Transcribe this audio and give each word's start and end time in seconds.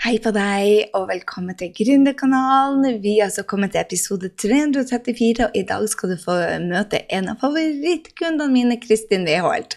Hei 0.00 0.14
på 0.16 0.30
deg, 0.32 0.94
og 0.96 1.10
velkommen 1.10 1.52
til 1.60 1.74
Gründerkanalen. 1.76 3.02
Vi 3.02 3.18
er 3.18 3.26
altså 3.26 3.42
kommet 3.44 3.74
til 3.74 3.82
episode 3.82 4.30
334, 4.40 5.44
og 5.44 5.58
i 5.60 5.62
dag 5.68 5.82
skal 5.92 6.14
du 6.14 6.22
få 6.22 6.36
møte 6.62 7.02
en 7.12 7.28
av 7.28 7.42
favorittkundene 7.42 8.46
mine, 8.48 8.78
Kristin 8.80 9.28
Weholt. 9.28 9.76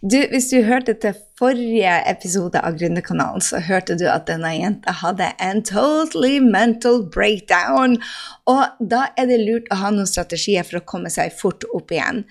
Du, 0.00 0.16
hvis 0.32 0.48
du 0.48 0.62
hørte 0.64 0.94
til 1.02 1.18
forrige 1.36 1.92
episode 2.08 2.62
av 2.64 2.80
Gründerkanalen, 2.80 3.44
så 3.44 3.60
hørte 3.66 3.98
du 4.00 4.06
at 4.08 4.24
denne 4.32 4.54
jenta 4.56 4.96
hadde 5.02 5.28
en 5.44 5.60
totally 5.68 6.38
mental 6.40 7.02
breakdown. 7.12 7.98
Og 8.48 8.64
da 8.80 9.10
er 9.20 9.28
det 9.28 9.42
lurt 9.44 9.68
å 9.68 9.82
ha 9.82 9.92
noen 9.92 10.08
strategier 10.08 10.64
for 10.64 10.80
å 10.80 10.86
komme 10.88 11.12
seg 11.12 11.36
fort 11.36 11.68
opp 11.76 11.92
igjen. 11.92 12.24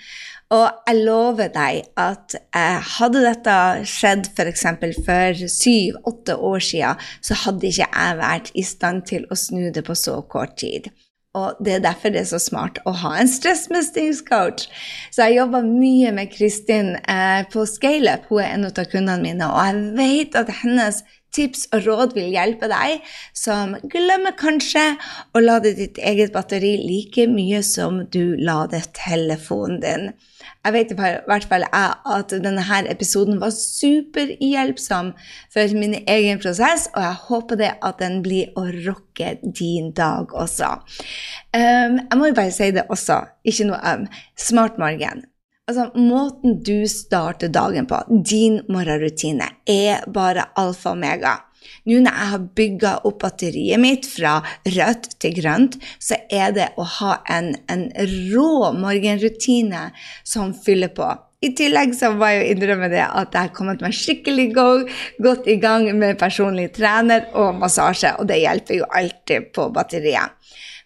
Og 0.50 0.66
jeg 0.88 1.04
lover 1.06 1.52
deg 1.54 1.84
at 2.02 2.34
eh, 2.58 2.80
hadde 2.98 3.22
dette 3.22 3.58
skjedd 3.86 4.32
f.eks. 4.34 4.64
for, 5.06 5.44
syv-åtte 5.54 6.38
år 6.42 6.64
siden, 6.66 7.04
så 7.22 7.38
hadde 7.44 7.70
ikke 7.70 7.86
jeg 7.86 8.18
vært 8.18 8.50
i 8.58 8.64
stand 8.66 9.06
til 9.12 9.28
å 9.30 9.38
snu 9.38 9.68
det 9.76 9.86
på 9.86 9.94
så 9.98 10.18
kort 10.26 10.58
tid. 10.64 10.90
Og 11.38 11.60
det 11.62 11.76
er 11.76 11.84
derfor 11.84 12.10
det 12.10 12.24
er 12.24 12.32
så 12.32 12.40
smart 12.42 12.80
å 12.90 12.96
ha 13.04 13.12
en 13.22 13.30
stressmestringscoach. 13.30 14.66
Så 15.14 15.28
jeg 15.28 15.38
jobber 15.38 15.68
mye 15.68 16.16
med 16.18 16.32
Kristin 16.34 16.96
eh, 16.98 17.46
på 17.54 17.68
ScaleUp, 17.70 18.26
hun 18.32 18.42
er 18.42 18.56
en 18.56 18.66
av 18.72 18.82
kundene 18.90 19.22
mine, 19.22 19.52
og 19.54 19.62
jeg 19.70 19.84
vet 20.00 20.40
at 20.40 20.50
hennes 20.64 21.04
tips 21.36 21.68
og 21.78 21.86
råd 21.86 22.16
vil 22.18 22.32
hjelpe 22.34 22.66
deg 22.72 23.06
som 23.38 23.76
glemmer 23.94 24.34
kanskje 24.34 24.96
å 25.38 25.44
lade 25.44 25.76
ditt 25.78 26.02
eget 26.02 26.34
batteri 26.34 26.74
like 26.82 27.28
mye 27.30 27.62
som 27.62 28.02
du 28.10 28.34
lader 28.42 28.90
telefonen 28.98 29.78
din. 29.86 30.10
Jeg 30.66 30.76
vet 30.76 30.92
i 30.92 30.96
hvert 31.00 31.46
fall 31.48 31.64
jeg 31.64 31.92
at 32.16 32.34
denne 32.44 32.80
episoden 32.92 33.40
var 33.40 33.54
superhjelpsom 33.56 35.14
for 35.54 35.76
min 35.80 35.96
egen 36.04 36.42
prosess, 36.44 36.90
og 36.96 37.06
jeg 37.06 37.22
håper 37.30 37.60
det 37.62 37.72
at 37.80 38.02
den 38.04 38.20
blir 38.26 38.52
å 38.60 38.66
rocke 38.90 39.38
din 39.44 39.94
dag 39.96 40.36
også. 40.36 40.76
Um, 41.56 42.02
jeg 42.04 42.20
må 42.20 42.32
jo 42.32 42.38
bare 42.42 42.54
si 42.56 42.72
det 42.76 42.90
også, 42.92 43.22
ikke 43.48 43.70
noe 43.72 43.80
um, 43.88 44.08
smart 44.36 44.82
morgen. 44.82 45.24
Altså, 45.70 45.92
måten 45.96 46.60
du 46.66 46.88
starter 46.90 47.52
dagen 47.54 47.86
på, 47.88 48.02
din 48.10 48.60
morgenrutine, 48.74 49.52
er 49.70 50.04
bare 50.12 50.50
alfa 50.58 50.92
og 50.92 50.98
omega. 50.98 51.36
Nå 51.88 52.02
når 52.04 52.12
jeg 52.12 52.32
har 52.34 52.50
bygga 52.60 52.92
opp 53.08 53.22
batteriet 53.24 53.82
mitt 53.82 54.08
fra 54.10 54.40
rødt 54.68 55.10
til 55.22 55.36
grønt, 55.40 55.80
så 56.00 56.20
er 56.32 56.54
det 56.56 56.70
å 56.80 56.86
ha 57.00 57.16
en, 57.32 57.54
en 57.72 57.88
rå 58.34 58.72
morgenrutine 58.78 59.90
som 60.28 60.54
fyller 60.54 60.94
på. 60.96 61.10
I 61.40 61.54
tillegg 61.56 61.94
så 61.96 62.10
må 62.12 62.28
jeg 62.28 62.40
jo 62.42 62.48
innrømme 62.54 62.90
det 62.92 63.04
at 63.06 63.36
jeg 63.36 63.48
har 63.48 63.54
kommet 63.56 63.84
meg 63.84 63.96
skikkelig 63.96 64.50
go, 64.58 64.68
godt 65.24 65.48
i 65.48 65.56
gang 65.62 65.86
med 65.96 66.20
personlig 66.20 66.68
trener 66.76 67.30
og 67.32 67.56
massasje, 67.62 68.12
og 68.20 68.28
det 68.28 68.42
hjelper 68.42 68.82
jo 68.82 68.90
alltid 69.00 69.54
på 69.56 69.70
batteriet. 69.76 70.36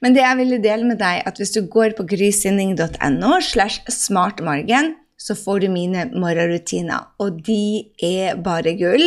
Men 0.03 0.13
det 0.13 0.21
jeg 0.21 0.37
ville 0.41 0.59
dele 0.61 0.85
med 0.85 0.99
deg, 1.01 1.23
at 1.25 1.39
hvis 1.39 1.55
du 1.55 1.63
går 1.73 1.95
på 1.97 2.05
grysynding.no 2.11 3.39
slash 3.41 3.81
smartmorgen, 3.89 4.93
så 5.23 5.35
får 5.39 5.63
du 5.63 5.69
mine 5.71 6.09
morgenrutiner, 6.19 7.05
og 7.23 7.39
de 7.47 7.85
er 8.03 8.39
bare 8.43 8.75
gull. 8.79 9.05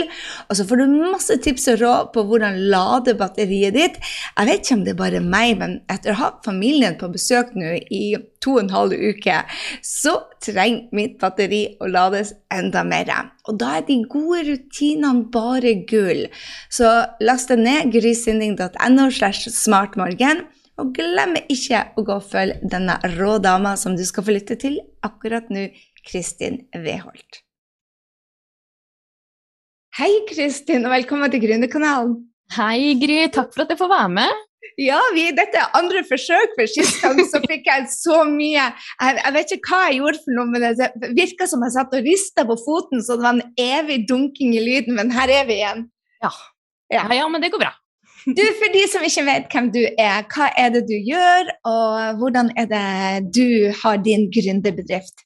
Og 0.49 0.57
så 0.57 0.65
får 0.65 0.81
du 0.81 0.95
masse 1.13 1.37
tips 1.45 1.69
og 1.75 1.83
råd 1.83 2.13
på 2.15 2.25
hvordan 2.31 2.57
lade 2.73 3.17
batteriet 3.21 3.77
ditt. 3.77 4.01
Jeg 4.33 4.49
vet 4.49 4.65
ikke 4.65 4.79
om 4.79 4.87
det 4.87 4.95
er 4.95 5.03
bare 5.03 5.21
meg, 5.21 5.59
men 5.61 5.77
etter 5.93 6.15
å 6.15 6.21
ha 6.23 6.31
familien 6.47 6.97
på 6.97 7.11
besøk 7.13 7.53
nå 7.59 7.75
i 7.93 8.17
to 8.41 8.57
og 8.57 8.65
en 8.65 8.73
halv 8.73 8.97
uke, 8.97 9.39
så 9.85 10.17
trenger 10.45 10.97
mitt 10.97 11.17
batteri 11.21 11.63
å 11.83 11.91
lades 11.91 12.33
enda 12.55 12.85
mer. 12.87 13.13
Og 13.51 13.61
da 13.61 13.77
er 13.79 13.87
de 13.87 14.01
gode 14.09 14.45
rutinene 14.49 15.29
bare 15.33 15.75
gull. 15.89 16.27
Så 16.73 16.89
last 17.21 17.53
deg 17.53 17.65
ned 17.67 17.93
grysynding.no 17.95 19.11
slash 19.13 19.51
smartmorgen. 19.53 20.47
Og 20.77 20.93
glem 20.97 21.39
ikke 21.49 21.87
å 21.97 22.05
gå 22.05 22.19
og 22.19 22.27
følge 22.29 22.69
denne 22.69 22.99
rå 23.17 23.39
dama 23.41 23.77
som 23.81 23.95
du 23.97 24.05
skal 24.05 24.27
få 24.27 24.35
lytte 24.37 24.59
til 24.61 24.77
akkurat 25.07 25.49
nå 25.53 25.71
Kristin 26.07 26.63
Weholt. 26.75 27.43
Hei, 29.97 30.13
Kristin, 30.29 30.85
og 30.85 30.93
velkommen 30.93 31.33
til 31.33 31.41
Gründerkanalen. 31.43 32.19
Hei, 32.55 32.95
Gry. 33.01 33.25
Takk 33.33 33.55
for 33.55 33.65
at 33.65 33.73
jeg 33.73 33.81
får 33.81 33.91
være 33.91 34.11
med. 34.13 34.43
Ja, 34.83 34.99
vi, 35.15 35.25
dette 35.35 35.57
er 35.57 35.73
andre 35.79 36.03
forsøk, 36.05 36.53
for 36.59 36.69
sist 36.69 37.01
gang 37.01 37.21
så 37.31 37.41
fikk 37.47 37.69
jeg 37.71 37.87
så 37.93 38.19
mye 38.29 38.67
jeg, 38.67 38.73
jeg, 38.99 39.33
vet 39.37 39.55
ikke 39.57 39.71
hva 39.71 39.81
jeg 39.87 40.01
gjorde 40.01 40.21
for 40.25 40.37
noe, 40.37 40.51
men 40.53 40.65
det 40.67 41.11
virka 41.17 41.49
som 41.49 41.65
jeg 41.65 41.75
satt 41.77 41.95
og 41.97 42.09
rista 42.11 42.45
på 42.49 42.59
foten, 42.61 43.03
så 43.03 43.17
det 43.17 43.25
var 43.25 43.39
en 43.39 43.57
evig 43.63 44.03
dunking 44.11 44.55
i 44.59 44.63
lyden, 44.65 44.99
men 44.99 45.15
her 45.17 45.33
er 45.33 45.49
vi 45.49 45.61
igjen. 45.63 45.87
Ja, 46.25 46.33
ja, 46.93 47.07
ja 47.15 47.29
men 47.33 47.45
det 47.45 47.53
går 47.55 47.63
bra. 47.63 47.73
Du, 48.27 48.43
For 48.59 48.75
de 48.75 48.83
som 48.91 49.07
ikke 49.07 49.23
vet 49.29 49.53
hvem 49.55 49.71
du 49.75 49.81
er, 49.87 50.27
hva 50.35 50.51
er 50.59 50.75
det 50.75 50.83
du 50.91 50.97
gjør, 50.99 51.53
og 51.71 52.21
hvordan 52.21 52.51
er 52.59 52.69
det 52.73 52.87
du 53.39 53.71
har 53.85 54.03
din 54.03 54.27
gründerbedrift? 54.35 55.26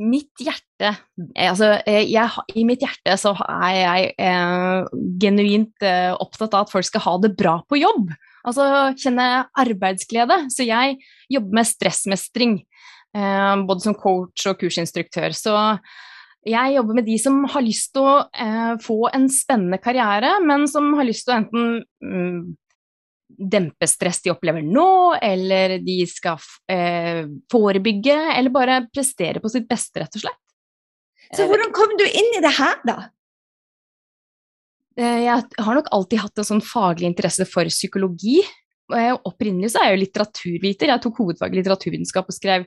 Mitt 0.00 0.40
hjerte 0.40 0.94
altså, 1.36 1.74
eh, 1.88 2.06
jeg, 2.08 2.44
I 2.56 2.64
mitt 2.68 2.82
hjerte 2.84 3.16
så 3.20 3.34
er 3.44 3.74
jeg 3.76 4.10
eh, 4.16 4.90
genuint 5.20 5.86
eh, 5.86 6.10
opptatt 6.16 6.56
av 6.56 6.66
at 6.66 6.72
folk 6.72 6.88
skal 6.88 7.04
ha 7.04 7.16
det 7.22 7.34
bra 7.38 7.58
på 7.68 7.80
jobb. 7.80 8.10
Altså 8.48 8.64
kjenne 8.96 9.46
arbeidsglede. 9.60 10.46
Så 10.52 10.64
jeg 10.64 10.96
jobber 11.32 11.60
med 11.60 11.68
stressmestring, 11.68 12.56
eh, 13.16 13.56
både 13.68 13.84
som 13.84 13.98
coach 13.98 14.48
og 14.48 14.60
kursinstruktør. 14.62 15.36
Så 15.36 15.54
jeg 16.48 16.76
jobber 16.78 16.96
med 16.96 17.08
de 17.08 17.18
som 17.20 17.42
har 17.52 17.64
lyst 17.66 17.92
til 17.96 18.08
å 18.08 18.16
eh, 18.32 18.74
få 18.80 19.02
en 19.12 19.28
spennende 19.32 19.80
karriere, 19.82 20.38
men 20.44 20.64
som 20.70 20.94
har 20.96 21.08
lyst 21.08 21.28
til 21.28 21.36
å 21.36 21.40
enten 21.42 21.66
mm, 22.00 22.40
dempe 23.40 23.88
stress 23.88 24.20
de 24.24 24.32
opplever 24.34 24.64
nå, 24.64 25.16
eller 25.16 25.78
de 25.84 25.96
skal 26.08 26.40
eh, 26.70 27.24
forebygge, 27.52 28.16
eller 28.36 28.52
bare 28.52 28.82
prestere 28.92 29.40
på 29.40 29.50
sitt 29.52 29.68
beste, 29.70 30.02
rett 30.02 30.18
og 30.18 30.26
slett. 30.26 30.40
Så 31.30 31.46
hvordan 31.46 31.72
kom 31.74 31.94
du 31.98 32.04
inn 32.04 32.36
i 32.36 32.42
det 32.42 32.52
her, 32.58 32.76
da? 32.84 32.98
Eh, 34.98 35.24
jeg 35.24 35.64
har 35.64 35.78
nok 35.78 35.90
alltid 35.94 36.24
hatt 36.24 36.42
en 36.42 36.50
sånn 36.52 36.64
faglig 36.64 37.08
interesse 37.10 37.46
for 37.48 37.68
psykologi. 37.70 38.40
Opprinnelig 38.90 39.70
så 39.70 39.80
er 39.80 39.90
jeg 39.90 39.96
jo 39.96 40.04
litteraturviter. 40.04 40.90
Jeg 40.90 41.02
tok 41.04 41.20
hovedfag 41.22 41.52
i 41.54 41.60
litteraturvitenskap 41.60 42.30
og 42.30 42.34
skrev 42.34 42.64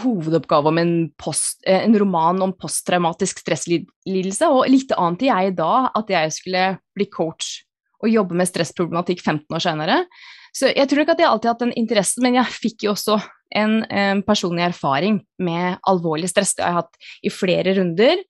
hovedoppgave 0.00 0.70
om 0.72 0.80
en, 0.80 0.94
post, 1.20 1.60
eh, 1.66 1.84
en 1.84 1.94
roman 2.00 2.42
om 2.42 2.54
posttraumatisk 2.58 3.44
stresslidelse. 3.44 4.48
Og 4.50 4.66
litt 4.72 4.94
annet 4.96 5.28
jeg 5.28 5.54
da 5.60 5.90
at 5.94 6.10
jeg 6.10 6.34
skulle 6.34 6.64
bli 6.96 7.06
coach 7.12 7.60
å 8.04 8.10
jobbe 8.10 8.36
med 8.38 8.50
stressproblematikk 8.50 9.24
15 9.24 9.56
år 9.56 9.64
senere. 9.64 9.98
Så 10.54 10.70
jeg 10.70 10.86
tror 10.90 11.02
ikke 11.02 11.16
at 11.16 11.22
jeg 11.22 11.30
alltid 11.30 11.50
har 11.50 11.56
hatt 11.56 11.66
en 11.66 11.78
interesse, 11.80 12.22
men 12.22 12.38
jeg 12.38 12.58
fikk 12.62 12.86
jo 12.86 12.92
også 12.94 13.18
en, 13.58 13.80
en 13.90 14.22
personlig 14.26 14.68
erfaring 14.68 15.18
med 15.42 15.80
alvorlig 15.90 16.30
stress. 16.30 16.54
Det 16.54 16.64
har 16.64 16.74
jeg 16.74 16.82
hatt 16.82 17.08
i 17.26 17.32
flere 17.34 17.74
runder. 17.78 18.22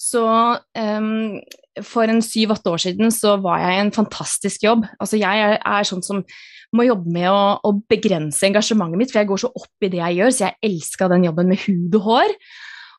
Så 0.00 0.24
um, 0.24 1.36
for 1.84 2.10
en 2.10 2.22
syv-åtte 2.24 2.72
år 2.72 2.82
siden 2.86 3.12
så 3.14 3.36
var 3.42 3.60
jeg 3.62 3.76
i 3.76 3.82
en 3.84 3.92
fantastisk 3.94 4.64
jobb. 4.64 4.86
Altså 4.98 5.20
jeg 5.20 5.44
er, 5.44 5.58
er 5.60 5.86
sånn 5.86 6.02
som 6.04 6.24
må 6.76 6.86
jobbe 6.86 7.12
med 7.12 7.28
å, 7.30 7.58
å, 7.66 7.72
begrense 7.90 8.46
engasjementet 8.46 8.98
mitt, 8.98 9.12
for 9.12 9.20
jeg 9.20 9.30
går 9.30 9.42
så 9.42 9.50
opp 9.50 9.86
i 9.86 9.90
det 9.90 10.00
jeg 10.00 10.20
gjør, 10.20 10.34
så 10.34 10.44
jeg 10.46 10.70
elska 10.70 11.08
den 11.10 11.26
jobben 11.26 11.50
med 11.50 11.62
hud 11.66 11.96
og 11.98 12.06
hår. 12.06 12.34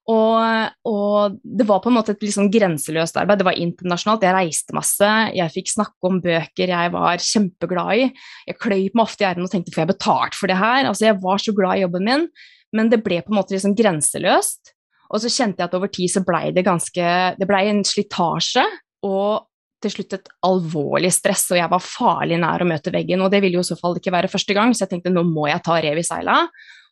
Og, 0.09 0.71
og, 0.89 1.35
det 1.45 1.67
var 1.69 1.81
på 1.83 1.91
en 1.91 1.95
måte 1.99 2.15
et 2.15 2.23
litt 2.25 2.33
sånn 2.33 2.49
grenseløst 2.51 3.19
arbeid. 3.21 3.41
Det 3.41 3.47
var 3.47 3.59
internasjonalt. 3.61 4.25
Jeg 4.25 4.35
reiste 4.35 4.75
masse. 4.75 5.09
Jeg 5.37 5.53
fikk 5.53 5.69
snakke 5.75 6.09
om 6.09 6.17
bøker 6.23 6.73
jeg 6.73 6.93
var 6.95 7.21
kjempeglad 7.21 8.01
i. 8.01 8.07
Jeg 8.49 8.59
kløyp 8.61 8.97
meg 8.97 9.05
ofte 9.05 9.25
i 9.25 9.29
ærene 9.29 9.45
og 9.45 9.53
tenkte 9.53 9.75
får 9.75 9.83
jeg 9.83 9.91
betalt 9.93 10.37
for 10.37 10.51
det 10.51 10.57
her? 10.59 10.89
Altså, 10.89 11.07
jeg 11.11 11.19
var 11.21 11.43
så 11.43 11.53
glad 11.57 11.77
i 11.77 11.85
jobben 11.85 12.07
min, 12.07 12.27
men 12.75 12.91
det 12.91 13.03
ble 13.05 13.21
på 13.21 13.33
en 13.33 13.39
måte 13.39 13.61
sånn 13.61 13.77
grenseløst. 13.77 14.73
Og 15.11 15.21
så 15.21 15.31
kjente 15.31 15.61
jeg 15.61 15.69
at 15.69 15.77
over 15.77 15.91
tid 15.91 16.11
så 16.13 16.23
blei 16.23 16.45
det 16.55 16.63
ganske 16.63 17.07
Det 17.35 17.47
blei 17.47 17.65
en 17.69 17.83
slitasje. 17.85 18.65
Og 19.05 19.47
til 19.81 19.95
slutt 19.95 20.13
et 20.13 20.27
alvorlig 20.45 21.09
stress, 21.13 21.47
og 21.49 21.57
jeg 21.57 21.69
var 21.71 21.81
farlig 21.81 22.37
nær 22.41 22.61
å 22.61 22.67
møte 22.69 22.93
veggen. 22.93 23.21
Og 23.25 23.31
det 23.33 23.41
ville 23.41 23.57
jo 23.57 23.65
i 23.65 23.69
så 23.71 23.77
fall 23.79 23.97
ikke 23.97 24.13
være 24.13 24.29
første 24.29 24.53
gang, 24.57 24.75
så 24.77 24.85
jeg 24.85 24.91
tenkte 24.95 25.13
nå 25.13 25.23
må 25.25 25.47
jeg 25.49 25.63
ta 25.65 25.79
rev 25.81 25.97
i 25.97 26.05
seila 26.05 26.43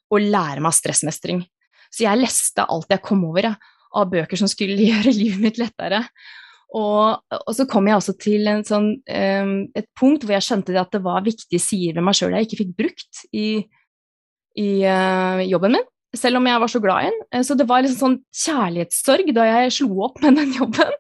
og 0.10 0.26
lære 0.26 0.64
meg 0.66 0.74
stressmestring. 0.74 1.44
Så 1.90 2.06
jeg 2.06 2.22
leste 2.22 2.66
alt 2.70 2.92
jeg 2.94 3.04
kom 3.06 3.24
over 3.30 3.52
ja, 3.52 3.56
av 3.98 4.12
bøker 4.12 4.40
som 4.40 4.50
skulle 4.52 4.78
gjøre 4.90 5.16
livet 5.16 5.44
mitt 5.44 5.62
lettere. 5.62 6.04
Og, 6.78 7.18
og 7.34 7.54
så 7.58 7.66
kom 7.70 7.88
jeg 7.90 7.98
også 7.98 8.14
til 8.22 8.50
sånn, 8.68 8.92
um, 9.02 9.54
et 9.78 9.88
punkt 9.98 10.26
hvor 10.26 10.36
jeg 10.36 10.46
skjønte 10.46 10.76
at 10.78 10.92
det 10.94 11.02
var 11.02 11.26
viktige 11.26 11.62
sider 11.64 11.98
ved 11.98 12.06
meg 12.06 12.18
sjøl 12.18 12.36
jeg 12.38 12.46
ikke 12.46 12.60
fikk 12.60 12.76
brukt 12.78 13.24
i, 13.34 13.48
i 14.62 14.70
uh, 14.86 15.42
jobben 15.50 15.80
min, 15.80 15.88
selv 16.14 16.38
om 16.38 16.50
jeg 16.50 16.62
var 16.62 16.72
så 16.72 16.82
glad 16.84 17.08
i 17.08 17.10
den. 17.10 17.20
Uh, 17.34 17.42
så 17.48 17.58
det 17.58 17.66
var 17.72 17.82
liksom 17.82 18.04
sånn 18.04 18.20
kjærlighetssorg 18.44 19.34
da 19.34 19.48
jeg 19.50 19.76
slo 19.80 20.06
opp 20.12 20.22
med 20.22 20.38
den 20.38 20.54
jobben. 20.60 20.94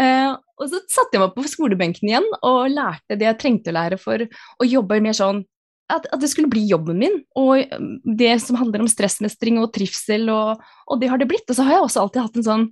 Uh, 0.00 0.32
og 0.56 0.70
så 0.70 0.80
satte 0.88 1.18
jeg 1.18 1.24
meg 1.26 1.36
på 1.36 1.44
skolebenken 1.52 2.08
igjen 2.08 2.30
og 2.40 2.72
lærte 2.72 3.18
det 3.20 3.28
jeg 3.28 3.40
trengte 3.42 3.74
å 3.74 3.76
lære 3.76 4.00
for 4.00 4.24
å 4.24 4.68
jobbe 4.68 5.02
mer 5.04 5.16
sånn 5.18 5.44
at, 5.92 6.06
at, 6.08 6.20
det 6.20 6.30
skulle 6.32 6.48
bli 6.48 6.62
jobben 6.68 6.96
min, 7.00 7.18
og 7.36 7.60
um, 7.76 7.88
det 8.16 8.32
som 8.42 8.56
handler 8.56 8.84
om 8.84 8.90
stressmestring 8.90 9.58
og 9.60 9.72
trivsel, 9.74 10.30
og, 10.32 10.62
og 10.88 11.00
det 11.00 11.10
har 11.12 11.20
det 11.20 11.28
blitt. 11.28 11.46
Og 11.48 11.58
så 11.58 11.66
har 11.66 11.76
jeg 11.76 11.86
også 11.86 12.04
alltid 12.04 12.24
hatt 12.24 12.38
en 12.40 12.46
sånn 12.46 12.68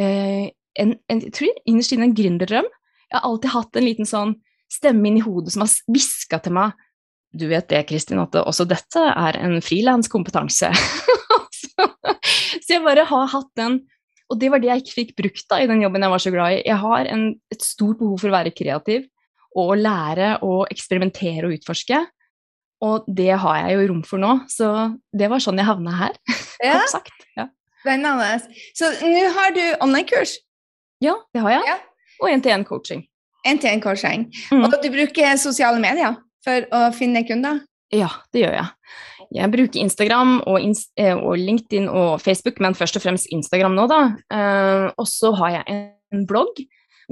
eh, 0.00 0.46
en, 0.80 0.94
en, 1.12 1.20
Jeg 1.28 1.34
tror 1.36 1.60
innerst 1.68 1.94
inne 1.94 2.08
en 2.08 2.16
gründerdrøm. 2.16 2.66
Jeg 3.12 3.18
har 3.18 3.28
alltid 3.28 3.54
hatt 3.54 3.78
en 3.78 3.86
liten 3.86 4.08
sånn 4.08 4.34
stemme 4.72 5.10
inni 5.10 5.22
hodet 5.22 5.54
som 5.54 5.66
har 5.66 5.72
hviska 5.92 6.40
til 6.42 6.56
meg 6.56 6.78
Du 7.36 7.44
vet 7.50 7.68
det, 7.68 7.84
Kristin, 7.88 8.20
at 8.22 8.34
også 8.40 8.66
dette 8.68 9.02
er 9.12 9.38
en 9.40 9.58
frilanskompetanse. 9.64 10.72
så 12.64 12.68
jeg 12.68 12.84
bare 12.84 13.04
har 13.08 13.30
hatt 13.32 13.50
den 13.60 13.82
Og 14.32 14.40
det 14.40 14.50
var 14.52 14.62
det 14.62 14.70
jeg 14.70 14.82
ikke 14.82 14.96
fikk 14.96 15.14
brukt 15.20 15.46
da 15.52 15.60
i 15.60 15.68
den 15.70 15.84
jobben 15.84 16.02
jeg 16.02 16.14
var 16.16 16.24
så 16.24 16.32
glad 16.34 16.56
i. 16.56 16.64
Jeg 16.66 16.80
har 16.82 17.12
en, 17.12 17.28
et 17.52 17.62
stort 17.62 18.00
behov 18.00 18.18
for 18.18 18.32
å 18.32 18.36
være 18.40 18.56
kreativ 18.56 19.06
og 19.60 19.76
lære 19.76 20.38
og 20.48 20.70
eksperimentere 20.72 21.44
og 21.44 21.58
utforske. 21.58 21.98
Og 22.82 23.06
det 23.06 23.30
har 23.38 23.60
jeg 23.62 23.76
jo 23.76 23.86
rom 23.92 24.02
for 24.06 24.22
nå, 24.22 24.32
så 24.50 24.68
det 25.14 25.28
var 25.30 25.42
sånn 25.42 25.60
jeg 25.60 25.68
havna 25.70 25.98
her. 26.06 26.18
Ja. 26.62 26.76
Kort 26.78 26.92
sagt. 26.92 27.24
Ja. 27.34 27.48
Spennende. 27.82 28.36
Så 28.78 28.86
nå 29.02 29.22
har 29.34 29.50
du 29.56 29.62
online-kurs. 29.82 30.36
ja, 31.02 31.16
det 31.34 31.42
har 31.42 31.56
jeg. 31.56 31.64
Ja. 31.66 31.74
Og 32.22 32.28
én-til-én-coaching. 32.30 33.00
NTN-coaching. 33.42 34.28
Mm. 34.54 34.62
Og 34.68 34.76
du 34.78 34.86
bruker 34.94 35.34
sosiale 35.42 35.82
medier 35.82 36.14
for 36.46 36.68
å 36.70 36.84
finne 36.94 37.24
kunder? 37.26 37.64
Ja, 37.90 38.12
det 38.30 38.44
gjør 38.44 38.54
jeg. 38.60 38.68
Jeg 39.32 39.52
bruker 39.52 39.80
Instagram 39.80 40.36
og, 40.40 40.58
ins 40.60 40.84
eh, 41.00 41.16
og 41.16 41.34
LinkedIn 41.40 41.88
og 41.88 42.20
Facebook, 42.22 42.60
men 42.62 42.76
først 42.76 43.00
og 43.00 43.04
fremst 43.04 43.30
Instagram 43.32 43.74
nå, 43.74 43.88
da. 43.90 44.00
Uh, 44.30 44.86
og 45.00 45.08
så 45.08 45.32
har 45.40 45.56
jeg 45.56 45.80
en 46.12 46.26
blogg 46.28 46.62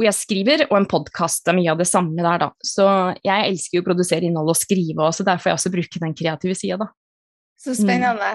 hvor 0.01 0.09
jeg 0.09 0.17
skriver, 0.17 0.65
og 0.71 0.79
en 0.79 0.89
podkast. 0.89 1.45
Er 1.51 1.59
mye 1.59 1.75
av 1.75 1.81
det 1.81 1.89
samme 1.91 2.17
der, 2.25 2.41
da. 2.41 2.49
Så 2.65 2.87
jeg 3.21 3.51
elsker 3.51 3.79
jo 3.79 3.85
å 3.85 3.89
produsere 3.91 4.25
innhold 4.25 4.55
og 4.55 4.57
skrive, 4.57 5.05
og 5.05 5.13
så 5.13 5.27
derfor 5.29 5.53
jeg 5.53 5.61
også 5.61 5.73
bruker 5.75 6.05
den 6.07 6.17
kreative 6.17 6.57
sida, 6.57 6.81
da. 6.81 6.89
Så 7.61 7.75
spennende. 7.77 8.29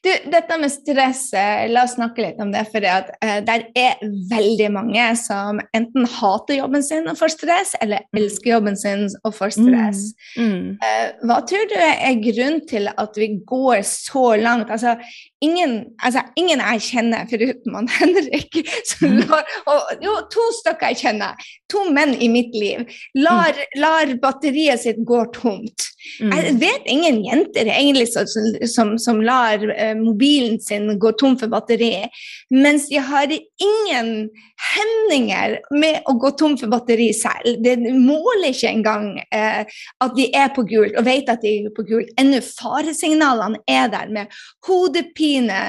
Du, 0.00 0.08
dette 0.32 0.56
med 0.56 0.72
stress, 0.72 1.26
eh, 1.36 1.66
la 1.68 1.82
oss 1.84 1.98
snakke 1.98 2.22
litt 2.24 2.38
om 2.40 2.48
det. 2.48 2.62
For 2.72 2.84
at, 2.88 3.10
uh, 3.20 3.40
der 3.44 3.66
er 3.76 4.00
veldig 4.30 4.70
mange 4.72 5.04
som 5.20 5.60
enten 5.76 6.08
hater 6.08 6.56
jobben 6.62 6.84
sin 6.86 7.10
og 7.10 7.18
får 7.20 7.34
stress, 7.34 7.74
eller 7.84 8.06
elsker 8.16 8.54
jobben 8.54 8.78
sin 8.80 9.04
og 9.20 9.34
får 9.36 9.52
stress. 9.58 10.06
Mm. 10.40 10.78
Eh, 10.80 11.10
hva 11.28 11.42
tror 11.44 11.68
du 11.68 11.76
er 11.76 12.22
grunnen 12.24 12.62
til 12.70 12.88
at 12.88 13.20
vi 13.20 13.34
går 13.52 13.82
så 13.84 14.24
langt? 14.40 14.72
Altså, 14.72 14.96
ingen, 15.44 15.76
altså, 16.00 16.24
ingen 16.40 16.64
jeg 16.64 16.86
kjenner, 16.88 17.28
foruten 17.28 17.76
man 17.76 17.92
Henrik 17.98 18.62
lar, 19.04 19.44
og, 19.66 19.92
Jo, 20.00 20.16
to 20.32 20.48
stykker 20.62 20.94
jeg 20.94 21.02
kjenner, 21.04 21.48
to 21.68 21.84
menn 21.92 22.16
i 22.16 22.32
mitt 22.32 22.56
liv, 22.56 22.88
lar, 23.20 23.60
lar 23.76 24.16
batteriet 24.24 24.80
sitt 24.86 25.04
gå 25.04 25.20
tomt. 25.36 25.90
Mm. 26.20 26.32
Jeg 26.32 26.52
vet 26.62 26.86
ingen 26.88 27.20
jenter 27.26 27.68
egentlig 27.68 28.06
som, 28.12 28.24
som, 28.70 28.96
som 28.98 29.20
lar 29.24 29.62
eh, 29.74 29.94
mobilen 29.98 30.60
sin 30.62 30.98
gå 31.00 31.12
tom 31.20 31.36
for 31.40 31.50
batteri, 31.52 32.06
mens 32.54 32.88
de 32.90 33.00
har 33.02 33.30
ingen 33.30 34.10
hemninger 34.70 35.56
med 35.72 36.06
å 36.08 36.14
gå 36.20 36.30
tom 36.38 36.56
for 36.60 36.72
batteri 36.72 37.10
selv. 37.16 37.60
Det 37.64 37.76
måler 37.80 38.50
ikke 38.50 38.70
engang 38.70 39.06
eh, 39.32 39.62
at 40.04 40.16
de 40.16 40.28
er 40.36 40.50
på 40.56 40.64
gult, 40.68 40.96
og 40.96 41.06
vet 41.06 41.30
at 41.32 41.44
de 41.44 41.54
er 41.64 41.74
på 41.76 41.84
gult. 41.88 42.10
Ennå 42.20 42.40
faresignalene 42.44 43.62
er 43.70 43.90
der 43.92 44.12
med 44.12 44.40
hodepine, 44.66 45.60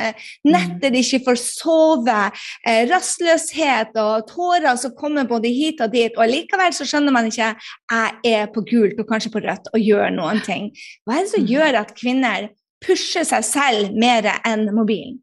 netter 0.48 0.94
de 0.94 1.04
ikke 1.04 1.24
får 1.30 1.42
sove, 1.44 2.20
eh, 2.68 2.84
rastløshet 2.92 3.96
og 4.02 4.28
tårer 4.32 4.76
som 4.80 4.96
kommer 4.98 5.30
både 5.30 5.52
hit 5.52 5.82
og 5.84 5.94
dit, 5.94 6.16
og 6.18 6.32
likevel 6.32 6.76
så 6.76 6.88
skjønner 6.88 7.16
man 7.16 7.30
ikke 7.32 7.52
jeg 7.92 8.36
er 8.36 8.50
på 8.54 8.64
gult 8.68 9.00
og 9.02 9.08
kanskje 9.10 9.32
på 9.34 9.42
rødt 9.44 9.72
og 9.74 9.80
gjør 9.84 10.12
noen 10.16 10.42
ting. 10.46 10.70
Hva 11.06 11.18
er 11.18 11.26
det 11.26 11.34
som 11.34 11.42
Mm. 11.42 11.50
gjør 11.50 11.80
at 11.82 11.96
kvinner 11.98 12.50
pusher 12.84 13.28
seg 13.28 13.46
selv 13.46 13.98
mer 14.00 14.28
enn 14.48 14.68
mobilen? 14.76 15.20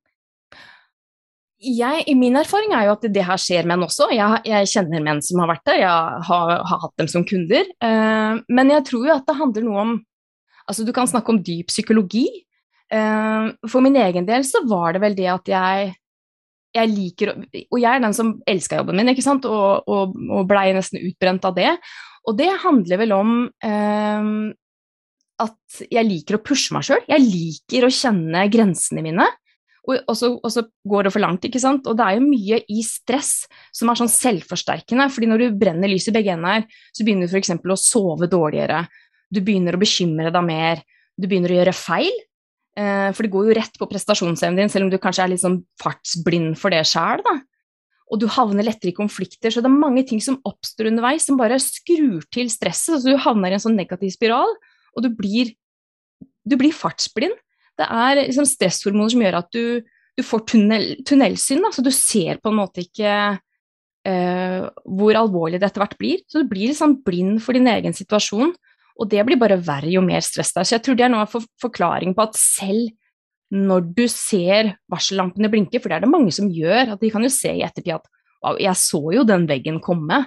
Jeg, 1.58 2.04
i 2.06 2.14
min 2.14 2.38
erfaring 2.38 2.70
er 2.70 2.86
jo 2.86 2.94
at 2.94 3.06
det 3.10 3.24
her 3.26 3.40
skjer 3.42 3.66
menn 3.66 3.82
også. 3.82 4.12
Jeg, 4.14 4.42
jeg 4.46 4.68
kjenner 4.70 5.02
menn 5.02 5.22
som 5.26 5.40
har 5.42 5.50
vært 5.50 5.64
der, 5.66 5.80
jeg 5.82 6.26
har, 6.28 6.52
har 6.70 6.82
hatt 6.84 7.00
dem 7.02 7.08
som 7.10 7.24
kunder. 7.26 7.66
Eh, 7.82 8.34
men 8.46 8.70
jeg 8.70 8.84
tror 8.86 9.08
jo 9.08 9.16
at 9.16 9.26
det 9.26 9.40
handler 9.40 9.66
noe 9.66 9.82
om 9.86 9.96
Altså, 10.68 10.84
du 10.84 10.90
kan 10.92 11.08
snakke 11.08 11.32
om 11.32 11.38
dyp 11.40 11.70
psykologi. 11.70 12.26
Eh, 12.92 13.44
for 13.72 13.80
min 13.80 13.94
egen 13.96 14.26
del 14.28 14.42
så 14.44 14.60
var 14.68 14.92
det 14.92 15.00
vel 15.00 15.16
det 15.16 15.30
at 15.32 15.48
jeg 15.48 15.94
jeg 16.76 16.90
liker 16.92 17.30
Og 17.38 17.78
jeg 17.80 17.88
er 17.88 18.02
den 18.04 18.14
som 18.16 18.34
elska 18.48 18.82
jobben 18.82 18.98
min, 19.00 19.08
ikke 19.12 19.24
sant, 19.24 19.46
og, 19.48 19.88
og, 19.88 20.12
og 20.28 20.48
blei 20.50 20.70
nesten 20.76 21.00
utbrent 21.00 21.46
av 21.48 21.56
det. 21.56 21.72
Og 22.28 22.36
det 22.36 22.50
handler 22.60 23.00
vel 23.00 23.14
om 23.16 23.32
eh, 23.64 24.28
at 25.42 25.82
jeg 25.86 26.06
liker 26.06 26.38
å 26.38 26.42
pushe 26.44 26.74
meg 26.74 26.86
sjøl. 26.86 27.04
Jeg 27.08 27.24
liker 27.24 27.86
å 27.86 27.92
kjenne 27.92 28.46
grensene 28.52 29.04
mine. 29.04 29.26
Og, 29.88 30.12
så, 30.18 30.34
og 30.36 30.50
så 30.52 30.66
går 30.88 31.06
det 31.06 31.12
for 31.14 31.24
langt, 31.24 31.46
ikke 31.48 31.62
sant. 31.62 31.86
Og 31.88 31.96
det 31.96 32.04
er 32.04 32.18
jo 32.18 32.26
mye 32.26 32.60
i 32.68 32.82
stress 32.84 33.32
som 33.74 33.88
er 33.88 34.00
sånn 34.00 34.12
selvforsterkende. 34.12 35.08
fordi 35.14 35.30
når 35.30 35.44
du 35.44 35.58
brenner 35.62 35.88
lys 35.88 36.10
i 36.10 36.14
begge 36.14 36.34
ender, 36.34 36.66
så 36.92 37.06
begynner 37.06 37.28
du 37.28 37.32
f.eks. 37.32 37.54
å 37.56 37.80
sove 37.80 38.28
dårligere. 38.28 38.82
Du 39.32 39.40
begynner 39.44 39.76
å 39.76 39.80
bekymre 39.80 40.32
deg 40.34 40.44
mer. 40.44 40.82
Du 41.16 41.28
begynner 41.28 41.54
å 41.54 41.60
gjøre 41.62 41.76
feil. 41.76 42.12
Eh, 42.78 43.08
for 43.16 43.24
det 43.24 43.32
går 43.32 43.48
jo 43.48 43.58
rett 43.58 43.80
på 43.80 43.88
prestasjonsevnen 43.90 44.60
din, 44.60 44.72
selv 44.72 44.86
om 44.86 44.92
du 44.92 45.00
kanskje 45.00 45.24
er 45.24 45.32
litt 45.32 45.42
sånn 45.42 45.62
fartsblind 45.82 46.58
for 46.60 46.74
det 46.74 46.84
sjæl. 46.88 47.24
Og 48.08 48.20
du 48.20 48.28
havner 48.32 48.68
lettere 48.68 48.92
i 48.92 48.96
konflikter. 48.96 49.52
Så 49.52 49.64
det 49.64 49.70
er 49.70 49.80
mange 49.80 50.04
ting 50.08 50.20
som 50.24 50.38
oppstår 50.48 50.92
underveis 50.92 51.26
som 51.28 51.40
bare 51.40 51.58
skrur 51.62 52.28
til 52.34 52.52
stresset, 52.52 53.00
så 53.00 53.04
du 53.08 53.20
havner 53.24 53.52
i 53.52 53.58
en 53.58 53.64
sånn 53.64 53.78
negativ 53.78 54.12
spiral, 54.14 54.52
og 54.98 55.06
du 55.06 55.12
blir, 55.14 55.54
du 56.44 56.58
blir 56.60 56.74
fartsblind. 56.74 57.36
Det 57.78 57.86
er 57.86 58.24
liksom 58.24 58.48
stresshormoner 58.48 59.14
som 59.14 59.22
gjør 59.22 59.38
at 59.38 59.52
du, 59.54 59.84
du 60.18 60.24
får 60.26 60.46
tunnel, 60.50 60.88
tunnelsyn, 61.06 61.62
da, 61.62 61.70
så 61.74 61.84
du 61.86 61.92
ser 61.94 62.40
på 62.42 62.50
en 62.50 62.58
måte 62.58 62.82
ikke 62.82 63.12
uh, 63.38 64.62
hvor 64.98 65.20
alvorlig 65.20 65.60
det 65.60 65.70
etter 65.70 65.84
hvert 65.84 65.98
blir. 66.00 66.24
Så 66.26 66.42
du 66.42 66.50
blir 66.50 66.72
liksom 66.72 66.98
blind 67.06 67.38
for 67.44 67.56
din 67.56 67.70
egen 67.70 67.94
situasjon, 67.94 68.54
og 68.98 69.10
det 69.12 69.22
blir 69.26 69.38
bare 69.38 69.60
verre 69.62 69.92
jo 69.92 70.02
mer 70.02 70.24
stress 70.26 70.50
det 70.54 70.64
er. 70.64 70.68
Så 70.68 70.76
jeg 70.76 70.86
tror 70.86 70.98
det 70.98 71.06
er 71.06 71.14
noe 71.14 71.28
for, 71.30 71.46
forklaringen 71.62 72.16
på 72.18 72.26
at 72.26 72.38
selv 72.38 72.90
når 73.54 73.86
du 73.96 74.04
ser 74.12 74.74
varsellampene 74.92 75.48
blinke, 75.52 75.80
for 75.80 75.88
det 75.88 75.98
er 75.98 76.04
det 76.04 76.12
mange 76.12 76.34
som 76.34 76.50
gjør, 76.52 76.94
at 76.94 77.00
de 77.00 77.10
kan 77.12 77.24
jo 77.24 77.30
se 77.32 77.54
i 77.54 77.62
ettertid 77.64 77.94
at 77.94 78.10
wow, 78.44 78.58
jeg 78.60 78.76
så 78.76 79.00
jo 79.14 79.24
den 79.28 79.46
veggen 79.48 79.78
komme. 79.84 80.26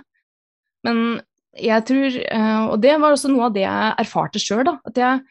Men 0.87 1.19
jeg 1.59 1.83
tror, 1.87 2.15
eh, 2.23 2.63
og 2.71 2.79
det 2.83 2.95
var 3.01 3.13
også 3.13 3.29
noe 3.31 3.49
av 3.49 3.55
det 3.55 3.65
jeg 3.65 3.93
erfarte 4.03 4.39
sjøl, 4.39 4.69
at 4.71 4.99
jeg, 5.01 5.23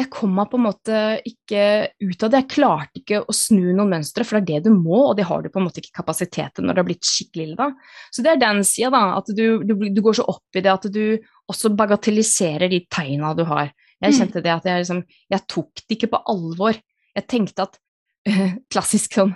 jeg 0.00 0.08
kom 0.12 0.32
meg 0.32 0.48
på 0.48 0.56
en 0.56 0.64
måte 0.64 1.00
ikke 1.28 1.64
ut 2.00 2.24
av 2.24 2.32
det. 2.32 2.40
Jeg 2.40 2.50
klarte 2.54 3.02
ikke 3.02 3.20
å 3.20 3.34
snu 3.36 3.74
noen 3.74 3.92
mønstre, 3.92 4.24
for 4.24 4.38
det 4.38 4.56
er 4.56 4.62
det 4.64 4.70
du 4.70 4.78
må, 4.78 5.02
og 5.10 5.18
det 5.18 5.26
har 5.28 5.44
du 5.44 5.50
på 5.52 5.60
en 5.60 5.66
måte 5.68 5.82
ikke 5.82 5.98
kapasitet 6.00 6.56
til 6.56 6.64
når 6.64 6.78
det 6.78 6.82
har 6.82 6.88
blitt 6.88 7.10
skikkelig 7.10 7.46
ille. 7.46 7.58
da. 7.60 8.06
Så 8.14 8.24
det 8.24 8.32
er 8.32 8.40
den 8.40 8.64
sida, 8.64 8.92
da. 8.94 9.02
At 9.20 9.28
du, 9.36 9.44
du, 9.66 9.74
du, 9.90 10.00
går 10.06 10.16
så 10.22 10.26
opp 10.32 10.56
i 10.56 10.64
det 10.64 10.72
at 10.72 10.88
du 10.94 11.04
også 11.50 11.74
bagatelliserer 11.76 12.72
de 12.72 12.80
tegna 12.88 13.34
du 13.36 13.44
har. 13.50 13.74
Jeg 14.00 14.16
kjente 14.16 14.40
det 14.40 14.52
at 14.54 14.64
jeg 14.64 14.80
liksom 14.80 15.00
Jeg 15.28 15.42
tok 15.44 15.82
det 15.84 15.98
ikke 15.98 16.14
på 16.14 16.22
alvor. 16.32 16.78
Jeg 17.18 17.26
tenkte 17.28 17.68
at 17.68 17.76
Klassisk 18.72 19.18
sånn 19.18 19.34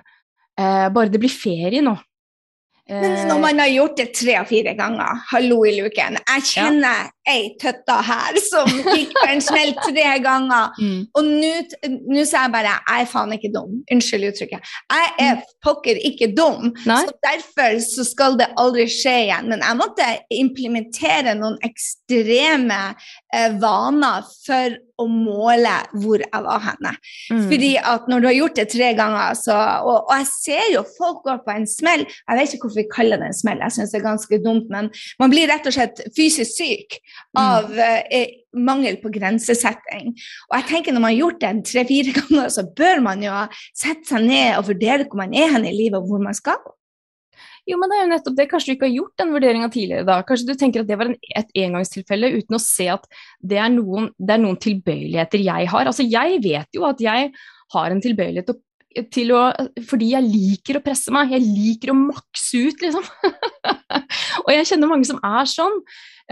eh, 0.57 0.89
Bare 0.89 1.13
det 1.13 1.21
blir 1.21 1.33
ferie 1.33 1.85
nå. 1.85 1.99
Men 2.89 3.15
når 3.29 3.39
man 3.41 3.61
har 3.63 3.71
gjort 3.73 3.97
det 3.97 4.11
tre-fire 4.13 4.75
ganger, 4.77 5.23
hallo 5.31 5.63
i 5.65 5.73
luken 5.79 6.19
Jeg 6.21 6.45
kjenner 6.51 7.09
ei 7.31 7.55
tøtta 7.61 7.99
her 8.05 8.39
som 8.45 8.69
gikk 8.69 9.15
på 9.17 9.27
en 9.33 9.43
smell 9.45 9.75
tre 9.85 10.19
ganger. 10.25 10.73
Mm. 10.85 11.05
Og 11.17 11.25
nå 11.25 12.25
sa 12.27 12.45
jeg 12.45 12.53
bare 12.53 12.73
jeg 12.75 13.05
er 13.05 13.09
faen 13.09 13.33
ikke 13.37 13.51
dum. 13.55 13.77
Unnskyld 13.93 14.27
uttrykket. 14.29 14.73
Jeg 14.93 15.13
er 15.23 15.43
pokker 15.65 16.01
ikke 16.09 16.29
dum. 16.37 16.73
Nei. 16.89 16.99
Så 17.07 17.15
derfor 17.25 17.79
så 17.85 18.07
skal 18.07 18.39
det 18.41 18.51
aldri 18.61 18.87
skje 18.91 19.15
igjen. 19.27 19.49
Men 19.53 19.63
jeg 19.65 19.79
måtte 19.79 20.09
implementere 20.35 21.37
noen 21.39 21.57
ekstreme 21.65 22.81
eh, 23.35 23.55
vaner 23.63 24.27
for 24.45 24.77
å 25.01 25.07
måle 25.11 25.73
hvor 26.03 26.23
jeg 26.23 26.43
var 26.45 26.63
henne. 26.63 26.93
Mm. 27.33 27.47
Fordi 27.51 27.71
at 27.95 28.07
når 28.11 28.23
du 28.23 28.29
har 28.29 28.37
gjort 28.37 28.59
det 28.61 28.67
tre 28.75 28.91
ganger, 28.99 29.39
så 29.39 29.57
Og, 29.85 30.07
og 30.09 30.13
jeg 30.21 30.29
ser 30.31 30.67
jo 30.75 30.85
folk 30.97 31.23
går 31.25 31.41
på 31.45 31.55
en 31.55 31.67
smell. 31.69 32.05
Jeg 32.07 32.39
vet 32.39 32.55
ikke 32.55 32.69
hvorfor 32.69 32.83
vi 32.83 32.87
kaller 32.93 33.21
det 33.21 33.31
en 33.31 33.37
smell, 33.37 33.63
jeg 33.63 33.75
syns 33.75 33.95
det 33.95 34.01
er 34.01 34.07
ganske 34.07 34.39
dumt, 34.45 34.71
men 34.71 34.91
man 35.21 35.33
blir 35.33 35.49
rett 35.51 35.67
og 35.67 35.75
slett 35.75 36.03
fysisk 36.17 36.55
syk 36.59 36.99
av 37.39 37.73
eh, 37.79 38.45
mangel 38.55 39.01
på 39.03 39.13
grensesetting. 39.15 40.15
Og 40.51 40.57
jeg 40.59 40.69
tenker 40.71 40.95
når 40.95 41.05
man 41.05 41.13
har 41.13 41.21
gjort 41.23 41.43
det 41.43 41.53
tre-fire 41.73 42.15
ganger, 42.21 42.49
så 42.55 42.67
bør 42.77 43.05
man 43.05 43.25
jo 43.25 43.35
sette 43.73 44.09
seg 44.11 44.27
ned 44.29 44.57
og 44.59 44.71
vurdere 44.71 45.09
hvor 45.09 45.25
man 45.25 45.37
er 45.37 45.53
hen 45.57 45.69
i 45.69 45.75
livet, 45.75 46.01
og 46.01 46.11
hvor 46.11 46.23
man 46.23 46.37
skal. 46.37 46.63
Jo, 47.65 47.79
men 47.81 47.89
det 47.89 47.97
er 47.97 48.03
jo 48.05 48.11
nettopp 48.11 48.37
det. 48.37 48.47
Kanskje 48.51 48.71
du 48.71 48.75
ikke 48.77 48.87
har 48.91 48.99
gjort 48.99 49.23
den 49.23 49.33
vurderinga 49.33 49.71
tidligere 49.73 50.07
da. 50.09 50.19
Kanskje 50.29 50.51
du 50.51 50.59
tenker 50.61 50.83
at 50.83 50.91
det 50.91 50.99
var 51.01 51.09
en, 51.09 51.17
et 51.41 51.55
engangstilfelle 51.65 52.31
uten 52.37 52.59
å 52.59 52.61
se 52.61 52.91
at 52.93 53.07
det 53.41 53.59
er, 53.61 53.71
noen, 53.73 54.11
det 54.21 54.37
er 54.37 54.43
noen 54.43 54.61
tilbøyeligheter 54.61 55.45
jeg 55.47 55.71
har. 55.73 55.89
Altså, 55.89 56.05
jeg 56.05 56.43
vet 56.45 56.77
jo 56.77 56.85
at 56.89 57.01
jeg 57.01 57.33
har 57.75 57.95
en 57.95 58.05
tilbøyelighet 58.05 58.53
til, 58.53 58.61
til 59.11 59.33
å 59.35 59.47
Fordi 59.89 60.13
jeg 60.13 60.29
liker 60.29 60.79
å 60.79 60.85
presse 60.85 61.15
meg. 61.15 61.33
Jeg 61.33 61.47
liker 61.47 61.95
å 61.95 61.99
makse 61.99 62.67
ut, 62.69 62.85
liksom. 62.85 63.09
og 64.45 64.53
jeg 64.53 64.69
kjenner 64.69 64.93
mange 64.93 65.09
som 65.09 65.23
er 65.25 65.49
sånn. 65.51 65.81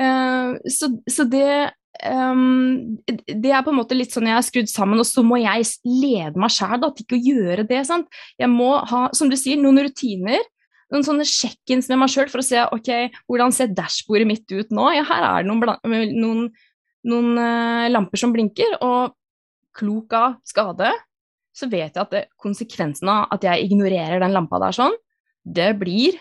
Uh, 0.01 0.57
så, 0.73 0.89
så 1.11 1.27
det 1.29 1.73
um, 2.01 2.97
det 3.29 3.53
er 3.53 3.65
på 3.65 3.73
en 3.73 3.77
måte 3.77 3.97
litt 3.97 4.15
sånn 4.15 4.31
jeg 4.31 4.39
er 4.39 4.47
skrudd 4.47 4.71
sammen, 4.73 5.03
og 5.03 5.09
så 5.09 5.25
må 5.27 5.41
jeg 5.43 5.69
lede 5.85 6.41
meg 6.41 6.55
sjæl 6.55 6.81
til 6.87 7.05
ikke 7.05 7.19
å 7.19 7.27
gjøre 7.27 7.67
det. 7.69 7.83
Sant? 7.89 8.09
Jeg 8.41 8.51
må 8.53 8.75
ha, 8.89 9.07
som 9.17 9.33
du 9.33 9.37
sier, 9.39 9.61
noen 9.61 9.85
rutiner 9.85 10.41
noen 10.93 11.07
sånne 11.07 11.27
check-ins 11.29 11.89
med 11.91 12.03
meg 12.03 12.13
sjøl 12.13 12.29
for 12.31 12.43
å 12.43 12.47
se 12.47 12.61
ok, 12.77 12.91
hvordan 13.31 13.55
ser 13.55 13.73
dashbordet 13.73 14.29
mitt 14.29 14.53
ut 14.53 14.73
nå. 14.75 14.91
Ja, 14.93 15.07
her 15.09 15.25
er 15.29 15.47
det 15.47 15.49
noen, 15.49 16.13
noen, 16.21 16.43
noen 17.09 17.31
uh, 17.41 17.89
lamper 17.93 18.21
som 18.21 18.35
blinker, 18.35 18.77
og 18.85 19.17
klok 19.77 20.13
av 20.17 20.37
skade, 20.45 20.93
så 21.57 21.69
vet 21.73 21.97
jeg 21.97 22.03
at 22.03 22.13
det, 22.13 22.27
konsekvensen 22.41 23.09
av 23.13 23.33
at 23.33 23.45
jeg 23.49 23.71
ignorerer 23.71 24.21
den 24.21 24.37
lampa 24.37 24.61
der 24.61 24.77
sånn, 24.77 24.97
det 25.43 25.73
blir 25.81 26.21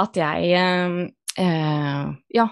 at 0.00 0.18
jeg 0.18 0.54
uh, 0.54 1.02
uh, 1.40 2.14
Ja, 2.34 2.46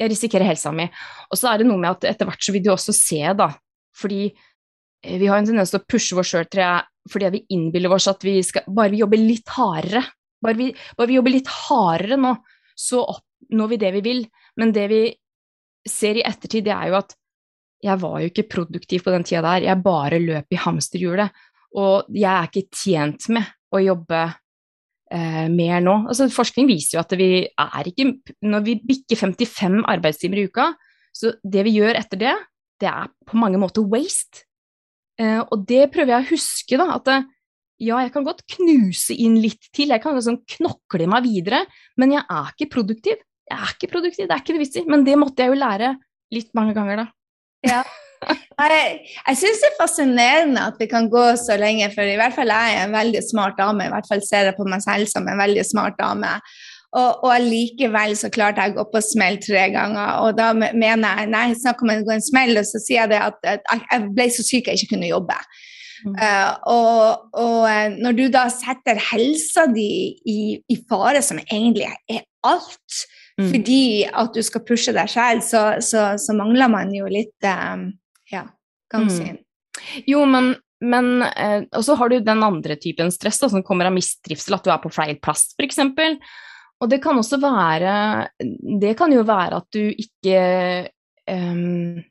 jeg 0.00 0.12
risikerer 0.12 0.48
helsa 0.48 0.72
mi. 0.72 0.86
Og 1.30 1.38
så 1.38 1.50
er 1.50 1.60
det 1.60 1.68
noe 1.68 1.80
med 1.80 1.92
at 1.92 2.06
etter 2.14 2.28
hvert 2.28 2.44
så 2.44 2.54
vil 2.54 2.64
du 2.64 2.70
også 2.72 2.94
se, 2.96 3.20
da, 3.36 3.50
fordi 3.96 4.30
vi 5.00 5.28
har 5.28 5.40
en 5.40 5.48
tendens 5.48 5.72
til 5.72 5.80
å 5.80 5.88
pushe 5.88 6.16
oss 6.20 6.32
sjøl 6.32 6.48
fordi 7.10 7.30
vi 7.32 7.44
innbiller 7.56 7.92
oss 7.96 8.10
at 8.10 8.20
vi 8.20 8.34
skal 8.44 8.66
Bare 8.68 8.92
vi 8.92 9.00
jobber 9.00 9.16
litt 9.16 9.48
hardere, 9.54 10.02
bare 10.44 10.58
vi, 10.58 10.66
bare 10.96 11.08
vi 11.08 11.16
jobber 11.16 11.32
litt 11.32 11.48
hardere 11.48 12.18
nå, 12.20 12.34
så 12.76 13.00
oppnår 13.14 13.70
vi 13.72 13.78
det 13.80 13.92
vi 13.96 14.02
vil. 14.04 14.20
Men 14.60 14.72
det 14.76 14.86
vi 14.92 15.00
ser 15.88 16.20
i 16.20 16.24
ettertid, 16.26 16.66
det 16.68 16.74
er 16.76 16.90
jo 16.92 16.98
at 17.00 17.16
jeg 17.80 18.00
var 18.02 18.18
jo 18.20 18.28
ikke 18.28 18.48
produktiv 18.52 19.06
på 19.06 19.14
den 19.14 19.24
tida 19.24 19.42
der. 19.46 19.66
Jeg 19.70 19.84
bare 19.84 20.20
løp 20.20 20.52
i 20.52 20.60
hamsterhjulet. 20.60 21.32
Og 21.80 22.08
jeg 22.12 22.28
er 22.28 22.48
ikke 22.48 22.76
tjent 22.76 23.28
med 23.32 23.48
å 23.72 23.80
jobbe 23.80 24.22
eh, 25.14 25.48
mer 25.52 25.82
nå. 25.84 25.96
Altså, 26.10 26.28
forskning 26.32 26.68
viser 26.70 26.98
jo 26.98 27.02
at 27.02 27.16
vi 27.18 27.32
er 27.46 27.90
ikke 27.90 28.08
Når 28.46 28.64
vi 28.66 28.78
bikker 28.86 29.18
55 29.18 29.82
arbeidstimer 29.90 30.40
i 30.40 30.46
uka, 30.48 30.70
så 31.12 31.34
det 31.42 31.66
vi 31.66 31.76
gjør 31.78 31.98
etter 31.98 32.20
det, 32.20 32.36
det 32.80 32.88
er 32.88 33.10
på 33.28 33.38
mange 33.40 33.60
måter 33.60 33.84
waste. 33.84 34.46
Eh, 35.20 35.40
og 35.42 35.66
det 35.68 35.90
prøver 35.92 36.14
jeg 36.14 36.26
å 36.26 36.30
huske, 36.30 36.80
da. 36.80 36.88
At 36.96 37.10
ja, 37.80 37.96
jeg 38.04 38.12
kan 38.12 38.26
godt 38.26 38.44
knuse 38.56 39.16
inn 39.16 39.38
litt 39.40 39.70
til, 39.74 39.92
jeg 39.92 40.02
kan 40.04 40.16
liksom 40.16 40.42
knokle 40.56 41.08
meg 41.08 41.24
videre, 41.24 41.64
men 42.00 42.12
jeg 42.16 42.24
er 42.28 42.52
ikke 42.52 42.72
produktiv. 42.76 43.22
Jeg 43.50 43.58
er 43.58 43.72
ikke 43.74 43.90
produktiv, 43.90 44.28
det 44.28 44.36
er 44.36 44.44
ikke 44.44 44.54
det 44.54 44.62
vits 44.62 44.78
i. 44.78 44.84
Men 44.86 45.06
det 45.06 45.16
måtte 45.18 45.42
jeg 45.42 45.52
jo 45.52 45.58
lære 45.58 45.94
litt 46.34 46.52
mange 46.54 46.76
ganger, 46.76 47.04
da. 47.04 47.10
Ja. 47.66 47.82
Jeg, 48.28 48.88
jeg 49.16 49.38
syns 49.40 49.62
det 49.62 49.68
er 49.70 49.78
fascinerende 49.78 50.64
at 50.68 50.74
vi 50.80 50.88
kan 50.90 51.06
gå 51.12 51.22
så 51.40 51.56
lenge, 51.60 51.86
for 51.94 52.04
i 52.04 52.18
hvert 52.20 52.34
fall 52.36 52.52
jeg 52.52 52.74
er 52.76 52.82
en 52.84 52.96
veldig 52.96 53.22
smart 53.24 53.56
dame. 53.56 53.86
I 53.86 53.94
hvert 53.94 54.10
fall 54.10 54.20
ser 54.26 54.50
jeg 54.50 54.58
på 54.58 54.66
meg 54.68 54.84
selv 54.84 55.08
som 55.08 55.28
en 55.30 55.40
veldig 55.40 55.64
smart 55.64 55.96
dame. 56.00 56.34
Og, 56.90 57.22
og 57.22 57.44
likevel 57.46 58.16
så 58.18 58.28
klarte 58.34 58.64
jeg 58.66 58.74
å 58.74 58.80
gå 58.80 58.86
på 58.92 59.02
smell 59.06 59.38
tre 59.42 59.68
ganger. 59.72 60.20
Og 60.26 60.36
da 60.38 60.50
mener 60.52 61.22
jeg 61.22 61.32
Nei, 61.32 61.46
snakk 61.56 61.84
om 61.84 61.92
å 61.94 62.00
gå 62.06 62.16
en 62.16 62.24
smell, 62.24 62.56
og 62.58 62.66
så 62.66 62.82
sier 62.82 63.04
jeg 63.04 63.12
det 63.14 63.20
at, 63.30 63.52
at 63.54 63.84
jeg 63.92 64.08
ble 64.16 64.26
så 64.34 64.46
syk 64.46 64.68
jeg 64.68 64.80
ikke 64.80 64.96
kunne 64.96 65.12
jobbe. 65.12 65.38
Mm. 66.00 66.16
Uh, 66.16 66.52
og, 66.72 67.24
og, 67.36 67.64
eh, 67.68 67.96
når 68.00 68.16
du 68.16 68.22
da 68.32 68.46
setter 68.52 69.00
helsa 69.10 69.66
di 69.68 70.16
i, 70.24 70.40
i 70.56 70.78
fare, 70.88 71.20
som 71.24 71.40
egentlig 71.42 71.90
er 72.08 72.24
alt, 72.48 73.02
mm. 73.36 73.50
fordi 73.52 73.84
at 74.08 74.32
du 74.34 74.40
skal 74.44 74.64
pushe 74.66 74.94
deg 74.96 75.10
selv, 75.12 75.44
så, 75.44 75.64
så, 75.84 76.06
så, 76.20 76.36
mangler 76.36 76.72
man 76.72 76.94
jo 76.96 77.10
litt 77.10 77.36
um, 77.44 77.90
ja, 78.90 79.08
du 79.08 79.14
si. 79.14 80.02
Jo, 80.10 80.24
men, 80.28 80.52
men 80.82 81.22
eh, 81.28 81.62
Og 81.76 81.84
så 81.86 81.94
har 81.96 82.10
du 82.10 82.18
den 82.24 82.44
andre 82.44 82.76
typen 82.80 83.12
stress 83.14 83.40
da, 83.42 83.48
som 83.52 83.64
kommer 83.66 83.88
av 83.88 83.94
mistrivsel, 83.96 84.56
at 84.56 84.66
du 84.66 84.72
er 84.72 84.82
på 84.82 84.92
feil 84.92 85.16
plass, 85.22 85.50
f.eks. 85.56 85.80
Og 86.80 86.88
det 86.88 87.00
kan 87.04 87.18
også 87.20 87.36
være 87.42 87.94
Det 88.80 88.94
kan 88.98 89.12
jo 89.12 89.24
være 89.28 89.60
at 89.60 89.68
du 89.76 89.82
ikke 89.92 90.38
eh, 91.30 92.04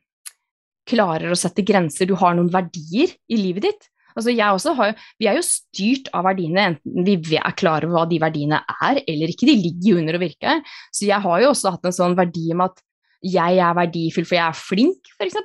klarer 0.90 1.30
å 1.30 1.38
sette 1.38 1.64
grenser, 1.66 2.08
du 2.08 2.16
har 2.18 2.34
noen 2.34 2.50
verdier 2.50 3.12
i 3.30 3.38
livet 3.38 3.68
ditt. 3.68 3.90
Altså 4.16 4.32
jeg 4.34 4.56
også 4.56 4.72
har, 4.78 4.94
vi 5.20 5.28
er 5.30 5.38
jo 5.38 5.46
styrt 5.46 6.08
av 6.16 6.26
verdiene, 6.26 6.64
enten 6.72 7.06
vi 7.06 7.38
er 7.38 7.56
klar 7.58 7.84
over 7.86 8.00
hva 8.00 8.06
de 8.10 8.18
verdiene 8.22 8.58
er 8.80 9.02
eller 9.04 9.30
ikke. 9.30 9.46
De 9.48 9.58
ligger 9.58 9.92
jo 9.92 10.00
under 10.00 10.18
å 10.18 10.22
virke. 10.22 10.56
Så 10.90 11.06
jeg 11.06 11.22
har 11.22 11.44
jo 11.44 11.52
også 11.52 11.74
hatt 11.76 11.86
en 11.86 11.94
sånn 11.94 12.16
verdi 12.18 12.48
om 12.54 12.64
at 12.66 12.82
jeg 13.22 13.60
er 13.60 13.76
verdifull 13.76 14.26
for 14.26 14.38
jeg 14.38 14.46
er 14.48 14.58
flink, 14.58 15.12
f.eks. 15.14 15.38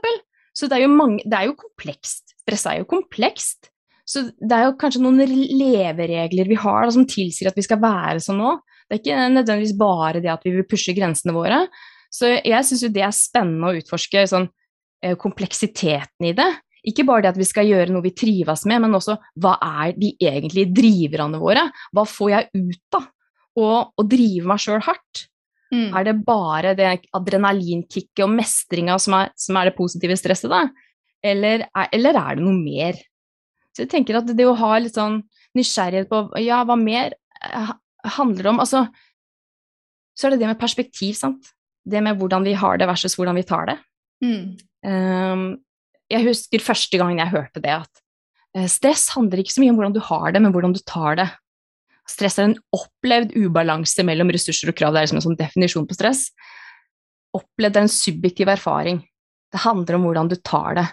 Så 0.56 0.70
det 0.72 0.78
er, 0.78 0.86
jo 0.86 0.94
mange, 0.94 1.24
det 1.28 1.38
er 1.38 1.50
jo 1.50 1.58
komplekst. 1.60 2.36
Stress 2.46 2.68
er 2.72 2.80
jo 2.80 2.88
komplekst. 2.90 3.72
Så 4.06 4.28
det 4.38 4.54
er 4.54 4.68
jo 4.68 4.78
kanskje 4.80 5.02
noen 5.02 5.20
leveregler 5.26 6.48
vi 6.48 6.58
har 6.62 6.86
da, 6.86 6.94
som 6.94 7.08
tilsier 7.10 7.50
at 7.50 7.58
vi 7.58 7.66
skal 7.66 7.82
være 7.82 8.22
sånn 8.24 8.40
nå. 8.40 8.54
Det 8.86 8.98
er 8.98 9.02
ikke 9.02 9.30
nødvendigvis 9.34 9.78
bare 9.80 10.22
det 10.22 10.30
at 10.32 10.46
vi 10.46 10.54
vil 10.54 10.68
pushe 10.70 10.94
grensene 10.96 11.34
våre. 11.36 11.64
Så 12.14 12.30
jeg 12.38 12.68
syns 12.68 12.86
jo 12.86 12.92
det 12.94 13.04
er 13.04 13.16
spennende 13.16 13.72
å 13.72 13.80
utforske 13.82 14.24
sånn, 14.30 14.48
eh, 15.04 15.18
kompleksiteten 15.20 16.30
i 16.30 16.36
det. 16.38 16.48
Ikke 16.86 17.06
bare 17.08 17.26
det 17.26 17.34
at 17.34 17.42
vi 17.42 17.50
skal 17.50 17.66
gjøre 17.66 17.90
noe 17.92 18.06
vi 18.06 18.14
trives 18.14 18.66
med, 18.70 18.84
men 18.84 18.94
også 18.94 19.18
hva 19.42 19.56
er 19.58 19.96
de 19.98 20.14
egentlige 20.22 20.70
driverne 20.70 21.42
våre? 21.42 21.66
Hva 21.92 22.06
får 22.06 22.30
jeg 22.36 22.50
ut 22.54 23.00
av 23.00 23.10
å 23.58 24.06
drive 24.06 24.46
meg 24.52 24.62
sjøl 24.62 24.84
hardt? 24.86 25.26
Mm. 25.74 25.90
Er 25.98 26.06
det 26.08 26.16
bare 26.26 26.74
det 26.78 26.92
adrenalinkicket 27.16 28.24
og 28.26 28.34
mestringa 28.36 28.98
som, 29.02 29.18
som, 29.40 29.58
er 29.58 29.70
det 29.70 29.78
positive 29.78 30.18
stresset, 30.20 30.52
da? 30.52 30.68
Eller 31.26 31.66
er, 31.66 31.90
eller 31.96 32.20
er, 32.20 32.38
det 32.38 32.46
noe 32.46 32.58
mer? 32.60 33.00
Så 33.74 33.84
jeg 33.84 33.92
tenker 33.92 34.20
at 34.20 34.30
det 34.30 34.46
å 34.48 34.56
ha 34.60 34.76
litt 34.80 34.96
sånn 34.98 35.20
nysgjerrighet 35.58 36.12
på 36.12 36.22
ja, 36.44 36.62
hva 36.68 36.78
mer 36.80 37.16
eh, 37.16 37.74
handler 38.18 38.52
om 38.52 38.62
Altså, 38.64 38.86
så 40.16 40.28
er 40.28 40.36
det 40.36 40.44
det 40.44 40.54
med 40.54 40.62
perspektiv, 40.62 41.16
sant. 41.18 41.52
Det 41.86 42.02
med 42.04 42.18
hvordan 42.20 42.46
vi 42.46 42.56
har 42.58 42.80
det 42.80 42.88
versus 42.90 43.18
hvordan 43.18 43.38
vi 43.38 43.46
tar 43.48 43.68
det. 43.72 43.78
Mm. 44.24 44.56
Um, 44.86 45.46
jeg 46.12 46.28
husker 46.28 46.64
første 46.64 46.98
gangen 47.02 47.20
jeg 47.20 47.34
hørte 47.34 47.62
det, 47.62 47.74
at 47.84 48.02
uh, 48.56 48.68
stress 48.72 49.10
handler 49.16 49.42
ikke 49.42 49.54
så 49.58 49.64
mye 49.64 49.74
om 49.74 49.82
hvordan 49.82 49.98
du 49.98 50.02
har 50.08 50.32
det, 50.32 50.42
men 50.46 50.56
hvordan 50.56 50.76
du 50.78 50.82
tar 50.88 51.20
det. 51.20 51.28
Stress 52.10 52.38
er 52.40 52.50
en 52.50 52.60
opplevd 52.76 53.34
ubalanse 53.38 54.06
mellom 54.06 54.30
ressurser 54.34 54.70
og 54.72 54.78
krav. 54.78 54.94
Det 54.94 55.02
er 55.02 55.08
liksom 55.08 55.22
en 55.22 55.28
sånn 55.30 55.40
definisjon 55.40 55.88
på 55.90 55.98
stress. 55.98 56.28
Opplevd 57.36 57.80
er 57.80 57.88
en 57.88 57.92
subjektiv 57.92 58.52
erfaring. 58.54 59.02
Det 59.52 59.64
handler 59.64 59.98
om 59.98 60.08
hvordan 60.08 60.30
du 60.32 60.38
tar 60.38 60.78
det. 60.78 60.86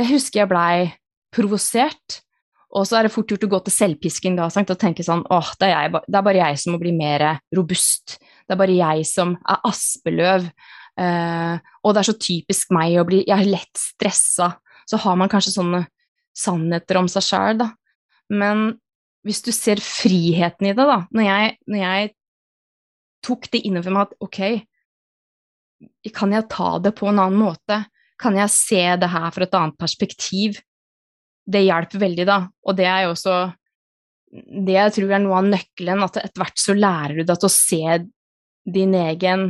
Jeg 0.00 0.12
husker 0.14 0.42
jeg 0.42 0.50
blei 0.50 0.74
provosert 1.34 2.22
og 2.70 2.86
så 2.86 2.98
er 2.98 3.06
det 3.06 3.14
fort 3.14 3.30
gjort 3.32 3.44
å 3.48 3.50
gå 3.50 3.58
til 3.66 3.74
selvpisking 3.74 4.36
da, 4.38 4.46
og 4.46 4.78
tenke 4.78 5.02
sånn 5.02 5.24
åh, 5.34 5.48
det 5.58 5.70
er, 5.74 5.88
det 5.90 6.14
er, 6.14 6.26
bare 6.26 6.42
jeg 6.44 6.60
som 6.62 6.74
må 6.74 6.80
bli 6.82 6.92
mer 6.94 7.24
robust. 7.56 8.20
Det 8.46 8.54
er 8.54 8.60
bare 8.60 8.76
jeg 8.76 9.06
som 9.10 9.34
er 9.42 9.64
aspeløv. 9.66 10.46
Eh, 11.00 11.56
og 11.82 11.94
det 11.94 12.02
er 12.02 12.08
så 12.10 12.16
typisk 12.20 12.72
meg 12.76 12.98
å 13.00 13.06
bli 13.08 13.22
Jeg 13.24 13.34
er 13.34 13.50
lett 13.56 13.80
stressa. 13.80 14.52
Så 14.86 15.00
har 15.02 15.18
man 15.18 15.30
kanskje 15.30 15.56
sånne 15.56 15.82
sannheter 16.36 17.00
om 17.00 17.10
seg 17.10 17.26
sjæl, 17.26 17.58
da. 17.58 17.70
Men 18.30 18.78
hvis 19.26 19.42
du 19.44 19.50
ser 19.52 19.82
friheten 19.84 20.70
i 20.70 20.72
det, 20.72 20.86
da 20.88 21.02
Når 21.12 21.26
jeg, 21.26 21.56
når 21.68 21.82
jeg 21.82 22.10
tok 23.26 23.50
det 23.52 23.62
innover 23.68 23.92
meg 23.94 24.08
at 24.08 24.14
ok, 24.24 24.40
kan 26.16 26.32
jeg 26.32 26.48
ta 26.52 26.70
det 26.80 26.94
på 26.96 27.08
en 27.10 27.20
annen 27.20 27.40
måte? 27.40 27.82
Kan 28.20 28.36
jeg 28.36 28.52
se 28.52 28.82
det 29.00 29.10
her 29.12 29.30
fra 29.32 29.44
et 29.44 29.56
annet 29.56 29.78
perspektiv? 29.80 30.60
det 31.50 31.64
hjelper 31.66 32.04
veldig, 32.04 32.26
da. 32.28 32.38
Og 32.66 32.78
det 32.78 32.86
er 32.88 33.04
jo 33.06 33.14
også 33.14 33.40
det 34.30 34.76
jeg 34.76 34.94
tror 34.94 35.12
er 35.16 35.22
noe 35.24 35.40
av 35.40 35.48
nøkkelen, 35.50 36.04
at 36.06 36.20
etter 36.20 36.42
hvert 36.42 36.62
så 36.62 36.76
lærer 36.76 37.18
du 37.18 37.24
deg 37.24 37.40
til 37.40 37.48
å 37.48 37.54
se 37.54 37.96
din 38.70 38.94
egen 38.94 39.46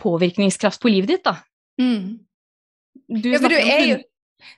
påvirkningskraft 0.00 0.80
på 0.80 0.92
livet 0.92 1.16
ditt, 1.16 1.26
da. 1.26 1.36
Mm. 1.80 2.20
Du, 3.10 3.28
ja, 3.28 3.40
for 3.42 3.52
du 3.52 3.58
er 3.58 3.84
jo 3.84 3.98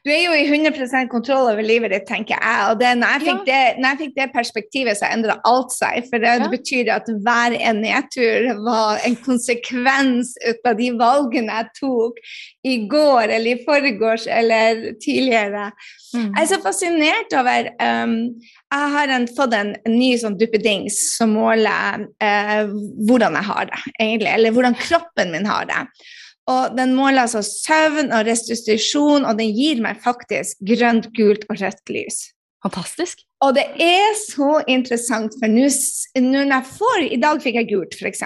du 0.04 0.10
er 0.12 0.20
jo 0.24 0.34
i 0.36 0.44
100 0.46 1.08
kontroll 1.12 1.50
over 1.52 1.64
livet 1.64 1.92
ditt, 1.94 2.06
tenker 2.08 2.36
jeg. 2.36 2.70
Og 2.70 2.80
det, 2.80 2.92
når, 3.00 3.16
jeg 3.16 3.26
fikk 3.26 3.42
ja. 3.42 3.46
det, 3.52 3.80
når 3.82 3.88
jeg 3.88 4.00
fikk 4.02 4.14
det 4.18 4.28
perspektivet, 4.34 4.98
så 4.98 5.10
endra 5.10 5.38
alt 5.48 5.74
seg. 5.74 6.06
For 6.08 6.22
det, 6.22 6.32
ja. 6.32 6.40
det, 6.42 6.50
betyr 6.52 6.92
at 6.94 7.10
hver 7.24 7.56
en 7.58 7.82
nedtur 7.84 8.48
var 8.66 9.02
en 9.06 9.18
konsekvens 9.24 10.34
ut 10.46 10.70
av 10.70 10.78
de 10.78 10.90
valgene 11.00 11.58
jeg 11.58 11.70
tok 11.80 12.22
i 12.68 12.76
går 12.90 13.28
eller 13.28 13.52
i 13.52 13.62
forgårs 13.66 14.26
eller 14.30 14.82
tidligere. 15.02 15.68
Mm. 16.12 16.28
Jeg 16.28 16.42
er 16.42 16.50
så 16.50 16.58
fascinert 16.62 17.36
over 17.38 17.70
um, 17.80 18.16
Jeg 18.42 18.90
har 18.96 19.12
en, 19.14 19.28
fått 19.36 19.54
en 19.56 19.72
ny 19.88 20.10
sånn 20.20 20.36
duppedings 20.40 20.98
som 21.16 21.32
måler 21.36 22.04
uh, 22.04 22.74
hvordan 23.08 23.38
jeg 23.38 23.48
har 23.48 23.70
det, 23.70 23.80
egentlig. 23.96 24.32
Eller 24.34 24.54
hvordan 24.56 24.76
kroppen 24.78 25.32
min 25.34 25.48
har 25.48 25.68
det. 25.70 25.86
Og 26.50 26.76
den 26.76 26.94
måler 26.98 27.24
altså 27.24 27.42
søvn 27.46 28.10
og 28.10 28.26
restitusjon, 28.26 29.26
og 29.28 29.38
den 29.38 29.52
gir 29.54 29.82
meg 29.84 30.00
faktisk 30.02 30.58
grønt, 30.66 31.12
gult 31.14 31.44
og 31.48 31.60
rødt 31.60 31.92
lys. 31.94 32.24
Fantastisk. 32.62 33.22
Og 33.42 33.54
det 33.56 33.64
er 33.82 34.14
så 34.18 34.60
interessant, 34.70 35.34
for 35.38 35.50
nå 35.50 35.68
når 36.22 36.52
jeg 36.52 36.70
får 36.78 37.04
I 37.08 37.20
dag 37.22 37.42
fikk 37.42 37.58
jeg 37.58 37.70
gult, 37.72 37.96
f.eks. 37.98 38.24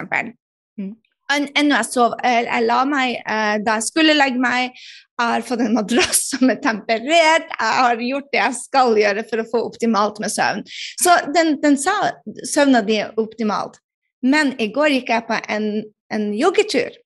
Mm. 0.77 0.93
Ennå 1.33 1.75
jeg 1.81 1.89
sov 1.89 2.15
Jeg 2.23 2.63
la 2.69 2.83
meg 2.87 3.17
eh, 3.19 3.57
da 3.65 3.79
jeg 3.79 3.89
skulle 3.89 4.17
legge 4.17 4.41
meg. 4.41 4.77
Jeg 5.17 5.33
har 5.33 5.47
fått 5.49 5.65
en 5.65 5.77
madrass 5.77 6.27
som 6.33 6.53
er 6.53 6.61
temperert. 6.65 7.49
Jeg 7.49 7.73
har 7.81 8.05
gjort 8.09 8.29
det 8.33 8.43
jeg 8.43 8.61
skal 8.61 9.01
gjøre 9.01 9.25
for 9.31 9.43
å 9.43 9.49
få 9.53 9.65
optimalt 9.71 10.21
med 10.23 10.33
søvn. 10.33 10.63
Så 11.01 11.17
den, 11.37 11.57
den 11.65 11.81
sa 11.81 11.97
søvna 12.45 12.85
di 12.85 13.01
er 13.05 13.17
optimalt. 13.21 13.81
Men 14.25 14.55
i 14.61 14.69
går 14.73 14.99
gikk 14.99 15.13
jeg 15.13 15.29
på 15.29 15.41
en, 15.53 15.71
en 16.13 16.31
joggetur 16.37 16.97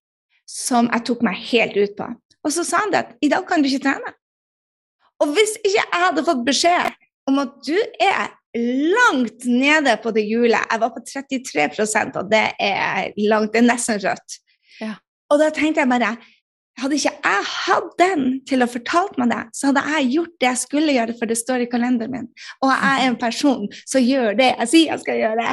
som 0.50 0.90
jeg 0.90 1.07
tok 1.07 1.23
meg 1.26 1.38
helt 1.50 1.78
ut 1.78 1.95
på. 1.99 2.09
Og 2.47 2.54
så 2.54 2.64
sa 2.66 2.83
han 2.85 2.92
det 2.92 3.04
at 3.04 3.14
i 3.23 3.30
dag 3.30 3.47
kan 3.49 3.62
du 3.62 3.69
ikke 3.71 3.85
trene. 3.87 4.12
Og 5.21 5.33
hvis 5.37 5.57
ikke 5.61 5.76
jeg 5.76 6.02
hadde 6.02 6.26
fått 6.26 6.45
beskjed 6.47 7.00
om 7.28 7.40
at 7.42 7.57
du 7.66 7.76
er 8.00 8.30
langt 8.57 9.45
nede 9.47 9.95
på 10.02 10.11
det 10.11 10.25
hjulet. 10.26 10.59
Jeg 10.59 10.80
var 10.83 10.90
på 10.90 11.02
33 11.07 11.69
og 12.19 12.30
det 12.30 12.47
er 12.59 13.12
langt, 13.28 13.52
det 13.52 13.61
er 13.61 13.69
nesten 13.69 14.00
rødt. 14.02 14.38
Ja. 14.80 14.97
Og 15.30 15.38
da 15.38 15.50
tenkte 15.54 15.85
jeg 15.85 15.90
bare 15.90 16.16
hadde 16.78 16.96
ikke 16.96 17.12
jeg 17.12 17.46
hatt 17.50 17.90
den 18.00 18.22
til 18.48 18.64
å 18.64 18.68
fortalt 18.70 19.18
meg 19.20 19.32
det, 19.32 19.40
så 19.56 19.70
hadde 19.70 19.82
jeg 19.92 20.08
gjort 20.14 20.34
det 20.40 20.48
jeg 20.48 20.60
skulle 20.62 20.94
gjøre, 20.94 21.16
for 21.18 21.30
det 21.30 21.38
står 21.40 21.64
i 21.64 21.68
kalenderen 21.72 22.14
min. 22.14 22.28
Og 22.62 22.72
jeg 22.72 22.90
er 22.92 23.10
en 23.10 23.18
person 23.20 23.66
som 23.82 24.04
gjør 24.04 24.38
det 24.38 24.48
jeg 24.52 24.70
sier 24.72 24.94
jeg 24.94 25.02
skal 25.04 25.20
gjøre. 25.20 25.46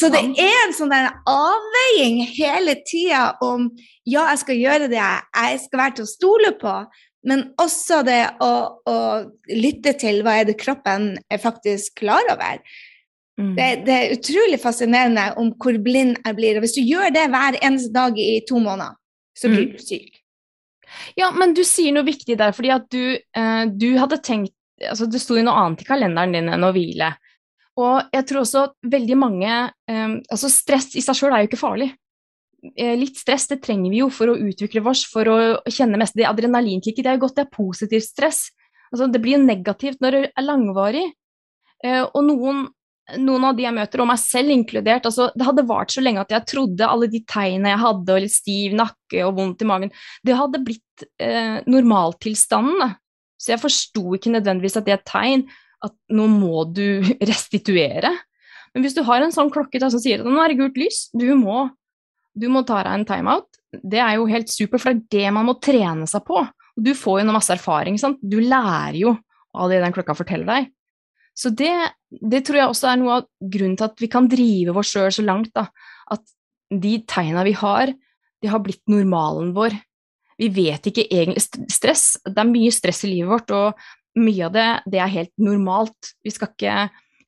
Så 0.00 0.10
det 0.12 0.22
er 0.42 0.58
en 0.64 0.76
sånn 0.76 0.92
der 0.92 1.10
avveiing 1.30 2.22
hele 2.32 2.76
tida 2.88 3.24
om 3.44 3.68
ja, 4.02 4.26
jeg 4.32 4.42
skal 4.42 4.58
gjøre 4.58 4.90
det 4.90 5.00
jeg 5.02 5.60
skal 5.66 5.84
være 5.84 5.98
til 5.98 6.08
å 6.08 6.12
stole 6.12 6.54
på, 6.58 6.76
men 7.28 7.44
også 7.62 8.00
det 8.06 8.22
å, 8.42 8.54
å 8.88 8.96
lytte 9.52 9.94
til 10.00 10.24
hva 10.26 10.40
er 10.40 10.48
det 10.48 10.58
kroppen 10.58 11.12
er 11.30 11.42
faktisk 11.42 12.00
klar 12.02 12.26
over. 12.32 12.58
Mm. 13.40 13.52
Det, 13.56 13.68
det, 13.86 13.94
er 13.94 14.16
utrolig 14.16 14.58
fascinerende 14.60 15.28
om 15.40 15.52
hvor 15.62 15.78
blind 15.84 16.18
jeg 16.18 16.36
blir. 16.36 16.58
Og 16.58 16.66
hvis 16.66 16.74
du 16.76 16.82
gjør 16.82 17.14
det 17.14 17.28
hver 17.32 17.60
eneste 17.62 17.92
dag 17.94 18.18
i 18.18 18.42
to 18.48 18.58
måneder, 18.58 18.98
så 19.38 19.48
blir 19.48 19.70
mm. 19.70 19.78
du 19.78 19.86
syk. 19.86 20.21
Ja, 21.18 21.30
men 21.36 21.54
du 21.56 21.62
sier 21.66 21.94
noe 21.94 22.06
viktig 22.06 22.36
der, 22.40 22.54
fordi 22.56 22.72
at 22.74 22.88
du, 22.92 23.16
eh, 23.16 23.64
du 23.68 23.92
hadde 24.00 24.20
tenkt 24.22 24.56
altså 24.82 25.06
Det 25.06 25.20
sto 25.22 25.36
jo 25.36 25.44
noe 25.46 25.60
annet 25.60 25.84
i 25.84 25.86
kalenderen 25.86 26.32
din 26.34 26.48
enn 26.50 26.64
å 26.66 26.72
hvile. 26.74 27.12
Og 27.78 28.08
jeg 28.12 28.24
tror 28.26 28.40
også 28.42 28.62
at 28.66 28.72
veldig 28.90 29.18
mange 29.20 29.50
eh, 29.52 30.14
Altså, 30.26 30.50
stress 30.50 30.90
i 30.98 31.04
seg 31.04 31.18
sjøl 31.18 31.36
er 31.36 31.44
jo 31.44 31.50
ikke 31.52 31.60
farlig. 31.60 31.92
Eh, 32.74 32.96
litt 32.98 33.18
stress 33.18 33.48
det 33.50 33.60
trenger 33.62 33.90
vi 33.90 34.02
jo 34.02 34.08
for 34.12 34.32
å 34.32 34.38
utvikle 34.38 34.82
oss, 34.90 35.04
for 35.10 35.30
å 35.30 35.38
kjenne 35.70 36.00
mest. 36.00 36.16
Det 36.18 36.28
adrenalinkicket 36.28 37.04
det 37.04 37.12
er 37.12 37.18
jo 37.18 37.24
godt, 37.26 37.38
det 37.38 37.46
er 37.46 37.56
positivt 37.56 38.08
stress. 38.08 38.44
Altså, 38.92 39.08
det 39.10 39.22
blir 39.22 39.38
jo 39.38 39.46
negativt 39.46 40.02
når 40.04 40.16
det 40.16 40.22
er 40.30 40.46
langvarig. 40.46 41.06
Eh, 41.82 42.02
og 42.04 42.22
noen 42.26 42.66
noen 43.18 43.44
av 43.48 43.56
de 43.58 43.64
jeg 43.66 43.74
møter, 43.74 44.02
og 44.02 44.08
meg 44.08 44.20
selv 44.22 44.52
inkludert 44.54 45.06
altså, 45.08 45.28
Det 45.34 45.46
hadde 45.46 45.64
vart 45.68 45.92
så 45.92 46.02
lenge 46.04 46.22
at 46.22 46.32
jeg 46.32 46.46
trodde 46.52 46.86
alle 46.88 47.08
de 47.10 47.20
tegnene 47.28 47.72
jeg 47.72 47.82
hadde, 47.82 48.14
og 48.14 48.24
litt 48.24 48.34
stiv 48.34 48.76
nakke 48.78 49.24
og 49.26 49.36
vondt 49.38 49.64
i 49.64 49.68
magen, 49.68 49.94
det 50.26 50.38
hadde 50.38 50.62
blitt 50.64 51.06
eh, 51.22 51.58
normaltilstanden. 51.66 52.94
Så 53.42 53.54
jeg 53.54 53.62
forsto 53.62 54.04
ikke 54.16 54.32
nødvendigvis 54.36 54.78
at 54.78 54.86
det 54.86 54.94
er 54.94 55.00
et 55.00 55.08
tegn 55.10 55.46
at 55.82 55.94
nå 56.14 56.28
må 56.30 56.64
du 56.70 57.02
restituere. 57.32 58.14
Men 58.72 58.86
hvis 58.86 58.96
du 58.96 59.02
har 59.04 59.24
en 59.24 59.34
sånn 59.34 59.50
klokke 59.52 59.82
da, 59.82 59.90
som 59.92 60.00
sier 60.00 60.22
at 60.22 60.28
nå 60.28 60.38
er 60.40 60.52
det 60.52 60.60
gult 60.62 60.78
lys, 60.80 61.04
du 61.12 61.32
må, 61.36 61.66
du 62.38 62.46
må 62.52 62.62
ta 62.68 62.80
deg 62.86 62.94
en 63.00 63.08
timeout, 63.08 63.50
det 63.82 64.00
er 64.04 64.16
jo 64.16 64.28
helt 64.30 64.52
supert, 64.52 64.84
for 64.84 64.94
det 64.94 65.02
er 65.02 65.26
det 65.26 65.34
man 65.36 65.48
må 65.48 65.58
trene 65.60 66.06
seg 66.08 66.24
på. 66.28 66.44
Du 66.78 66.94
får 66.96 67.20
jo 67.20 67.26
noe 67.28 67.36
masse 67.36 67.52
erfaring, 67.52 67.98
sant? 68.00 68.20
du 68.22 68.38
lærer 68.40 69.00
jo 69.02 69.16
av 69.52 69.68
det 69.68 69.82
den 69.82 69.92
klokka 69.92 70.16
forteller 70.16 70.48
deg. 70.48 70.70
Så 71.38 71.52
det, 71.56 71.72
det, 72.20 72.42
tror 72.44 72.58
jeg 72.58 72.70
også 72.70 72.90
er 72.90 73.00
noe 73.00 73.20
av 73.20 73.28
grunnen 73.40 73.78
til 73.78 73.88
at 73.88 74.02
vi 74.02 74.10
kan 74.12 74.28
drive 74.30 74.74
oss 74.76 74.92
sjøl 74.92 75.08
så 75.14 75.24
langt. 75.24 75.52
Da. 75.56 75.68
At 76.12 76.24
de 76.72 76.98
tegna 77.08 77.44
vi 77.46 77.54
har, 77.56 77.92
de 78.42 78.50
har 78.50 78.62
blitt 78.64 78.82
normalen 78.90 79.54
vår. 79.56 79.76
Vi 80.40 80.48
vet 80.52 80.88
ikke 80.88 81.06
egentlig 81.06 81.44
stress. 81.70 82.16
Det 82.26 82.38
er 82.38 82.48
mye 82.48 82.72
stress 82.74 83.04
i 83.06 83.12
livet 83.12 83.30
vårt, 83.30 83.52
og 83.54 84.20
mye 84.20 84.48
av 84.48 84.52
det, 84.54 84.68
det 84.92 85.00
er 85.00 85.12
helt 85.12 85.32
normalt. 85.40 86.12
Vi 86.24 86.32
skal, 86.34 86.50
ikke, 86.52 86.76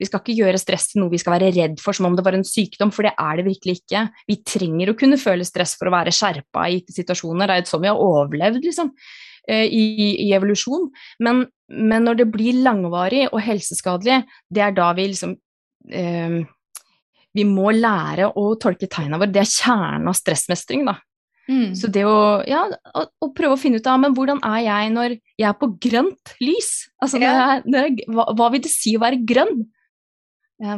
vi 0.01 0.09
skal 0.09 0.23
ikke 0.23 0.39
gjøre 0.41 0.61
stress 0.61 0.91
til 0.91 1.03
noe 1.03 1.13
vi 1.13 1.21
skal 1.23 1.37
være 1.37 1.53
redd 1.55 1.79
for 1.83 1.97
som 1.97 2.09
om 2.11 2.17
det 2.19 2.25
var 2.27 2.37
en 2.37 2.47
sykdom, 2.49 2.93
for 2.95 3.07
det 3.07 3.15
er 3.21 3.41
det 3.41 3.47
virkelig 3.49 3.79
ikke. 3.81 4.07
Vi 4.29 4.41
trenger 4.45 4.93
å 4.93 4.99
kunne 4.99 5.21
føle 5.21 5.47
stress 5.49 5.77
for 5.79 5.89
å 5.89 5.95
være 5.95 6.15
skjerpa 6.15 6.67
i 6.69 6.81
gitte 6.81 6.97
situasjoner. 6.97 7.47
Det 7.47 7.57
er 7.57 7.63
jo 7.63 7.71
sånn 7.73 7.87
vi 7.87 7.93
har 7.93 8.05
overlevd, 8.09 8.67
liksom. 8.67 8.93
Eh, 9.45 9.69
i, 9.69 9.85
i 10.25 10.33
evolusjon. 10.33 10.87
Men, 11.21 11.45
men, 11.69 12.05
når 12.07 12.23
det 12.23 12.31
blir 12.33 12.63
langvarig 12.65 13.27
og 13.29 13.43
helseskadelig, 13.45 14.23
det 14.49 14.63
er 14.65 14.77
da 14.77 14.87
vi 14.97 15.11
liksom 15.11 15.35
eh, 15.93 16.39
Vi 17.35 17.45
må 17.45 17.73
lære 17.75 18.31
å 18.39 18.55
tolke 18.63 18.89
tegna 18.89 19.19
våre. 19.19 19.33
Det 19.35 19.43
er 19.43 19.51
kjernen 19.51 20.09
av 20.09 20.17
stressmestring, 20.17 20.87
da. 20.89 20.97
Mm. 21.45 21.75
Så 21.77 21.91
det 21.93 22.07
å, 22.09 22.41
ja, 22.49 22.63
å, 22.97 23.03
å, 23.21 23.29
prøve 23.37 23.59
å 23.59 23.61
finne 23.61 23.77
ut 23.77 23.89
av 23.91 23.99
men 24.01 24.15
hvordan 24.17 24.39
er 24.49 24.63
jeg 24.65 24.93
når 24.95 25.17
jeg 25.19 25.49
er 25.51 25.59
på 25.61 25.69
grønt 25.77 26.33
lys? 26.41 26.71
Altså, 27.05 27.21
når 27.21 27.27
jeg, 27.29 27.65
jeg, 27.75 28.07
hva, 28.17 28.31
hva, 28.33 28.49
vil 28.55 28.63
det 28.65 28.73
si 28.73 28.95
å 28.97 29.03
være 29.03 29.21
grønn? 29.29 29.67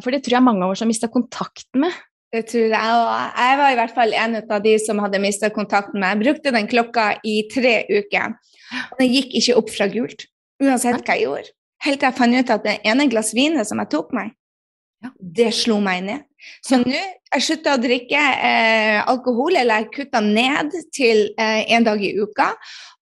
For 0.02 0.10
det 0.10 0.24
tror 0.24 0.40
jeg 0.40 0.46
mange 0.48 0.66
av 0.66 0.72
oss 0.72 0.82
har 0.82 0.90
mista 0.90 1.06
kontakten 1.12 1.84
med. 1.84 1.94
Det 2.34 2.42
tror 2.50 2.72
jeg. 2.72 2.94
òg. 2.96 3.36
jeg 3.38 3.58
var 3.60 3.72
i 3.72 3.76
hvert 3.78 3.94
fall 3.94 4.14
en 4.18 4.38
av 4.40 4.62
de 4.64 4.72
som 4.82 4.98
hadde 4.98 5.22
mista 5.22 5.50
kontakten 5.50 6.00
med. 6.00 6.16
Jeg 6.16 6.24
brukte 6.24 6.54
den 6.54 6.70
klokka 6.70 7.10
i 7.24 7.36
tre 7.52 7.76
uker. 7.90 8.34
Og 8.90 8.96
den 9.00 9.12
gikk 9.12 9.36
ikke 9.38 9.58
opp 9.60 9.70
fra 9.70 9.86
gult, 9.92 10.26
uansett 10.62 11.04
hva 11.06 11.14
jeg 11.14 11.28
gjorde. 11.28 11.54
Helt 11.86 12.00
til 12.00 12.08
jeg 12.08 12.18
fant 12.18 12.40
ut 12.40 12.50
at 12.50 12.64
det 12.66 12.80
ene 12.88 13.06
glass 13.12 13.30
vinet 13.36 13.68
som 13.68 13.78
jeg 13.82 13.92
tok 13.92 14.10
meg, 14.16 14.32
det 15.20 15.52
slo 15.54 15.76
meg 15.84 16.02
ned. 16.06 16.24
Så 16.64 16.80
nå 16.80 16.96
jeg 17.36 17.42
slutta 17.42 17.74
å 17.74 17.80
drikke 17.82 18.18
eh, 18.18 18.98
alkohol, 19.10 19.58
eller 19.58 19.82
jeg 19.82 19.92
kutta 19.96 20.22
ned 20.24 20.74
til 20.94 21.26
eh, 21.36 21.66
en 21.76 21.86
dag 21.86 22.00
i 22.02 22.14
uka. 22.16 22.52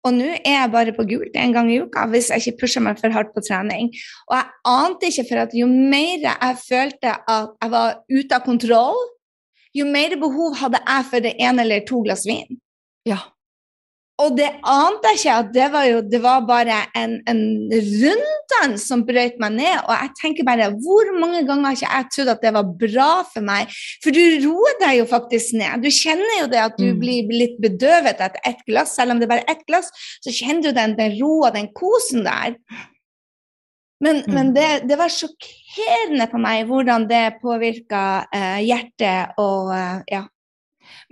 Og 0.05 0.13
nå 0.13 0.27
er 0.37 0.59
jeg 0.59 0.73
bare 0.73 0.93
på 0.93 1.07
gult 1.09 1.37
en 1.41 1.55
gang 1.57 1.71
i 1.73 1.79
uka 1.81 2.05
hvis 2.13 2.29
jeg 2.33 2.43
ikke 2.43 2.65
pusher 2.65 2.85
meg 2.85 2.99
for 3.01 3.15
hardt 3.15 3.33
på 3.33 3.43
trening. 3.45 3.89
Og 4.29 4.37
jeg 4.37 4.51
ante 4.69 5.11
ikke 5.11 5.27
for 5.31 5.45
at 5.47 5.57
jo 5.57 5.69
mer 5.71 6.27
jeg 6.27 6.59
følte 6.61 7.15
at 7.17 7.55
jeg 7.63 7.73
var 7.73 7.97
ute 8.13 8.37
av 8.37 8.45
kontroll, 8.45 9.01
jo 9.75 9.87
mer 9.89 10.17
behov 10.21 10.59
hadde 10.61 10.83
jeg 10.85 11.09
for 11.11 11.25
det 11.25 11.35
ene 11.41 11.65
eller 11.65 11.87
to 11.89 12.03
glass 12.05 12.27
vin. 12.29 12.61
Ja. 13.09 13.19
Og 14.23 14.37
det 14.39 14.47
ante 14.63 15.11
jeg 15.11 15.19
ikke, 15.19 15.37
at 15.43 15.49
det 15.51 15.65
var 15.73 15.87
jo 15.89 16.03
det 16.07 16.21
var 16.23 16.45
bare 16.47 16.77
en, 16.95 17.17
en 17.27 17.41
runddans 17.73 18.85
som 18.87 19.03
brøt 19.07 19.41
meg 19.43 19.57
ned. 19.57 19.81
Og 19.89 19.91
jeg 19.91 20.13
tenker 20.21 20.47
bare 20.47 20.69
hvor 20.71 21.11
mange 21.19 21.43
ganger 21.49 21.67
har 21.67 21.79
ikke 21.79 21.91
jeg 21.91 22.11
trodd 22.15 22.31
at 22.37 22.45
det 22.47 22.53
var 22.55 22.71
bra 22.85 23.11
for 23.33 23.43
meg? 23.47 23.75
For 24.05 24.15
du 24.15 24.23
roer 24.47 24.79
deg 24.85 25.01
jo 25.01 25.09
faktisk 25.11 25.57
ned. 25.59 25.83
Du 25.83 25.91
kjenner 25.91 26.45
jo 26.45 26.49
det 26.53 26.63
at 26.63 26.79
du 26.79 26.87
mm. 26.93 27.01
blir 27.03 27.35
litt 27.35 27.59
bedøvet 27.63 28.23
etter 28.23 28.39
ett 28.47 28.63
glass. 28.69 28.95
Selv 28.95 29.17
om 29.17 29.23
det 29.23 29.27
er 29.27 29.35
bare 29.35 29.49
ett 29.51 29.67
glass, 29.67 29.91
så 30.23 30.35
kjenner 30.35 30.69
du 30.69 30.79
den, 30.79 30.95
den 31.01 31.17
roa, 31.19 31.51
den 31.57 31.73
kosen 31.75 32.23
der. 32.29 32.55
Men, 34.05 34.23
mm. 34.23 34.35
men 34.37 34.55
det, 34.55 34.69
det, 34.87 34.99
var 35.01 35.11
sjokkerende 35.11 36.29
for 36.31 36.43
meg 36.43 36.69
hvordan 36.71 37.09
det 37.11 37.41
påvirka 37.43 38.29
eh, 38.35 38.63
hjertet 38.67 39.39
og 39.43 39.75
eh, 39.75 40.01
ja, 40.13 40.23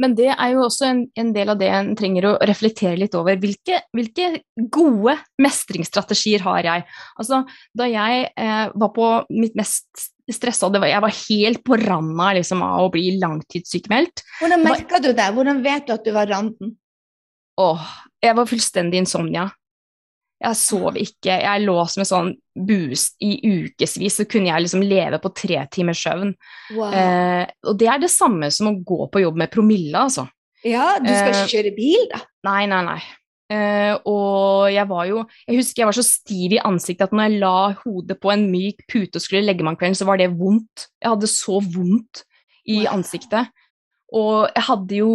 men 0.01 0.15
det 0.19 0.31
er 0.33 0.55
jo 0.55 0.65
også 0.67 0.89
en, 0.89 1.03
en, 1.19 1.33
del 1.35 1.53
av 1.53 1.61
det 1.61 1.69
en 1.73 1.93
trenger 1.99 2.29
å 2.29 2.37
reflektere 2.49 2.99
litt 3.01 3.17
over. 3.19 3.37
Hvilke, 3.43 3.83
hvilke 3.97 4.43
gode 4.73 5.17
mestringsstrategier 5.43 6.45
har 6.47 6.69
jeg? 6.69 6.87
Altså, 7.21 7.43
da 7.79 7.89
jeg 7.91 8.29
eh, 8.31 8.67
var 8.73 8.93
på 8.97 9.09
mitt 9.35 9.57
mest 9.59 10.09
stressa, 10.33 10.71
jeg 10.87 11.03
var 11.05 11.17
helt 11.17 11.65
på 11.67 11.79
randa 11.81 12.31
liksom, 12.39 12.63
av 12.65 12.87
å 12.87 12.93
bli 12.93 13.17
langtidssykemeldt. 13.21 14.25
Hvordan 14.41 14.65
merka 14.65 15.03
du 15.03 15.11
det? 15.13 15.33
Hvordan 15.35 15.65
vet 15.65 15.89
du 15.89 15.97
at 15.97 16.07
du 16.07 16.13
var 16.15 16.31
randen? 16.31 16.77
Åh, 17.61 17.91
jeg 18.23 18.39
var 18.39 18.49
fullstendig 18.49 19.03
insomnia. 19.03 19.51
Jeg 20.43 20.59
sov 20.59 20.97
ikke, 20.99 21.37
jeg 21.45 21.63
lå 21.63 21.77
som 21.87 22.03
en 22.03 22.09
sånn 22.09 22.31
boost 22.67 23.15
i 23.23 23.37
ukevis, 23.39 24.19
så 24.19 24.27
kunne 24.27 24.51
jeg 24.51 24.65
liksom 24.65 24.83
leve 24.83 25.21
på 25.23 25.31
tre 25.39 25.61
timers 25.71 26.03
søvn. 26.03 26.33
Wow. 26.75 26.91
Eh, 26.91 27.45
og 27.71 27.79
det 27.79 27.89
er 27.93 28.03
det 28.03 28.11
samme 28.11 28.51
som 28.55 28.73
å 28.73 28.77
gå 28.83 29.07
på 29.13 29.23
jobb 29.23 29.39
med 29.39 29.53
promille, 29.55 29.95
altså. 29.95 30.27
Ja, 30.67 30.97
du 31.03 31.11
skal 31.11 31.33
ikke 31.33 31.45
eh, 31.47 31.53
kjøre 31.55 31.75
bil, 31.79 32.07
da? 32.11 32.23
Nei, 32.49 32.63
nei, 32.71 32.83
nei. 32.91 33.01
Uh, 33.53 33.95
og 34.09 34.71
jeg 34.73 34.89
var 34.89 35.03
jo 35.05 35.19
Jeg 35.45 35.59
husker 35.59 35.83
jeg 35.83 35.89
var 35.91 35.97
så 35.99 36.05
stiv 36.07 36.55
i 36.57 36.61
ansiktet 36.65 37.03
at 37.05 37.13
når 37.13 37.27
jeg 37.27 37.41
la 37.43 37.57
hodet 37.83 38.15
på 38.23 38.31
en 38.33 38.47
myk 38.49 38.79
pute 38.89 39.19
og 39.19 39.25
skulle 39.25 39.43
legge 39.45 39.67
meg 39.67 39.75
om 39.75 39.81
kvelden, 39.81 39.99
så 39.99 40.07
var 40.09 40.21
det 40.21 40.31
vondt. 40.39 40.87
Jeg 41.03 41.11
hadde 41.11 41.29
så 41.29 41.59
vondt 41.61 42.23
i 42.73 42.85
ansiktet. 42.89 43.51
Og 44.13 44.47
jeg 44.55 44.65
hadde 44.69 45.01
jo 45.03 45.13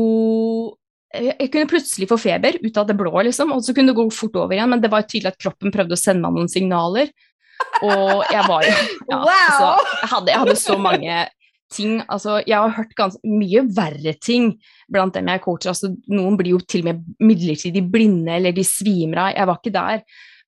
jeg 1.16 1.50
kunne 1.54 1.70
plutselig 1.72 2.10
få 2.10 2.18
feber 2.20 2.58
ut 2.60 2.78
av 2.78 2.88
det 2.90 2.98
blå, 3.00 3.14
liksom, 3.30 3.54
og 3.56 3.64
så 3.64 3.74
kunne 3.76 3.94
det 3.94 4.00
gå 4.00 4.06
fort 4.12 4.36
over 4.36 4.58
igjen, 4.58 4.70
men 4.74 4.84
det 4.84 4.92
var 4.92 5.08
tydelig 5.08 5.32
at 5.32 5.40
kroppen 5.40 5.72
prøvde 5.74 5.96
å 5.96 6.00
sende 6.00 6.26
meg 6.26 6.36
noen 6.36 6.52
signaler. 6.52 7.12
Og 7.82 8.24
jeg 8.28 8.44
var 8.46 8.68
jo 8.68 8.74
ja, 9.12 9.18
wow. 9.18 9.32
altså, 9.32 9.70
jeg, 10.02 10.12
hadde, 10.12 10.32
jeg, 10.32 10.42
hadde, 10.44 10.56
så 10.62 10.78
mange 10.78 11.16
ting 11.74 11.98
altså, 12.06 12.38
Jeg 12.46 12.56
har 12.56 12.76
hørt 12.78 12.94
ganske 12.96 13.28
mye 13.28 13.64
verre 13.76 14.14
ting 14.24 14.52
blant 14.94 15.18
dem 15.18 15.32
jeg 15.32 15.44
coacher. 15.44 15.74
Altså, 15.74 15.92
noen 16.12 16.38
blir 16.40 16.54
jo 16.56 16.62
til 16.64 16.86
og 16.86 16.92
med 16.92 17.04
midlertidig 17.24 17.84
blinde, 17.92 18.38
eller 18.38 18.56
de 18.56 18.66
svimer 18.68 19.26
av. 19.26 19.36
Jeg 19.36 19.50
var 19.50 19.62
ikke 19.62 19.76
der. 19.76 20.04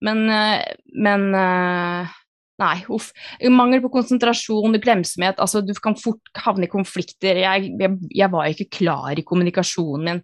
Men, 0.06 0.26
eh, 0.32 0.64
men 1.08 1.30
eh, 1.36 2.18
Nei, 2.60 2.82
uff. 2.92 3.14
Mangel 3.56 3.80
på 3.80 3.92
konsentrasjon, 3.94 4.76
glemsomhet. 4.84 5.38
Altså, 5.40 5.62
du 5.64 5.72
kan 5.80 5.96
fort 5.96 6.20
havne 6.44 6.68
i 6.68 6.72
konflikter. 6.72 7.40
Jeg, 7.40 7.70
jeg, 7.80 7.94
jeg 8.20 8.32
var 8.34 8.50
ikke 8.52 8.68
klar 8.82 9.16
i 9.16 9.24
kommunikasjonen 9.24 10.10
min. 10.10 10.20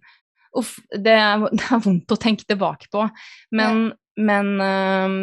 Uff, 0.56 0.76
det 0.92 1.16
er, 1.16 1.46
det 1.56 1.64
er, 1.66 1.82
vondt 1.84 2.14
å 2.14 2.20
tenke 2.20 2.46
tilbake 2.48 2.90
på. 2.92 3.06
Men, 3.56 3.88
ja. 3.90 4.26
men 4.28 4.52
um, 4.60 5.18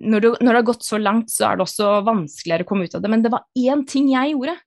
når, 0.00 0.24
det, 0.24 0.32
når, 0.40 0.50
det, 0.50 0.58
har 0.58 0.68
gått 0.72 0.86
så 0.86 1.00
langt, 1.00 1.30
så 1.32 1.50
er 1.50 1.58
det 1.58 1.66
også 1.66 2.00
vanskeligere 2.06 2.66
å 2.66 2.70
komme 2.70 2.88
ut 2.88 2.96
av 2.98 3.04
det. 3.04 3.12
Men 3.12 3.24
det 3.24 3.32
var 3.34 3.46
én 3.58 3.86
ting 3.88 4.10
jeg 4.12 4.34
gjorde 4.34 4.58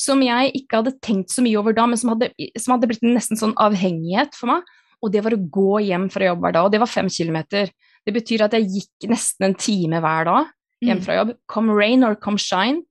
som 0.00 0.22
jeg 0.24 0.52
ikke 0.56 0.80
hadde 0.80 0.96
tenkt 1.04 1.32
så 1.32 1.42
mye 1.44 1.58
over 1.60 1.74
da, 1.76 1.84
men 1.90 1.98
som 2.00 2.14
hadde, 2.14 2.30
som 2.56 2.72
hadde 2.72 2.88
blitt 2.88 3.02
en 3.04 3.12
nesten 3.16 3.36
sånn 3.36 3.56
avhengighet 3.60 4.36
for 4.38 4.54
meg. 4.54 4.70
Og 5.00 5.12
det 5.12 5.22
var 5.24 5.34
å 5.36 5.42
gå 5.52 5.80
hjem 5.88 6.08
fra 6.12 6.30
jobb 6.30 6.44
hver 6.44 6.54
dag. 6.56 6.68
Og 6.68 6.72
det 6.72 6.80
var 6.80 6.90
fem 6.92 7.08
kilometer. 7.12 7.72
Det 8.04 8.14
betyr 8.16 8.46
at 8.46 8.56
jeg 8.56 8.68
gikk 8.68 9.10
nesten 9.10 9.50
en 9.50 9.56
time 9.60 10.00
hver 10.00 10.28
dag 10.28 10.48
hjem 10.84 11.00
mm. 11.00 11.04
fra 11.04 11.18
jobb. 11.18 11.34
Come 11.52 11.76
rain 11.76 12.04
or 12.06 12.16
come 12.16 12.40
shine. 12.40 12.84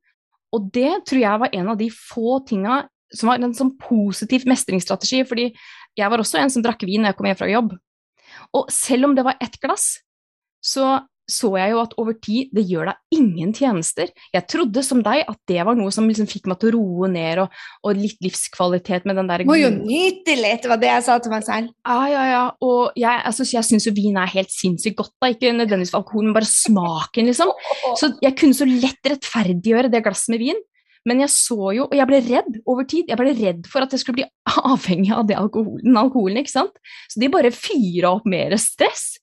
og 0.50 0.72
det 0.74 1.06
tror 1.06 1.20
jeg 1.22 1.42
var 1.42 1.52
en 1.54 1.68
av 1.70 1.78
de 1.78 1.90
få 1.94 2.40
tinga 2.48 2.84
som 3.14 3.30
var 3.30 3.42
en 3.42 3.54
sånn 3.58 3.76
positiv 3.82 4.46
mestringsstrategi, 4.50 5.24
fordi 5.26 5.46
jeg 6.00 6.12
var 6.12 6.24
også 6.24 6.42
en 6.42 6.54
som 6.54 6.66
drakk 6.66 6.86
vin 6.88 7.04
når 7.04 7.14
jeg 7.14 7.20
kom 7.20 7.30
hjem 7.30 7.40
fra 7.40 7.52
jobb. 7.52 7.78
Og 8.58 8.74
selv 8.74 9.10
om 9.10 9.16
det 9.18 9.26
var 9.28 9.40
ett 9.44 9.60
glass, 9.62 9.92
så 10.64 10.98
så 11.30 11.52
jeg 11.60 11.74
jo 11.74 11.80
at 11.82 11.94
over 12.02 12.16
tid, 12.18 12.50
det 12.56 12.64
gjør 12.68 12.90
deg 12.90 13.20
ingen 13.20 13.52
tjenester. 13.56 14.10
Jeg 14.34 14.48
trodde 14.50 14.82
som 14.86 15.04
deg 15.06 15.22
at 15.30 15.38
det 15.50 15.62
var 15.66 15.78
noe 15.78 15.94
som 15.94 16.08
liksom 16.10 16.28
fikk 16.30 16.50
meg 16.50 16.60
til 16.62 16.72
å 16.72 16.80
roe 16.80 17.10
ned, 17.12 17.44
og, 17.44 17.60
og 17.86 18.00
litt 18.00 18.18
livskvalitet 18.26 19.06
med 19.06 19.20
den 19.20 19.30
der 19.30 19.46
Må 19.48 19.60
jo 19.60 19.70
nyte 19.76 20.36
litt, 20.40 20.66
var 20.70 20.82
det 20.82 20.90
jeg 20.90 21.06
sa 21.06 21.20
til 21.22 21.34
meg 21.34 21.46
selv. 21.46 21.72
Ja, 21.86 22.00
ja, 22.10 22.24
ja. 22.32 22.44
Og 22.66 22.98
jeg, 23.00 23.22
altså, 23.30 23.46
jeg 23.54 23.68
syns 23.68 23.88
jo 23.88 23.96
vin 23.96 24.18
er 24.20 24.34
helt 24.34 24.54
sinnssykt 24.54 24.98
godt, 25.00 25.14
da. 25.22 25.32
Ikke 25.34 25.54
nødvendigvis 25.54 25.94
alkohol, 25.98 26.28
men 26.28 26.38
bare 26.38 26.50
smaken, 26.50 27.30
liksom. 27.30 27.54
Så 28.02 28.14
jeg 28.24 28.36
kunne 28.40 28.58
så 28.58 28.68
lett 28.70 29.14
rettferdiggjøre 29.14 29.94
det 29.94 30.04
glasset 30.06 30.34
med 30.34 30.44
vin. 30.48 30.66
Men 31.08 31.22
jeg 31.24 31.32
så 31.32 31.72
jo, 31.76 31.86
og 31.88 31.96
jeg 31.96 32.08
ble 32.10 32.20
redd 32.26 32.58
over 32.68 32.88
tid, 32.90 33.08
jeg 33.10 33.20
ble 33.20 33.32
redd 33.38 33.70
for 33.72 33.86
at 33.86 33.94
jeg 33.96 34.02
skulle 34.02 34.20
bli 34.20 34.28
avhengig 34.74 35.14
av 35.16 35.32
alkoholen, 35.40 35.86
den 35.86 36.00
alkoholen. 36.00 36.42
ikke 36.42 36.56
sant? 36.56 36.82
Så 37.12 37.22
de 37.22 37.32
bare 37.32 37.54
fyra 37.56 38.16
opp 38.18 38.28
mer 38.30 38.56
stress. 38.60 39.14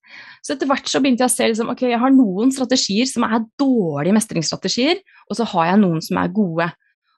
Så 0.45 0.55
etter 0.55 0.71
hvert 0.71 0.89
så 0.89 1.03
begynte 1.03 1.27
jeg 1.27 1.33
å 1.33 1.35
se 1.35 1.51
liksom, 1.51 1.73
ok, 1.75 1.85
jeg 1.91 2.01
har 2.01 2.15
noen 2.15 2.55
strategier 2.55 3.09
som 3.11 3.27
er 3.27 3.45
dårlige 3.61 4.17
mestringsstrategier, 4.17 5.03
og 5.29 5.39
så 5.39 5.49
har 5.53 5.73
jeg 5.73 5.83
noen 5.83 6.01
som 6.05 6.23
er 6.23 6.33
gode. 6.35 6.71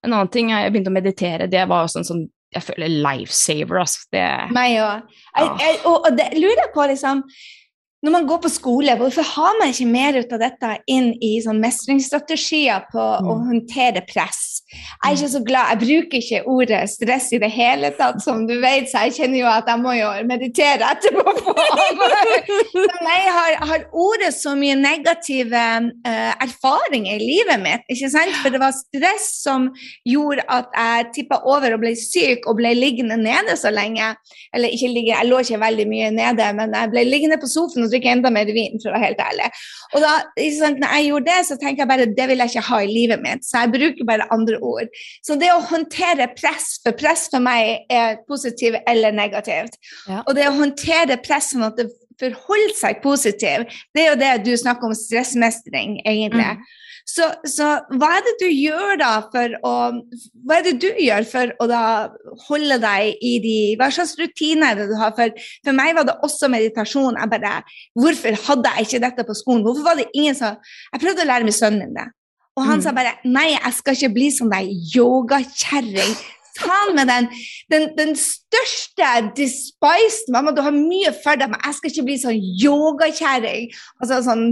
En 0.03 0.15
annen 0.15 0.33
ting, 0.33 0.51
jeg 0.55 0.73
begynte 0.73 0.91
å 0.93 0.97
meditere, 0.97 1.51
det 1.51 1.65
var 1.71 1.87
også 1.87 2.03
en 2.03 2.11
sånn 2.11 2.27
jeg 2.49 2.65
føler 2.65 2.89
lifesaver. 3.05 3.83
Altså. 3.83 4.07
Det, 4.15 4.25
Meg 4.57 4.79
òg. 4.81 5.17
Og, 5.85 5.97
og 5.99 6.15
det 6.17 6.31
lurer 6.39 6.63
jeg 6.63 6.71
på, 6.73 6.87
liksom 6.89 7.21
når 8.05 8.15
man 8.15 8.27
går 8.29 8.43
på 8.45 8.51
skole, 8.53 8.95
hvorfor 8.99 9.27
har 9.27 9.57
man 9.59 9.73
ikke 9.73 9.89
mer 9.91 10.19
ut 10.21 10.33
av 10.35 10.43
dette 10.43 10.75
inn 10.91 11.11
i 11.25 11.39
sånn 11.43 11.59
mestringsstrategier 11.63 12.87
på 12.93 13.03
mm. 13.03 13.27
å 13.31 13.39
håndtere 13.49 14.05
press? 14.07 14.58
Jeg 14.69 15.09
er 15.09 15.17
ikke 15.17 15.31
så 15.33 15.41
glad, 15.47 15.69
jeg 15.73 15.81
bruker 15.81 16.19
ikke 16.19 16.41
ordet 16.53 16.81
stress 16.93 17.31
i 17.33 17.39
det 17.41 17.49
hele 17.55 17.89
tatt, 17.97 18.19
som 18.21 18.43
du 18.49 18.53
vet, 18.61 18.89
så 18.91 19.07
jeg 19.07 19.15
kjenner 19.17 19.41
jo 19.41 19.49
at 19.49 19.69
jeg 19.71 19.81
må 19.81 19.95
jo 19.97 20.11
meditere 20.29 20.91
etterpå. 20.93 21.25
Men 22.91 23.09
jeg 23.09 23.33
har, 23.33 23.57
har, 23.71 23.87
ordet 23.97 24.33
så 24.37 24.53
mye 24.59 24.75
negative 24.77 25.63
uh, 26.05 26.33
erfaringer 26.45 27.17
i 27.17 27.31
livet 27.31 27.63
mitt, 27.63 27.87
ikke 27.89 28.11
sant? 28.13 28.37
For 28.43 28.53
det 28.53 28.61
var 28.61 28.77
stress 28.77 29.31
som 29.41 29.71
gjorde 30.05 30.45
at 30.53 30.69
jeg 30.77 31.09
tippa 31.17 31.41
over 31.49 31.79
og 31.79 31.81
ble 31.87 31.95
syk 31.97 32.45
og 32.51 32.61
ble 32.61 32.75
liggende 32.77 33.17
nede 33.21 33.57
så 33.57 33.73
lenge. 33.73 34.11
Eller 34.53 34.75
ikke 34.77 34.93
ligge, 34.93 35.15
jeg 35.15 35.31
lå 35.31 35.41
ikke 35.47 35.63
veldig 35.65 35.89
mye 35.89 36.13
nede, 36.19 36.51
men 36.61 36.77
jeg 36.77 36.93
ble 36.93 37.07
liggende 37.09 37.41
på 37.41 37.49
sofaen 37.49 37.89
og 37.89 37.93
drikke 37.95 38.13
enda 38.19 38.33
mer 38.35 38.53
vin, 38.53 38.77
for 38.83 38.93
å 38.93 38.99
være 38.99 39.09
helt 39.09 39.25
ærlig. 39.31 39.49
Og 39.95 40.05
da, 40.05 40.15
ikke 40.37 40.61
sant, 40.61 40.85
når 40.85 40.95
jeg 40.99 41.09
gjorde 41.09 41.31
det, 41.33 41.41
så 41.49 41.57
tenker 41.57 41.87
jeg 41.87 41.93
bare 41.95 42.11
det 42.19 42.29
vil 42.29 42.45
jeg 42.45 42.53
ikke 42.53 42.69
ha 42.69 42.85
i 42.85 42.93
livet 42.93 43.25
mitt. 43.25 43.49
Så 43.49 43.65
jeg 43.65 43.75
bruker 43.79 44.09
bare 44.13 44.29
andre 44.35 44.58
ord. 44.65 44.91
Så 45.25 45.39
det 45.41 45.51
å 45.55 45.63
håndtere 45.71 46.31
press, 46.39 46.77
for 46.85 46.97
press 46.99 47.29
for 47.33 47.45
meg 47.45 47.87
er 47.93 48.21
positivt 48.29 48.83
eller 48.89 49.15
negativt. 49.15 49.79
Ja. 50.09 50.23
Og 50.27 50.35
det 50.39 50.49
å 50.49 50.57
håndtere 50.59 51.21
press 51.23 51.53
sånn 51.55 51.67
at 51.69 51.79
det 51.81 51.89
forholder 52.19 52.75
seg 52.75 53.01
positivt, 53.05 53.73
det 53.95 54.05
er 54.05 54.13
jo 54.13 54.21
det 54.21 54.35
du 54.47 54.53
snakker 54.59 54.91
om 54.91 54.97
stressmestring, 54.97 56.01
egentlig. 56.07 56.51
Mm. 56.59 56.67
Så, 57.09 57.25
så, 57.49 57.67
hva 57.97 58.09
er 58.19 58.25
det 58.27 58.35
du 58.43 58.49
gjør 58.53 58.99
da 59.01 59.13
for 59.33 59.55
å 59.65 59.73
Hva 60.45 60.59
er 60.59 60.67
det 60.67 60.75
du 60.83 60.89
gjør 61.01 61.25
for 61.31 61.55
å 61.57 61.69
da 61.71 61.83
holde 62.51 62.77
deg 62.83 63.23
i 63.25 63.39
de 63.41 63.55
Hva 63.81 63.89
slags 63.95 64.13
rutiner 64.21 64.75
er 64.75 64.83
det 64.83 64.91
du 64.91 64.97
har? 65.01 65.15
For, 65.17 65.33
for 65.65 65.79
meg 65.79 65.95
var 65.97 66.05
det 66.09 66.19
også 66.27 66.51
meditasjon. 66.53 67.17
Jeg 67.17 67.33
bare 67.33 67.55
Hvorfor 67.97 68.37
hadde 68.51 68.75
jeg 68.77 68.89
ikke 68.89 69.03
dette 69.07 69.25
på 69.31 69.39
skolen? 69.41 69.65
Hvorfor 69.65 69.89
var 69.89 69.97
det 70.01 70.11
ingen 70.13 70.37
som 70.37 70.61
Jeg 70.93 71.05
prøvde 71.07 71.25
å 71.25 71.31
lære 71.31 71.49
med 71.49 71.57
sønnen 71.57 71.87
min 71.87 71.97
det. 71.97 72.09
Og 72.59 72.67
han 72.67 72.81
mm. 72.81 72.87
sa 72.89 72.95
bare 72.97 73.15
Nei, 73.29 73.53
jeg 73.55 73.79
skal 73.79 73.97
ikke 73.97 74.17
bli 74.19 74.33
sånn 74.35 74.51
deg, 74.53 74.75
yogakjerring 74.97 76.19
faen 76.59 76.95
med 76.97 77.09
den, 77.11 77.29
den, 77.73 77.89
den 77.99 78.15
største 78.19 79.09
despised 79.39 80.31
Mamma, 80.35 80.53
du 80.55 80.63
har 80.65 80.75
mye 80.75 81.13
for 81.23 81.39
deg, 81.39 81.53
men 81.53 81.63
jeg 81.65 81.79
skal 81.79 81.93
ikke 81.93 82.07
bli 82.09 82.19
sånn 82.23 82.39
yogakjerring. 82.63 83.69
Altså 84.03 84.21
sånn 84.27 84.47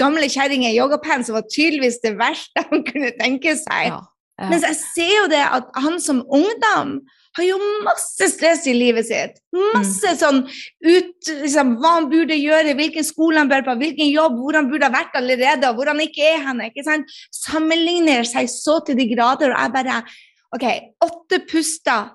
gamle 0.00 0.28
kjerring 0.32 0.66
i 0.68 0.74
yogapants 0.76 1.32
var 1.34 1.46
tydeligvis 1.48 2.00
det 2.04 2.16
verste 2.20 2.64
han 2.70 2.84
kunne 2.86 3.12
tenke 3.20 3.56
seg. 3.60 3.92
Ja, 3.92 4.02
ja. 4.40 4.50
Mens 4.52 4.66
jeg 4.68 4.78
ser 4.80 5.16
jo 5.16 5.26
det 5.32 5.42
at 5.44 5.72
han 5.84 6.00
som 6.02 6.24
ungdom 6.28 7.00
har 7.38 7.46
jo 7.46 7.58
masse 7.86 8.28
stress 8.32 8.64
i 8.70 8.74
livet 8.74 9.06
sitt. 9.06 9.36
Masse 9.74 10.14
mm. 10.14 10.18
sånn 10.18 10.40
ut 10.86 11.30
liksom, 11.42 11.74
Hva 11.80 11.92
han 11.98 12.08
burde 12.10 12.38
gjøre, 12.38 12.74
hvilken 12.78 13.06
skole 13.06 13.38
han 13.38 13.50
bør 13.50 13.66
på, 13.68 13.76
hvilken 13.82 14.10
jobb, 14.10 14.38
hvor 14.40 14.58
han 14.58 14.70
burde 14.70 14.88
ha 14.88 14.94
vært 14.94 15.18
allerede, 15.20 15.68
og 15.68 15.78
hvor 15.78 15.92
han 15.92 16.02
ikke 16.02 16.24
er 16.32 16.40
henne. 16.48 16.70
ikke 16.70 16.86
sant? 16.86 17.12
Sammenligner 17.34 18.26
seg 18.28 18.50
så 18.50 18.80
til 18.86 18.98
de 18.98 19.06
grader, 19.12 19.54
og 19.54 19.62
jeg 19.62 19.76
bare 19.76 20.00
OK, 20.50 20.66
åtte 21.06 21.44
puster 21.46 22.10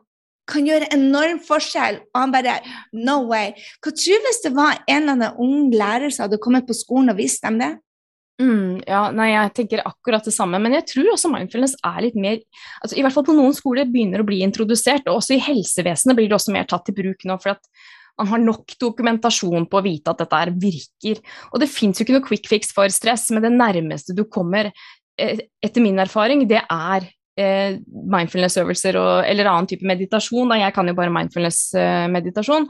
kan 0.49 0.67
gjøre 0.67 0.91
enorm 0.93 1.39
forskjell. 1.43 2.01
Og 2.13 2.21
han 2.21 2.33
bare 2.33 2.59
No 2.93 3.21
way. 3.29 3.53
Hva 3.81 3.93
tror 3.95 4.21
du 4.21 4.27
hvis 4.27 4.43
det 4.43 4.53
var 4.57 4.81
en 4.83 5.01
eller 5.01 5.15
annen 5.15 5.41
ung 5.41 5.71
lærer 5.73 6.11
som 6.13 6.27
hadde 6.27 6.41
kommet 6.43 6.67
på 6.67 6.77
skolen 6.77 7.13
og 7.13 7.19
vist 7.19 7.43
dem 7.45 7.59
det? 7.61 7.71
Mm, 8.35 8.81
ja, 8.83 9.05
nei, 9.15 9.29
jeg 9.31 9.51
tenker 9.55 9.83
akkurat 9.87 10.25
det 10.27 10.33
samme, 10.35 10.59
men 10.59 10.73
jeg 10.75 10.83
tror 10.89 11.13
også 11.13 11.29
mindfulness 11.31 11.77
er 11.87 12.01
litt 12.03 12.17
mer 12.19 12.41
altså 12.83 12.97
I 12.97 13.05
hvert 13.05 13.15
fall 13.15 13.23
på 13.29 13.35
noen 13.37 13.55
skoler 13.55 13.87
begynner 13.87 14.19
å 14.19 14.27
bli 14.27 14.41
introdusert, 14.43 15.07
og 15.07 15.21
også 15.21 15.37
i 15.37 15.43
helsevesenet 15.45 16.17
blir 16.17 16.27
det 16.27 16.35
også 16.35 16.55
mer 16.55 16.67
tatt 16.67 16.91
i 16.91 16.95
bruk 16.97 17.23
nå. 17.23 17.37
for 17.39 17.55
at 17.55 17.63
man 18.19 18.31
har 18.31 18.43
nok 18.43 18.75
dokumentasjon 18.79 19.67
på 19.71 19.79
å 19.79 19.83
vite 19.83 20.11
at 20.11 20.21
dette 20.23 20.55
virker. 20.59 21.19
Og 21.51 21.59
det 21.63 21.71
fins 21.71 21.99
jo 21.99 22.05
ikke 22.05 22.15
noe 22.15 22.27
quick 22.27 22.47
fix 22.51 22.71
for 22.75 22.91
stress, 22.91 23.27
men 23.31 23.43
det 23.43 23.51
nærmeste 23.55 24.15
du 24.15 24.23
kommer, 24.31 24.71
eh, 25.19 25.39
etter 25.63 25.83
min 25.83 25.99
erfaring, 25.99 26.45
det 26.47 26.61
er 26.63 27.09
eh, 27.37 27.79
mindfulness-øvelser 27.83 28.95
eller 29.27 29.51
annen 29.51 29.67
type 29.67 29.87
meditasjon. 29.87 30.55
Jeg 30.59 30.75
kan 30.75 30.87
jo 30.87 30.95
bare 30.95 31.11
mindfulness-meditasjon. 31.11 32.69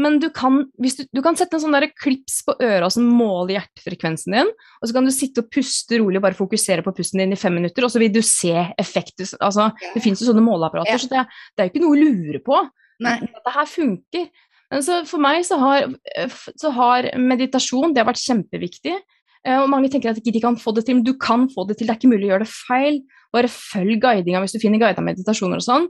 Men 0.00 0.18
du 0.22 0.28
kan, 0.34 0.62
du, 0.80 0.88
du 0.88 1.20
kan, 1.24 1.36
sette 1.38 1.58
en 1.58 1.62
sånn 1.64 1.76
der 1.76 1.88
klips 1.92 2.40
på 2.46 2.54
øra 2.64 2.88
som 2.92 3.06
måler 3.06 3.58
hjertefrekvensen 3.58 4.36
din. 4.36 4.52
Og 4.80 4.88
så 4.88 4.96
kan 4.96 5.06
du 5.06 5.12
sitte 5.14 5.44
og 5.44 5.50
puste 5.52 6.00
rolig 6.00 6.20
og 6.20 6.26
bare 6.26 6.38
fokusere 6.38 6.84
på 6.86 6.94
pusten 6.96 7.22
din 7.22 7.36
i 7.36 7.40
fem 7.40 7.56
minutter, 7.58 7.86
og 7.86 7.92
så 7.92 8.02
vil 8.02 8.12
du 8.14 8.22
se 8.26 8.54
effekt. 8.80 9.20
Altså, 9.38 9.70
det 9.94 10.04
fins 10.04 10.22
jo 10.22 10.30
sånne 10.30 10.44
måleapparater, 10.44 10.96
ja. 10.96 11.02
så 11.02 11.10
det, 11.10 11.26
det, 11.52 11.62
er 11.62 11.68
jo 11.68 11.74
ikke 11.74 11.84
noe 11.84 11.96
å 11.96 12.00
lure 12.00 12.42
på. 12.46 12.62
Nei. 13.04 13.16
Dette 13.26 13.54
her 13.54 13.68
funker. 13.68 14.28
Men 14.70 14.84
så 14.86 15.00
for 15.08 15.22
meg 15.22 15.42
så 15.46 15.58
har, 15.58 15.88
så 16.30 16.70
har 16.76 17.10
meditasjon 17.18 17.94
det 17.94 18.04
har 18.04 18.10
vært 18.10 18.22
kjempeviktig. 18.22 18.94
Eh, 19.46 19.56
og 19.56 19.70
mange 19.72 19.88
tenker 19.92 20.12
at 20.12 20.20
de 20.20 20.42
kan 20.42 20.58
få 20.60 20.74
det 20.76 20.84
til, 20.86 20.98
men 20.98 21.06
du 21.06 21.14
kan 21.20 21.48
få 21.52 21.64
det 21.68 21.78
til. 21.78 21.88
Det 21.88 21.94
er 21.94 22.00
ikke 22.00 22.12
mulig 22.12 22.28
å 22.28 22.32
gjøre 22.34 22.46
det 22.46 22.52
feil. 22.52 23.00
Bare 23.34 23.50
følg 23.52 24.00
guidinga 24.02 24.42
hvis 24.44 24.56
du 24.56 24.60
finner 24.62 24.82
guida 24.82 25.04
meditasjoner 25.04 25.62
og 25.62 25.66
sånn. 25.66 25.88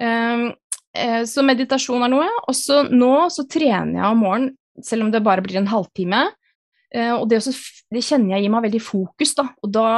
Ehm, 0.00 0.50
eh, 0.50 0.69
så 1.28 1.44
meditasjon 1.46 2.02
er 2.06 2.12
noe. 2.12 2.26
Og 2.48 2.56
så 2.56 2.82
nå 2.88 3.14
så 3.32 3.46
trener 3.50 4.00
jeg 4.00 4.08
om 4.08 4.24
morgenen, 4.24 4.56
selv 4.84 5.06
om 5.06 5.12
det 5.12 5.22
bare 5.24 5.44
blir 5.44 5.60
en 5.60 5.70
halvtime. 5.70 6.24
Eh, 6.94 7.12
og 7.14 7.28
det, 7.30 7.40
også, 7.40 7.54
det 7.92 8.04
kjenner 8.06 8.36
jeg 8.36 8.46
gir 8.46 8.54
meg 8.54 8.66
veldig 8.66 8.82
fokus, 8.82 9.34
da. 9.38 9.46
Og 9.62 9.72
da, 9.74 9.88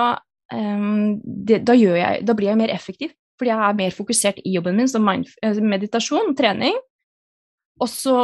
ehm, 0.52 1.18
det, 1.22 1.62
da, 1.68 1.76
jeg, 1.78 2.22
da 2.26 2.37
blir 2.37 2.52
jeg 2.52 2.61
mer 2.61 2.74
effektiv. 2.74 3.16
Fordi 3.40 3.52
jeg 3.52 3.66
er 3.66 3.78
mer 3.78 3.94
fokusert 3.96 4.40
i 4.44 4.55
jobben 4.55 4.78
min 4.78 4.90
som 4.90 5.09
eh, 5.09 5.61
meditasjon, 5.74 6.35
trening. 6.38 6.76
Og 7.83 7.90
så 7.90 8.16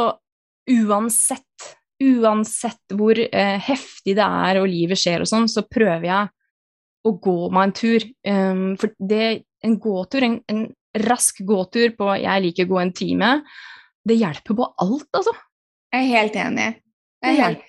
uansett 0.69 1.69
uansett 1.99 2.95
hvor 2.95 3.17
eh, 3.19 3.57
heftig 3.59 4.15
det 4.17 4.25
er 4.25 4.59
og 4.61 4.69
livet 4.71 4.99
skjer 4.99 5.23
og 5.23 5.29
sånn, 5.29 5.49
så 5.51 5.65
prøver 5.67 6.07
jeg 6.07 6.29
å 7.07 7.13
gå 7.19 7.37
meg 7.55 7.67
en 7.67 7.73
tur. 7.75 8.05
Um, 8.27 8.63
for 8.79 8.93
det, 9.11 9.43
en 9.65 9.75
gåtur, 9.81 10.25
en, 10.25 10.37
en, 10.51 10.65
rask 10.97 11.41
gåtur 11.45 11.93
på 11.97 12.13
jeg 12.19 12.45
liker 12.45 12.67
å 12.67 12.73
gå 12.73 12.79
en 12.81 12.93
time, 12.95 13.31
det 14.07 14.17
hjelper 14.19 14.57
på 14.57 14.69
alt, 14.81 15.09
altså. 15.13 15.33
Jeg 15.93 16.05
er 16.05 16.13
helt 16.15 16.39
enig. 16.39 16.69
Er 17.25 17.35
helt... 17.37 17.67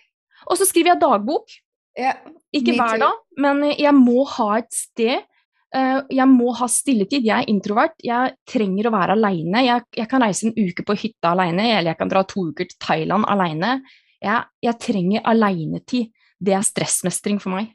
Og 0.48 0.56
så 0.56 0.66
skriver 0.68 0.94
jeg 0.94 1.02
dagbok. 1.02 1.52
Ja, 1.98 2.14
Ikke 2.54 2.76
hver 2.78 3.00
dag, 3.02 3.18
men 3.40 3.64
jeg 3.74 3.92
må 3.96 4.22
ha 4.36 4.54
et 4.60 4.70
sted. 4.74 5.26
Uh, 5.70 6.02
jeg 6.10 6.26
må 6.30 6.50
ha 6.58 6.66
stilletid. 6.70 7.26
Jeg 7.26 7.44
er 7.44 7.50
introvert. 7.52 7.96
Jeg 8.02 8.34
trenger 8.48 8.88
å 8.88 8.94
være 8.94 9.16
aleine. 9.18 9.64
Jeg, 9.66 9.86
jeg, 9.98 10.08
kan 10.10 10.24
reise 10.24 10.48
en 10.48 10.56
uke 10.56 10.86
på 10.86 10.96
hytta 10.98 11.34
aleine, 11.34 11.66
eller 11.74 11.92
jeg 11.92 12.00
kan 12.00 12.12
dra 12.12 12.24
to 12.28 12.46
uker 12.50 12.70
til 12.70 12.80
Thailand 12.82 13.28
aleine. 13.30 13.76
Jeg, 14.20 14.48
jeg 14.64 14.80
trenger 14.82 15.28
alenetid. 15.30 16.10
Det 16.40 16.56
er 16.56 16.64
stressmestring 16.64 17.40
for 17.42 17.52
meg. 17.58 17.74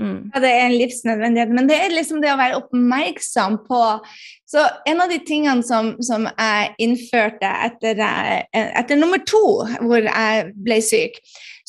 Mm. 0.00 0.30
Ja, 0.32 0.40
det 0.40 0.50
er 0.50 0.62
en 0.66 0.78
livsnødvendighet. 0.80 1.52
Men 1.52 1.68
det 1.68 1.76
er 1.78 1.92
liksom 1.92 2.22
det 2.22 2.32
å 2.32 2.38
være 2.40 2.60
oppmerksom 2.62 3.58
på 3.66 3.82
Så 4.52 4.66
en 4.84 5.00
av 5.00 5.08
de 5.08 5.16
tingene 5.24 5.64
som, 5.64 5.94
som 6.04 6.26
jeg 6.28 6.74
innførte 6.84 7.48
etter, 7.68 8.02
etter, 8.52 8.98
nummer 9.00 9.22
to, 9.24 9.40
hvor 9.80 10.04
jeg 10.04 10.52
ble 10.60 10.76
syk, 10.84 11.16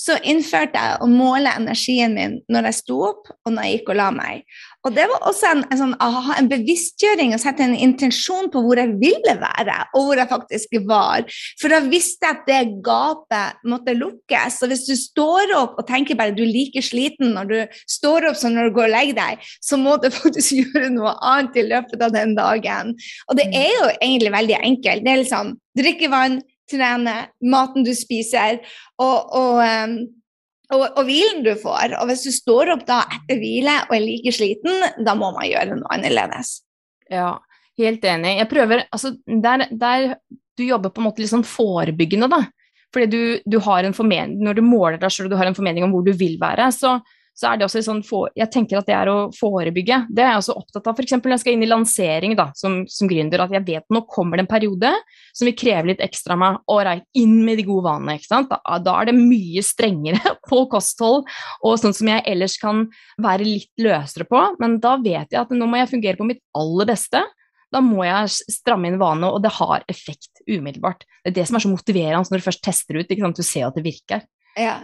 så 0.04 0.18
innførte 0.28 0.80
jeg 0.82 1.00
å 1.00 1.08
måle 1.08 1.54
energien 1.54 2.16
min 2.18 2.40
når 2.52 2.68
jeg 2.70 2.80
sto 2.82 2.98
opp 3.08 3.30
og 3.32 3.54
når 3.54 3.68
jeg 3.68 3.78
gikk 3.78 3.92
og 3.94 4.00
la 4.02 4.10
meg. 4.12 4.44
Og 4.84 4.92
det 4.98 5.06
var 5.08 5.28
også 5.30 5.48
en, 5.48 5.62
en, 5.70 5.80
sånn, 5.80 5.94
aha, 6.04 6.36
en 6.42 6.50
bevisstgjøring 6.52 7.32
å 7.36 7.40
sette 7.40 7.64
en 7.64 7.76
intensjon 7.78 8.50
på 8.52 8.64
hvor 8.66 8.82
jeg 8.82 8.98
ville 9.00 9.36
være, 9.40 9.78
og 9.96 10.10
hvor 10.10 10.20
jeg 10.20 10.32
faktisk 10.32 10.76
var. 10.90 11.24
For 11.62 11.72
da 11.72 11.80
visste 11.86 12.28
jeg 12.28 12.36
at 12.36 12.50
det 12.50 12.82
gapet 12.84 13.64
måtte 13.70 13.96
lukkes. 13.96 14.60
Så 14.60 14.68
hvis 14.72 14.84
du 14.90 14.96
står 15.00 15.54
opp 15.56 15.80
og 15.80 15.88
tenker 15.88 16.20
bare 16.20 16.36
du 16.36 16.44
er 16.44 16.52
like 16.52 16.84
sliten 16.84 17.32
når 17.38 17.52
du 17.54 17.80
står 17.96 18.28
opp 18.32 18.40
som 18.40 18.58
når 18.58 18.70
du 18.70 18.76
går 18.76 18.90
og 18.90 18.96
legger 18.98 19.20
deg, 19.22 19.48
så 19.64 19.80
må 19.80 19.96
du 20.04 20.10
faktisk 20.24 20.60
gjøre 20.60 20.92
noe 20.98 21.16
annet 21.22 21.62
i 21.62 21.68
løpet 21.70 22.04
av 22.04 22.18
den 22.18 22.36
dagen. 22.36 22.73
Og 23.30 23.38
det 23.40 23.48
er 23.52 23.70
jo 23.72 23.86
egentlig 23.94 24.34
veldig 24.34 24.58
enkelt. 24.60 25.06
Det 25.06 25.14
er 25.14 25.22
liksom 25.22 25.54
drikke 25.78 26.10
vann, 26.14 26.42
trene, 26.72 27.16
maten 27.54 27.86
du 27.86 27.94
spiser, 27.98 28.62
og, 29.02 29.34
og 29.36 29.64
um, 29.64 29.98
og, 30.74 30.84
og, 30.88 31.04
hvilen 31.08 31.44
du 31.46 31.54
får. 31.60 31.98
Og 32.00 32.10
hvis 32.10 32.24
du 32.26 32.32
står 32.34 32.74
opp 32.74 32.86
da 32.88 33.04
etter 33.06 33.38
hvile 33.42 33.76
og 33.88 33.96
er 33.98 34.06
like 34.06 34.34
sliten, 34.34 34.86
da 35.06 35.16
må 35.18 35.30
man 35.36 35.46
gjøre 35.46 35.78
noe 35.78 35.92
annerledes. 35.94 36.56
Ja, 37.12 37.36
helt 37.80 38.06
enig. 38.08 38.38
Jeg 38.40 38.50
prøver 38.52 38.86
Altså, 38.88 39.14
der, 39.28 39.68
der 39.70 40.16
du 40.58 40.66
jobber 40.66 40.94
på 40.94 41.02
en 41.02 41.10
måte 41.10 41.24
litt 41.24 41.34
sånn 41.34 41.46
forebyggende, 41.46 42.30
da. 42.32 42.42
Fordi 42.94 43.10
du, 43.10 43.22
du 43.50 43.58
har 43.66 43.84
en 43.84 43.96
formening, 43.98 44.40
Når 44.46 44.60
du 44.60 44.64
måler 44.66 45.00
deg 45.02 45.14
sjøl 45.14 45.28
og 45.28 45.34
du 45.34 45.40
har 45.40 45.50
en 45.50 45.58
formening 45.58 45.86
om 45.86 45.94
hvor 45.94 46.06
du 46.06 46.14
vil 46.18 46.38
være, 46.42 46.70
så, 46.76 47.00
så 47.34 47.50
er 47.50 47.58
det 47.58 47.66
også 47.66 47.82
sånn 47.82 48.04
for, 48.06 48.30
Jeg 48.38 48.52
tenker 48.54 48.78
at 48.78 48.88
det 48.90 48.94
er 48.94 49.10
å 49.10 49.18
forebygge. 49.34 50.04
Det 50.14 50.22
er 50.22 50.34
jeg 50.34 50.42
også 50.44 50.56
opptatt 50.60 50.90
av. 50.90 50.98
F.eks. 50.98 51.16
når 51.18 51.34
jeg 51.34 51.42
skal 51.42 51.56
inn 51.56 51.66
i 51.66 51.70
lansering 51.70 52.36
da, 52.38 52.48
som, 52.58 52.84
som 52.90 53.10
gründer, 53.10 53.42
at 53.42 53.56
jeg 53.56 53.66
vet 53.66 53.86
nå 53.94 54.04
kommer 54.10 54.38
det 54.38 54.46
en 54.46 54.52
periode 54.52 54.92
som 55.34 55.50
vil 55.50 55.58
kreve 55.58 55.90
litt 55.90 56.04
ekstra 56.06 56.38
av 56.38 56.44
meg. 56.44 56.60
Ålreit, 56.70 57.08
inn 57.18 57.40
med 57.46 57.58
de 57.58 57.66
gode 57.68 57.88
vanene. 57.88 58.20
ikke 58.20 58.30
sant? 58.30 58.54
Da, 58.54 58.78
da, 58.86 58.96
er 59.02 59.10
det 59.10 59.18
mye 59.18 59.66
strengere 59.66 60.36
på 60.50 60.64
kosthold 60.72 61.26
og 61.66 61.78
sånn 61.82 61.98
som 61.98 62.14
jeg 62.14 62.26
ellers 62.30 62.60
kan 62.62 62.86
være 63.22 63.50
litt 63.50 63.72
løsere 63.82 64.30
på. 64.30 64.46
Men 64.62 64.78
da 64.84 64.96
vet 65.02 65.34
jeg 65.34 65.42
at 65.42 65.54
nå 65.58 65.70
må 65.70 65.82
jeg 65.82 65.94
fungere 65.96 66.22
på 66.22 66.30
mitt 66.30 66.44
aller 66.58 66.94
beste. 66.94 67.26
Da 67.74 67.82
må 67.82 68.04
jeg 68.06 68.30
stramme 68.54 68.92
inn 68.92 69.02
vanene, 69.02 69.34
og 69.34 69.42
det 69.42 69.56
har 69.58 69.82
effekt 69.90 70.44
umiddelbart. 70.46 71.08
Det 71.24 71.34
er 71.34 71.40
det 71.40 71.50
som 71.50 71.58
er 71.58 71.66
så 71.66 71.72
motiverende 71.74 72.30
når 72.30 72.44
du 72.44 72.46
først 72.46 72.62
tester 72.62 73.02
ut. 73.02 73.08
ikke 73.08 73.26
sant? 73.26 73.42
Du 73.42 73.48
ser 73.48 73.72
at 73.72 73.80
det 73.80 73.90
virker. 73.90 74.28
Ja, 74.54 74.84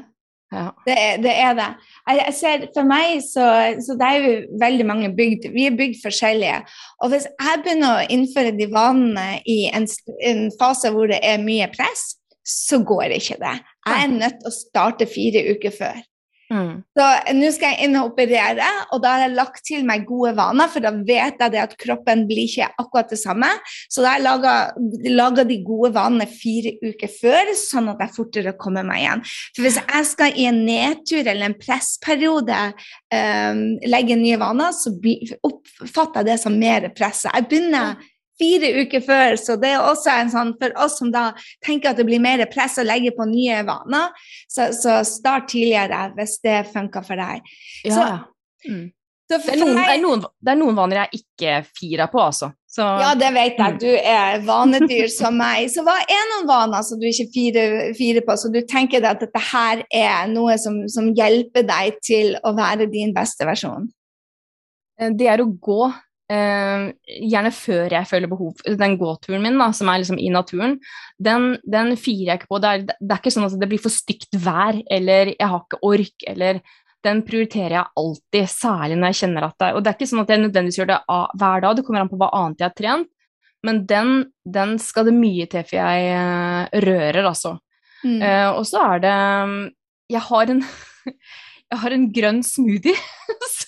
ja. 0.50 0.66
Det, 0.86 0.96
er, 0.98 1.18
det, 1.22 1.34
er 1.38 1.58
det. 1.58 1.68
Jeg, 2.08 2.20
jeg, 2.20 2.36
ser, 2.40 2.64
For 2.74 2.90
meg 2.90 3.20
så, 3.22 3.48
så 3.86 3.96
det 4.00 4.08
er 4.08 4.24
jo 4.24 4.32
veldig 4.64 4.88
mange 4.90 5.12
bygd 5.14 5.50
Vi 5.54 5.68
er 5.70 5.78
bygd 5.78 6.00
forskjellige. 6.02 6.64
Og 7.04 7.14
hvis 7.14 7.28
jeg 7.30 7.64
begynner 7.66 8.00
å 8.00 8.08
innføre 8.16 8.56
de 8.58 8.70
vanene 8.74 9.28
i 9.46 9.60
en, 9.70 9.86
en 10.32 10.48
fase 10.60 10.90
hvor 10.96 11.12
det 11.12 11.22
er 11.26 11.44
mye 11.44 11.70
press, 11.76 12.16
så 12.50 12.82
går 12.82 13.14
ikke 13.20 13.38
det. 13.44 13.58
Jeg 13.86 14.06
er 14.06 14.16
nødt 14.16 14.40
til 14.42 14.50
å 14.50 14.56
starte 14.56 15.10
fire 15.10 15.46
uker 15.54 15.76
før. 15.76 16.00
Mm. 16.50 16.82
Så 16.98 17.08
nå 17.38 17.50
skal 17.54 17.76
jeg 17.76 17.86
inn 17.86 17.98
og 18.00 18.12
operere, 18.12 18.68
og 18.90 19.04
da 19.04 19.12
har 19.14 19.24
jeg 19.28 19.36
lagt 19.38 19.62
til 19.68 19.84
meg 19.86 20.08
gode 20.10 20.32
vaner, 20.38 20.70
for 20.72 20.82
da 20.82 20.92
vet 20.96 21.42
jeg 21.44 21.62
at 21.62 21.76
kroppen 21.78 22.26
blir 22.30 22.48
ikke 22.48 22.72
akkurat 22.82 23.14
det 23.14 23.20
samme. 23.22 23.52
Så 23.92 24.02
da 24.02 24.16
har 24.16 24.24
jeg 24.24 25.14
laga 25.14 25.46
de 25.46 25.60
gode 25.66 25.94
vanene 25.96 26.30
fire 26.30 26.74
uker 26.82 27.14
før, 27.20 27.54
sånn 27.60 27.92
at 27.94 28.02
jeg 28.06 28.16
fortere 28.18 28.56
kommer 28.58 28.88
meg 28.88 29.04
igjen. 29.04 29.26
For 29.54 29.68
hvis 29.68 29.82
jeg 29.82 30.10
skal 30.10 30.40
i 30.40 30.48
en 30.50 30.64
nedtur 30.66 31.22
eller 31.22 31.50
en 31.50 31.58
pressperiode 31.60 32.62
um, 33.14 33.66
legge 33.86 34.18
nye 34.18 34.40
vaner, 34.42 34.74
så 34.74 34.94
oppfatter 35.46 36.24
jeg 36.24 36.32
det 36.32 36.40
som 36.42 36.58
mer 36.60 36.90
press. 36.98 37.28
Jeg 37.30 37.50
begynner 37.50 38.00
fire 38.40 38.72
uker 38.84 39.04
før. 39.06 39.40
Så 39.40 39.58
det 39.62 39.74
er 39.76 39.84
også 39.84 40.14
en 40.14 40.32
sånn 40.34 40.54
for 40.60 40.76
oss 40.82 41.00
som 41.02 41.12
da 41.14 41.30
tenker 41.66 41.92
at 41.92 42.00
det 42.00 42.08
blir 42.08 42.24
mer 42.24 42.46
press 42.52 42.80
å 42.80 42.88
legge 42.88 43.14
på 43.18 43.28
nye 43.30 43.62
vaner, 43.68 44.14
så, 44.50 44.72
så 44.76 45.02
start 45.08 45.52
tidligere 45.54 46.10
hvis 46.18 46.40
det 46.46 46.62
funker 46.74 47.06
for 47.06 47.20
deg. 47.20 47.52
Ja. 47.88 47.96
Så, 47.96 48.06
mm. 48.70 48.86
så 49.30 49.42
det, 49.44 49.54
er 49.54 49.62
noen, 49.62 49.76
meg, 49.76 49.84
det, 49.84 49.98
er 49.98 50.04
noen, 50.04 50.24
det, 50.26 50.54
er 50.54 50.62
noen, 50.64 50.80
vaner 50.80 51.02
jeg 51.04 51.22
ikke 51.22 51.60
firer 51.68 52.12
på, 52.12 52.24
altså. 52.24 52.52
Så, 52.70 52.86
ja, 53.02 53.14
det 53.18 53.30
vet 53.34 53.58
jeg. 53.58 53.76
Mm. 53.76 53.80
Du 53.82 53.88
er 53.98 54.44
vanedyr 54.46 55.08
som 55.10 55.40
meg. 55.42 55.72
Så 55.74 55.82
hva 55.86 55.96
er 56.06 56.28
noen 56.36 56.50
vaner 56.50 56.84
som 56.86 57.00
du 57.02 57.08
ikke 57.10 57.30
firer, 57.34 57.78
firer 57.98 58.26
på, 58.26 58.36
så 58.38 58.52
du 58.54 58.60
tenker 58.70 59.06
at 59.10 59.24
dette 59.24 59.46
her 59.52 59.82
er 59.90 60.30
noe 60.32 60.58
som, 60.62 60.84
som 60.92 61.10
hjelper 61.18 61.66
deg 61.66 61.98
til 62.06 62.36
å 62.46 62.54
være 62.58 62.90
din 62.92 63.16
beste 63.16 63.48
versjon? 63.50 63.90
Eh, 65.00 65.12
det 65.18 65.32
er 65.34 65.42
å 65.44 65.50
gå 65.50 65.90
Uh, 66.30 66.92
gjerne 67.26 67.50
før 67.50 67.90
jeg 67.90 68.06
føler 68.06 68.30
behov 68.30 68.60
Den 68.78 69.00
gåturen 69.00 69.42
min, 69.42 69.56
da, 69.58 69.72
som 69.74 69.90
er 69.90 70.04
liksom 70.04 70.20
i 70.22 70.28
naturen, 70.30 70.76
den, 71.18 71.56
den 71.66 71.96
firer 71.98 72.28
jeg 72.28 72.42
ikke 72.42 72.52
på. 72.52 72.60
Det 72.62 72.70
er, 72.70 72.84
det 72.86 73.16
er, 73.16 73.18
ikke 73.18 73.34
sånn 73.34 73.48
at 73.48 73.56
det 73.58 73.70
blir 73.72 73.82
for 73.82 73.94
stygt 73.94 74.38
vær, 74.44 74.78
eller 74.94 75.34
jeg 75.34 75.50
har 75.50 75.64
ikke 75.64 75.82
ork, 75.90 76.28
eller 76.30 76.62
Den 77.08 77.24
prioriterer 77.26 77.78
jeg 77.80 77.96
alltid, 78.04 78.52
særlig 78.52 79.00
når 79.00 79.14
jeg 79.14 79.20
kjenner 79.24 79.48
at 79.48 79.58
det 79.64 79.72
Og 79.74 79.82
det 79.82 79.90
er 79.90 79.98
ikke 79.98 80.10
sånn 80.12 80.22
at 80.22 80.34
jeg 80.34 80.44
nødvendigvis 80.44 80.80
gjør 80.82 80.92
det 80.92 81.00
hver 81.10 81.66
dag, 81.66 81.76
det 81.76 81.88
kommer 81.88 82.04
an 82.04 82.12
på 82.12 82.20
hva 82.22 82.30
annet 82.44 82.62
jeg 82.62 82.70
har 82.70 82.78
trent, 82.78 83.12
men 83.66 83.84
den, 83.90 84.16
den 84.46 84.78
skal 84.80 85.10
det 85.10 85.18
mye 85.18 85.50
til 85.50 85.66
for 85.66 85.80
jeg 85.80 86.14
uh, 86.14 86.82
rører, 86.86 87.24
altså. 87.26 87.58
Mm. 88.04 88.20
Uh, 88.22 88.50
og 88.54 88.66
så 88.70 88.86
er 88.94 89.02
det 89.04 89.16
Jeg 90.14 90.22
har 90.30 90.52
en 90.54 90.62
jeg 91.70 91.82
har 91.84 91.94
en 91.94 92.06
grønn 92.14 92.40
smoothie 92.46 92.98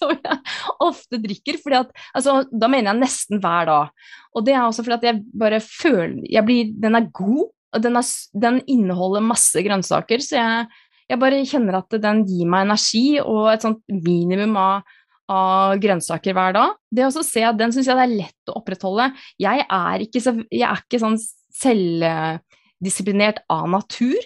som 0.02 0.14
jeg 0.16 0.38
ofte 0.82 1.22
drikker. 1.22 1.60
Fordi 1.62 1.80
at, 1.84 1.92
altså, 2.18 2.42
da 2.52 2.70
mener 2.72 2.92
jeg 2.92 3.04
nesten 3.04 3.42
hver 3.44 3.70
dag. 3.70 4.06
Og 4.36 4.46
det 4.48 4.56
er 4.56 4.64
også 4.66 4.86
fordi 4.86 5.00
at 5.00 5.10
jeg 5.10 5.26
bare 5.44 5.60
føler 5.64 6.22
jeg 6.32 6.48
blir, 6.48 6.72
Den 6.82 6.98
er 6.98 7.10
god, 7.14 7.52
og 7.72 7.84
den, 7.84 8.00
er, 8.00 8.08
den 8.46 8.62
inneholder 8.70 9.24
masse 9.24 9.62
grønnsaker. 9.64 10.24
Så 10.24 10.38
jeg, 10.40 10.66
jeg, 11.10 11.20
bare 11.22 11.44
kjenner 11.48 11.80
at 11.82 12.02
den 12.04 12.26
gir 12.28 12.50
meg 12.50 12.68
energi 12.68 13.06
og 13.22 13.52
et 13.54 13.64
sånt 13.66 13.84
minimum 13.92 14.58
av, 14.60 14.98
av 15.32 15.78
grønnsaker 15.84 16.36
hver 16.36 16.58
dag. 16.58 16.76
Det 16.92 17.08
å 17.08 17.14
se 17.24 17.46
at 17.48 17.60
Den 17.60 17.74
syns 17.76 17.88
jeg 17.90 18.00
det 18.00 18.08
er 18.08 18.18
lett 18.26 18.52
å 18.52 18.60
opprettholde. 18.60 19.12
Jeg 19.42 19.66
er 19.68 20.06
ikke, 20.08 20.24
jeg 20.52 20.68
er 20.68 20.84
ikke 20.84 21.02
sånn 21.04 21.20
selvdisiplinert 21.62 23.44
av 23.52 23.68
natur. 23.72 24.20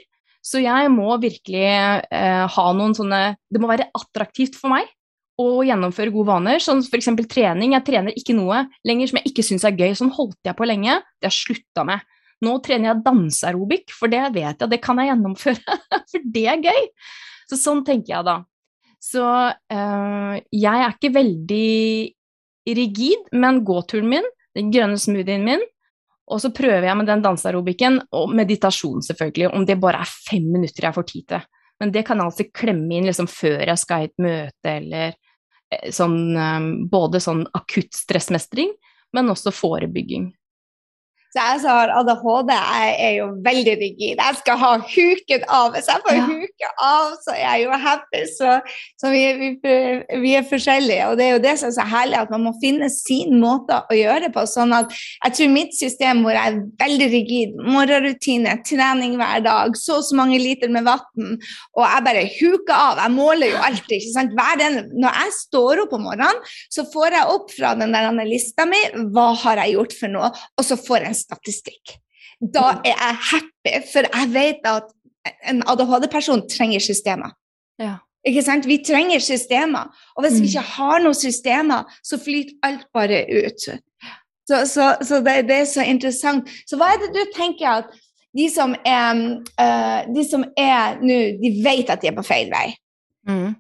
Så 0.46 0.62
jeg 0.62 0.92
må 0.94 1.10
virkelig 1.18 1.66
eh, 1.66 2.44
ha 2.54 2.66
noen 2.78 2.94
sånne 2.94 3.22
Det 3.50 3.58
må 3.58 3.66
være 3.72 3.88
attraktivt 3.98 4.54
for 4.60 4.70
meg 4.76 4.86
å 5.42 5.48
gjennomføre 5.68 6.14
gode 6.14 6.30
vaner, 6.30 6.62
sånn 6.64 6.84
f.eks. 6.86 7.10
trening. 7.32 7.76
Jeg 7.76 7.86
trener 7.88 8.16
ikke 8.16 8.36
noe 8.38 8.64
lenger 8.88 9.12
som 9.12 9.20
jeg 9.20 9.32
ikke 9.32 9.46
syns 9.46 9.66
er 9.68 9.76
gøy. 9.76 9.92
Sånn 9.98 10.14
holdt 10.16 10.48
jeg 10.48 10.56
på 10.56 10.68
lenge. 10.68 11.02
Det 11.20 11.28
har 11.28 11.34
jeg 11.34 11.42
slutta 11.44 11.86
med. 11.88 12.04
Nå 12.46 12.58
trener 12.64 12.92
jeg 12.92 13.04
danseaerobic, 13.06 13.94
for 13.96 14.12
det 14.12 14.24
vet 14.36 14.64
jeg, 14.64 14.72
det 14.72 14.82
kan 14.84 15.00
jeg 15.00 15.12
gjennomføre. 15.12 15.78
for 16.12 16.28
det 16.36 16.46
er 16.52 16.64
gøy. 16.64 16.90
Så 17.52 17.60
sånn 17.60 17.84
tenker 17.88 18.18
jeg 18.18 18.28
da. 18.28 18.40
Så 19.04 19.24
øh, 19.24 20.36
jeg 20.56 20.84
er 20.86 20.96
ikke 20.96 21.14
veldig 21.16 22.76
rigid, 22.76 23.28
men 23.38 23.62
gåturen 23.68 24.10
min, 24.10 24.30
den 24.58 24.72
grønne 24.74 24.98
smoothien 25.02 25.44
min, 25.46 25.62
og 26.26 26.40
så 26.42 26.50
prøver 26.56 26.88
jeg 26.88 26.98
med 26.98 27.10
den 27.10 27.22
danseaerobiken, 27.22 28.00
og 28.18 28.32
meditasjon 28.34 29.04
selvfølgelig, 29.06 29.52
om 29.54 29.68
det 29.68 29.78
bare 29.82 30.02
er 30.02 30.16
fem 30.30 30.48
minutter 30.56 30.88
jeg 30.88 30.96
får 30.96 31.08
tid 31.12 31.28
til. 31.36 31.46
Men 31.82 31.92
det 31.92 32.06
kan 32.08 32.18
jeg 32.18 32.32
altså 32.32 32.48
klemme 32.56 32.98
inn 32.98 33.06
liksom 33.06 33.28
før 33.30 33.62
jeg 33.68 33.82
skal 33.82 34.06
i 34.06 34.10
et 34.10 34.24
møte, 34.24 34.72
eller 34.72 35.18
sånn 35.96 36.36
eh, 36.38 36.68
Både 36.92 37.22
sånn 37.24 37.46
akutt 37.58 37.94
stressmestring, 37.96 38.74
men 39.16 39.32
også 39.32 39.54
forebygging. 39.56 40.32
Så 41.36 41.44
jeg 41.44 41.62
som 41.66 41.76
har 41.76 41.92
ADHD, 42.00 42.52
jeg 42.56 42.92
er 43.04 43.14
jo 43.18 43.26
veldig 43.44 43.76
rigid. 43.82 44.22
Jeg 44.22 44.38
skal 44.40 44.60
ha 44.62 44.70
huken 44.80 45.42
av. 45.52 45.74
Hvis 45.74 45.90
jeg 45.92 46.04
får 46.06 46.16
ja. 46.16 46.28
huke 46.30 46.70
av, 46.80 47.10
så 47.26 47.34
er 47.36 47.42
jeg 47.44 47.66
jo 47.66 47.80
happy. 47.86 48.22
Så, 48.38 48.54
så 49.02 49.12
vi, 49.12 49.24
vi, 49.42 49.74
vi, 50.22 50.32
er 50.40 50.48
forskjellige. 50.48 51.10
Og 51.10 51.20
det 51.20 51.26
er 51.26 51.34
jo 51.36 51.44
det 51.44 51.58
som 51.60 51.74
er 51.74 51.76
så 51.76 51.88
herlig, 51.92 52.22
at 52.22 52.32
man 52.32 52.46
må 52.46 52.54
finne 52.62 52.88
sin 52.94 53.36
måte 53.42 53.82
å 53.84 53.98
gjøre 54.00 54.30
det 54.30 54.32
på. 54.38 54.46
sånn 54.48 54.72
at 54.78 54.96
jeg 54.96 55.36
tror 55.40 55.52
mitt 55.58 55.76
system 55.76 56.24
hvor 56.24 56.38
jeg 56.38 56.54
er 56.54 56.62
veldig 56.86 57.10
rigid, 57.18 57.60
morgenrutine, 57.68 58.56
trening 58.64 59.20
hver 59.20 59.44
dag, 59.44 59.76
så 59.76 60.00
og 60.00 60.08
så 60.08 60.18
mange 60.18 60.40
liter 60.42 60.72
med 60.72 60.86
vann, 60.88 61.36
og 61.76 61.84
jeg 61.84 62.06
bare 62.08 62.24
huker 62.38 62.74
av. 62.76 63.02
Jeg 63.04 63.16
måler 63.16 63.54
jo 63.54 63.62
alltid. 63.68 63.98
ikke 63.98 64.14
sant? 64.14 64.36
Hver 64.38 64.60
Den, 64.62 64.80
når 64.96 65.20
jeg 65.22 65.36
står 65.42 65.84
opp 65.84 65.96
om 65.98 66.06
morgenen, 66.08 66.42
så 66.72 66.86
får 66.94 67.18
jeg 67.20 67.36
opp 67.36 67.52
fra 67.56 67.74
den 67.80 67.96
der 67.96 68.24
lista 68.28 68.68
mi 68.70 68.80
hva 69.16 69.32
har 69.44 69.62
jeg 69.64 69.76
gjort 69.76 69.96
for 70.00 70.16
noe, 70.16 70.32
og 70.32 70.68
så 70.68 70.80
får 70.80 71.04
jeg 71.04 71.12
en 71.12 71.20
statistikk. 71.26 71.98
Da 72.40 72.76
mm. 72.76 72.86
er 72.86 72.96
jeg 72.96 73.22
happy, 73.32 73.76
for 73.92 74.10
jeg 74.10 74.34
vet 74.34 74.70
at 74.70 74.92
en 75.50 75.64
ADHD-person 75.66 76.46
trenger 76.50 76.84
systemer. 76.84 77.34
Ja. 77.82 77.98
Ikke 78.26 78.42
sant? 78.46 78.66
Vi 78.66 78.80
trenger 78.86 79.22
systemer. 79.22 79.92
Og 80.16 80.26
hvis 80.26 80.40
mm. 80.40 80.42
vi 80.42 80.52
ikke 80.54 80.70
har 80.76 81.04
noen 81.04 81.18
systemer, 81.18 81.98
så 82.04 82.20
flyter 82.22 82.58
alt 82.66 82.88
bare 82.94 83.26
ut. 83.30 83.68
Så, 84.46 84.62
så, 84.70 84.96
så 85.02 85.22
det, 85.26 85.36
det, 85.50 85.60
er 85.62 85.70
så 85.70 85.86
interessant. 85.86 86.50
Så 86.70 86.78
hva 86.78 86.94
er 86.94 87.04
det 87.04 87.14
du 87.16 87.22
tenker 87.36 87.82
at 87.82 87.94
de 88.36 88.48
som 88.52 88.76
er, 88.86 89.22
uh, 89.62 90.00
de 90.14 90.26
som 90.28 90.44
er 90.60 90.98
nå, 91.02 91.20
de 91.42 91.54
vet 91.66 91.90
at 91.90 92.02
de 92.02 92.12
er 92.12 92.18
på 92.18 92.26
feil 92.26 92.52
vei? 92.54 92.68
Mm. 93.30 93.56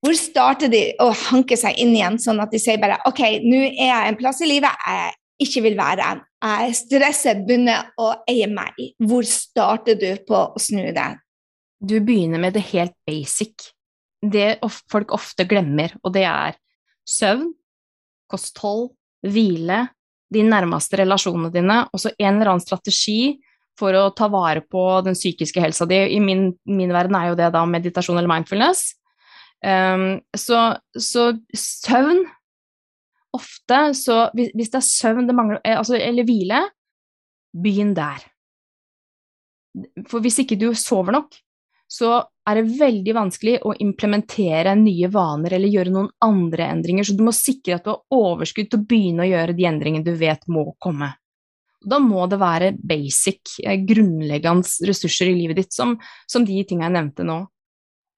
Hvor 0.00 0.16
starter 0.16 0.70
de 0.72 0.84
å 1.02 1.10
hanke 1.28 1.58
seg 1.60 1.76
inn 1.80 1.92
igjen, 1.92 2.16
sånn 2.20 2.40
at 2.40 2.52
de 2.52 2.60
sier 2.60 2.80
bare 2.80 3.00
OK, 3.08 3.20
nå 3.44 3.64
er 3.68 3.90
jeg 3.90 4.12
en 4.12 4.20
plass 4.20 4.40
i 4.40 4.48
livet, 4.48 4.84
jeg 4.86 5.16
ikke 5.42 5.64
vil 5.64 5.76
være. 5.78 6.12
Er 6.44 6.72
stresset 6.76 7.42
begynner 7.46 7.90
å 8.00 8.12
eie 8.30 8.48
meg. 8.50 8.78
Hvor 9.00 9.26
starter 9.28 9.98
du 10.00 10.08
på 10.26 10.46
å 10.50 10.62
snu 10.62 10.90
det? 10.96 11.10
Du 11.80 11.98
begynner 12.04 12.42
med 12.42 12.56
det 12.56 12.64
helt 12.72 12.96
basic. 13.08 13.70
Det 14.20 14.58
folk 14.92 15.14
ofte 15.16 15.46
glemmer, 15.48 15.94
og 16.04 16.12
det 16.12 16.26
er 16.28 16.58
søvn, 17.08 17.54
kosthold, 18.30 18.90
hvile, 19.24 19.86
de 20.30 20.42
nærmeste 20.46 21.00
relasjonene 21.00 21.50
dine, 21.52 21.78
og 21.90 22.02
så 22.02 22.12
en 22.12 22.36
eller 22.36 22.52
annen 22.52 22.62
strategi 22.62 23.40
for 23.80 23.96
å 23.96 24.10
ta 24.16 24.28
vare 24.30 24.62
på 24.62 24.84
den 25.06 25.16
psykiske 25.16 25.62
helsa 25.62 25.86
di. 25.88 25.98
I 26.14 26.20
min, 26.22 26.50
min 26.68 26.92
verden 26.94 27.16
er 27.16 27.30
jo 27.30 27.38
det 27.38 27.48
da 27.54 27.64
meditasjon 27.66 28.18
eller 28.18 28.30
mindfulness. 28.30 28.90
Um, 29.64 30.20
så, 30.36 30.76
så, 30.96 31.30
søvn 31.56 32.22
Ofte 33.36 33.78
så 33.94 34.24
hvis, 34.34 34.52
det 34.56 34.80
er 34.80 34.86
søvn 34.86 35.28
det 35.28 35.36
mangler, 35.38 35.60
eh, 35.64 35.78
altså, 35.78 35.98
eller 35.98 36.26
hvile, 36.26 36.64
begynn 37.54 37.94
der. 37.94 38.24
For 40.10 40.22
hvis 40.22 40.40
ikke 40.42 40.58
du 40.58 40.72
sover 40.74 41.14
nok, 41.14 41.36
så 41.90 42.20
er 42.46 42.58
det 42.58 42.78
veldig 42.78 43.14
vanskelig 43.14 43.56
å 43.66 43.74
implementere 43.82 44.76
nye 44.78 45.10
vaner 45.10 45.56
eller 45.56 45.70
gjøre 45.70 45.94
noen 45.94 46.10
andre 46.22 46.68
endringer, 46.70 47.06
så 47.06 47.16
du 47.18 47.24
må 47.26 47.34
sikre 47.34 47.78
at 47.78 47.86
du 47.86 47.92
har 47.92 48.02
overskudd 48.14 48.70
til 48.70 48.78
å 48.78 48.86
begynne 48.90 49.24
å 49.26 49.30
gjøre 49.30 49.56
de 49.58 49.66
endringene 49.70 50.06
du 50.06 50.14
vet 50.18 50.46
må 50.50 50.68
komme. 50.82 51.12
Da 51.80 51.98
må 52.02 52.26
det 52.28 52.38
være 52.40 52.74
basic, 52.76 53.56
eh, 53.64 53.78
grunnleggende 53.86 54.90
ressurser 54.90 55.30
i 55.30 55.38
livet 55.38 55.62
ditt, 55.62 55.72
som, 55.74 55.96
som 56.28 56.44
de 56.44 56.60
tingene 56.62 56.90
jeg 56.90 56.96
nevnte 56.98 57.26
nå. 57.26 57.40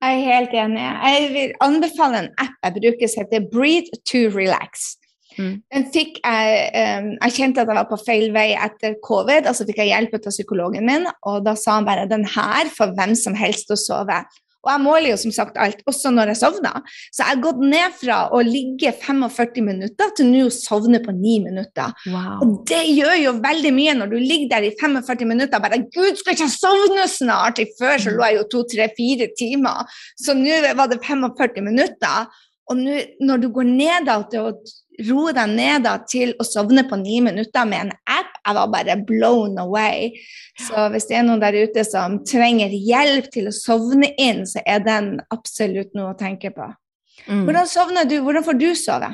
Jeg 0.03 0.19
er 0.19 0.25
helt 0.35 0.55
enig. 0.59 0.83
Jeg 0.83 1.27
vil 1.31 1.53
anbefale 1.63 2.25
en 2.25 2.33
app 2.43 2.57
jeg 2.67 2.75
bruker 2.81 3.11
som 3.11 3.23
heter 3.23 3.45
Breathe 3.53 4.01
to 4.11 4.25
Relax. 4.35 4.97
Mm. 5.39 5.57
Den 5.75 5.89
fikk 5.95 6.21
jeg, 6.21 6.63
um, 6.77 7.11
jeg 7.19 7.37
kjente 7.39 7.65
at 7.65 7.71
jeg 7.71 7.81
var 7.81 7.91
på 7.91 8.01
feil 8.05 8.31
vei 8.35 8.53
etter 8.55 8.97
covid, 9.05 9.49
og 9.49 9.59
så 9.59 9.67
fikk 9.69 9.83
jeg 9.83 9.93
hjelp 9.93 10.17
av 10.21 10.31
psykologen 10.31 10.89
min. 10.89 11.09
Og 11.31 11.43
da 11.47 11.57
sa 11.59 11.79
han 11.79 11.89
bare 11.89 12.09
den 12.11 12.27
her 12.29 12.71
for 12.73 12.95
hvem 12.97 13.17
som 13.19 13.37
helst 13.39 13.73
å 13.73 13.79
sove. 13.81 14.23
Og 14.63 14.71
jeg 14.71 14.83
måler 14.85 15.09
jo 15.11 15.17
som 15.19 15.33
sagt 15.35 15.57
alt, 15.59 15.81
også 15.91 16.13
når 16.15 16.33
jeg 16.33 16.39
sovner. 16.39 16.85
Så 17.11 17.25
jeg 17.25 17.31
har 17.33 17.41
gått 17.43 17.63
ned 17.67 17.97
fra 17.99 18.19
å 18.31 18.43
ligge 18.47 18.93
45 18.95 19.65
minutter 19.67 20.13
til 20.17 20.29
nå 20.31 20.45
å 20.47 20.53
sovne 20.55 21.01
på 21.03 21.15
9 21.17 21.33
minutter. 21.49 21.91
Wow. 22.13 22.45
Og 22.45 22.53
det 22.71 22.85
gjør 22.93 23.17
jo 23.19 23.33
veldig 23.43 23.73
mye 23.75 23.97
når 23.99 24.13
du 24.13 24.21
ligger 24.21 24.53
der 24.55 24.69
i 24.69 24.73
45 24.79 25.27
minutter 25.27 25.59
og 25.59 25.67
bare 25.67 25.83
Gud, 25.89 26.15
skal 26.21 26.37
ikke 26.37 26.47
jeg 26.47 26.55
sovne 26.55 27.09
snart? 27.11 27.59
Før 27.79 27.99
så 28.05 28.15
lå 28.15 28.29
jeg 28.29 28.39
jo 28.39 28.47
to, 28.55 28.63
tre, 28.71 28.87
fire 28.95 29.29
timer. 29.39 29.99
Så 30.23 30.39
nå 30.39 30.63
var 30.79 30.93
det 30.93 31.03
45 31.03 31.67
minutter. 31.67 32.31
Og 32.71 32.79
nå, 32.79 33.01
når 33.27 33.43
du 33.43 33.51
går 33.57 33.67
ned 33.67 34.13
til 34.31 34.47
å 34.47 34.55
roe 35.09 35.33
deg 35.37 35.55
ned 35.57 35.89
til 36.11 36.35
å 36.41 36.47
sovne 36.47 36.85
på 36.89 36.99
ni 37.01 37.21
minutter 37.25 37.67
med 37.69 37.87
en 37.87 37.93
app, 38.11 38.31
jeg 38.43 38.59
var 38.59 38.71
bare 38.73 38.99
blown 39.09 39.59
away. 39.63 40.13
Så 40.59 40.89
hvis 40.93 41.09
det 41.11 41.19
er 41.19 41.27
noen 41.27 41.43
der 41.43 41.57
ute 41.65 41.85
som 41.87 42.21
trenger 42.29 42.73
hjelp 42.75 43.31
til 43.35 43.51
å 43.51 43.57
sovne 43.57 44.13
inn, 44.21 44.45
så 44.49 44.63
er 44.67 44.83
den 44.85 45.15
absolutt 45.35 45.93
noe 45.99 46.15
å 46.15 46.19
tenke 46.19 46.53
på. 46.55 46.71
Mm. 47.29 47.45
Hvordan 47.47 47.69
sovner 47.71 48.09
du? 48.09 48.19
Hvordan 48.25 48.47
får 48.47 48.59
du 48.59 48.71
sove? 48.79 49.13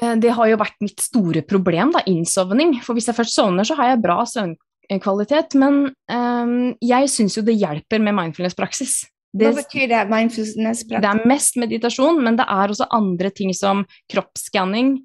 Eh, 0.00 0.16
det 0.22 0.32
har 0.36 0.50
jo 0.50 0.58
vært 0.60 0.80
mitt 0.84 1.02
store 1.04 1.44
problem, 1.46 1.94
da, 1.96 2.04
innsovning. 2.08 2.78
For 2.84 2.96
hvis 2.96 3.10
jeg 3.10 3.18
først 3.18 3.36
sovner, 3.36 3.66
så 3.66 3.76
har 3.78 3.92
jeg 3.92 4.02
bra 4.04 4.20
søvnkvalitet. 4.28 5.56
Men 5.60 5.82
um, 5.90 6.58
jeg 6.84 7.12
syns 7.12 7.38
jo 7.38 7.46
det 7.46 7.58
hjelper 7.60 8.02
med 8.02 8.16
mindfulness-praksis. 8.18 9.02
Det, 9.30 9.46
Hva 9.46 9.62
betyr 9.62 9.86
det? 9.92 10.04
mindfulness 10.10 10.84
Det 10.90 10.98
er 10.98 11.26
mest 11.28 11.58
meditasjon, 11.60 12.18
men 12.24 12.38
det 12.40 12.46
er 12.50 12.72
også 12.72 12.88
andre 12.90 13.30
ting 13.30 13.52
som 13.54 13.84
kroppsskanning 14.10 14.96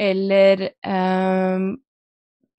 eller 0.00 0.68
um, 0.86 1.72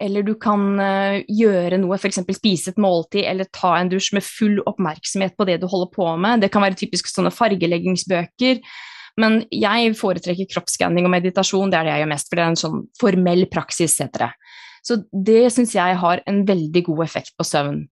eller 0.03 0.25
du 0.25 0.33
kan 0.41 0.63
uh, 0.81 1.21
gjøre 1.31 1.77
noe, 1.79 1.95
f.eks. 1.95 2.19
spise 2.35 2.73
et 2.73 2.81
måltid 2.81 3.23
eller 3.29 3.47
ta 3.55 3.77
en 3.77 3.91
dusj 3.91 4.09
med 4.17 4.25
full 4.25 4.57
oppmerksomhet 4.67 5.37
på 5.39 5.47
det 5.47 5.61
du 5.61 5.67
holder 5.71 5.93
på 5.93 6.07
med. 6.19 6.43
Det 6.43 6.51
kan 6.51 6.65
være 6.65 6.79
typisk 6.81 7.07
sånne 7.07 7.31
fargeleggingsbøker. 7.31 8.59
Men 9.21 9.43
jeg 9.53 9.93
foretrekker 9.95 10.49
kroppsskanning 10.49 11.07
og 11.07 11.13
meditasjon, 11.13 11.71
det 11.71 11.79
er 11.79 11.87
det 11.87 11.93
jeg 11.93 12.03
gjør 12.03 12.11
mest, 12.15 12.29
for 12.29 12.39
det 12.39 12.43
er 12.43 12.51
en 12.51 12.59
sånn 12.63 12.83
formell 12.99 13.45
praksis, 13.53 13.99
heter 14.01 14.25
det. 14.25 14.31
Så 14.83 14.99
det 15.11 15.47
syns 15.55 15.75
jeg 15.77 15.95
har 15.99 16.21
en 16.27 16.43
veldig 16.47 16.83
god 16.89 17.05
effekt 17.05 17.31
på 17.39 17.47
søvn. 17.47 17.85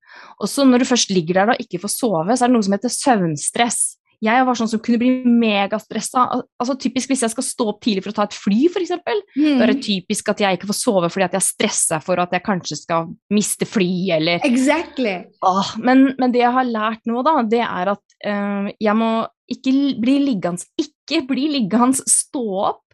Og 0.43 0.51
så 0.51 0.67
når 0.67 0.83
du 0.83 0.89
først 0.89 1.13
ligger 1.13 1.39
der 1.39 1.53
og 1.53 1.63
ikke 1.63 1.79
får 1.85 1.93
sove, 1.95 2.35
så 2.35 2.45
er 2.45 2.51
det 2.51 2.57
noe 2.57 2.67
som 2.67 2.75
heter 2.75 2.91
søvnstress. 2.93 3.81
Jeg 4.21 4.45
var 4.45 4.57
sånn 4.57 4.69
som 4.69 4.81
kunne 4.83 4.99
bli 5.01 5.09
megastressa. 5.25 6.27
Altså, 6.61 6.75
typisk 6.77 7.09
hvis 7.09 7.23
jeg 7.25 7.33
skal 7.33 7.45
stå 7.45 7.65
opp 7.71 7.79
tidlig 7.81 8.03
for 8.05 8.13
å 8.13 8.17
ta 8.19 8.27
et 8.27 8.37
fly, 8.37 8.59
f.eks. 8.69 8.91
Mm. 9.33 9.55
Da 9.57 9.65
er 9.65 9.71
det 9.71 9.81
typisk 9.87 10.29
at 10.29 10.43
jeg 10.43 10.59
ikke 10.59 10.69
får 10.69 10.77
sove 10.77 11.09
fordi 11.09 11.25
at 11.25 11.37
jeg 11.39 11.47
stresser 11.47 12.03
for 12.05 12.21
at 12.21 12.35
jeg 12.35 12.45
kanskje 12.45 12.77
skal 12.83 13.09
miste 13.33 13.65
fly, 13.65 13.89
eller 14.19 14.45
Exactly. 14.45 15.15
Åh, 15.47 15.73
men, 15.81 16.11
men, 16.19 16.35
det 16.35 16.43
jeg 16.43 16.53
har 16.53 16.69
lært 16.69 17.09
nå, 17.09 17.23
da, 17.25 17.39
det 17.49 17.63
er 17.65 17.95
at 17.95 18.17
øh, 18.29 18.69
jeg 18.77 18.97
må 18.99 19.11
ikke 19.51 19.73
bli 19.99 20.15
liggende 20.29 20.69
Ikke 20.79 21.23
bli 21.27 21.49
liggende, 21.57 22.05
stå 22.05 22.45
opp 22.69 22.85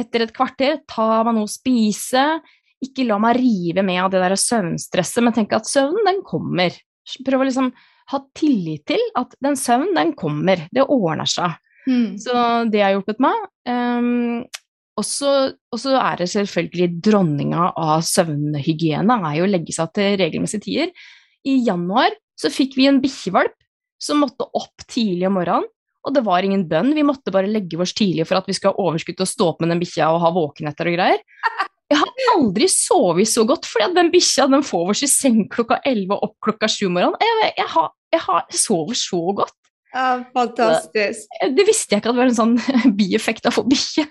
etter 0.00 0.24
et 0.24 0.32
kvarter, 0.32 0.80
ta 0.88 1.20
meg 1.26 1.36
noe 1.36 1.44
å 1.44 1.50
spise, 1.50 2.22
ikke 2.84 3.06
la 3.08 3.18
meg 3.20 3.38
rive 3.40 3.84
med 3.86 4.00
av 4.02 4.12
det 4.12 4.22
der 4.22 4.36
søvnstresset, 4.40 5.22
men 5.24 5.36
tenk 5.36 5.52
at 5.56 5.68
søvnen, 5.68 6.06
den 6.06 6.22
kommer. 6.26 6.76
Prøv 7.26 7.42
å 7.42 7.48
liksom 7.48 7.72
ha 8.10 8.20
tillit 8.36 8.86
til 8.90 9.02
at 9.18 9.36
den 9.44 9.58
søvnen, 9.58 9.94
den 9.98 10.14
kommer. 10.18 10.64
Det 10.74 10.86
ordner 10.86 11.28
seg. 11.30 11.58
Mm. 11.88 12.16
Så 12.20 12.34
det 12.72 12.82
har 12.84 12.94
hjulpet 12.96 13.22
meg. 13.22 13.46
Um, 13.68 14.42
og 15.00 15.06
så 15.06 15.94
er 15.96 16.20
det 16.20 16.28
selvfølgelig 16.32 16.88
dronninga 17.04 17.70
av 17.78 18.04
søvnhygiene, 18.04 19.16
er 19.30 19.38
jo 19.38 19.46
å 19.46 19.50
legge 19.50 19.72
seg 19.72 19.92
til 19.96 20.16
regelmessige 20.20 20.66
tider. 20.66 20.94
I 21.48 21.56
januar 21.64 22.12
så 22.36 22.50
fikk 22.52 22.76
vi 22.76 22.88
en 22.90 23.00
bikkjevalp 23.00 23.56
som 24.00 24.20
måtte 24.24 24.48
opp 24.56 24.84
tidlig 24.88 25.28
om 25.28 25.38
morgenen. 25.38 25.68
Og 26.08 26.14
det 26.16 26.22
var 26.24 26.44
ingen 26.44 26.62
bønn, 26.68 26.94
vi 26.96 27.04
måtte 27.04 27.32
bare 27.32 27.50
legge 27.50 27.76
oss 27.80 27.92
tidlig 27.92 28.24
for 28.28 28.38
at 28.38 28.46
vi 28.48 28.54
skulle 28.56 28.72
ha 28.72 28.88
overskudd 28.88 29.18
til 29.18 29.26
å 29.26 29.28
stå 29.28 29.48
opp 29.50 29.58
med 29.60 29.68
den 29.74 29.82
bikkja 29.82 30.08
og 30.08 30.22
ha 30.22 30.30
våkenetter 30.32 30.88
og 30.88 30.96
greier. 30.96 31.20
Jeg 31.90 31.98
har 31.98 32.10
aldri 32.36 32.68
sovet 32.70 33.26
så 33.26 33.42
godt, 33.48 33.66
for 33.66 33.82
den 33.96 34.12
bikkja 34.12 34.46
den 34.50 34.62
får 34.66 34.92
oss 34.92 35.02
i 35.02 35.10
seng 35.10 35.40
klokka 35.50 35.80
elleve 35.88 36.18
og 36.18 36.28
opp 36.28 36.36
klokka 36.46 36.68
sju 36.70 36.86
om 36.86 36.94
morgenen. 36.94 37.18
Jeg, 37.18 37.54
jeg, 37.58 37.70
har, 37.72 37.88
jeg 38.14 38.60
sover 38.62 38.98
så 38.98 39.22
godt. 39.40 39.59
Ja, 39.90 40.22
fantastisk. 40.34 41.32
Det 41.56 41.64
visste 41.66 41.96
jeg 41.96 42.00
ikke 42.00 42.12
at 42.12 42.14
det 42.14 42.20
var 42.20 42.28
en 42.30 42.36
sånn 42.36 42.52
bieffekt 42.98 43.48
av 43.48 43.56
å 43.56 43.56
få 43.58 43.64
bikkje. 43.70 44.04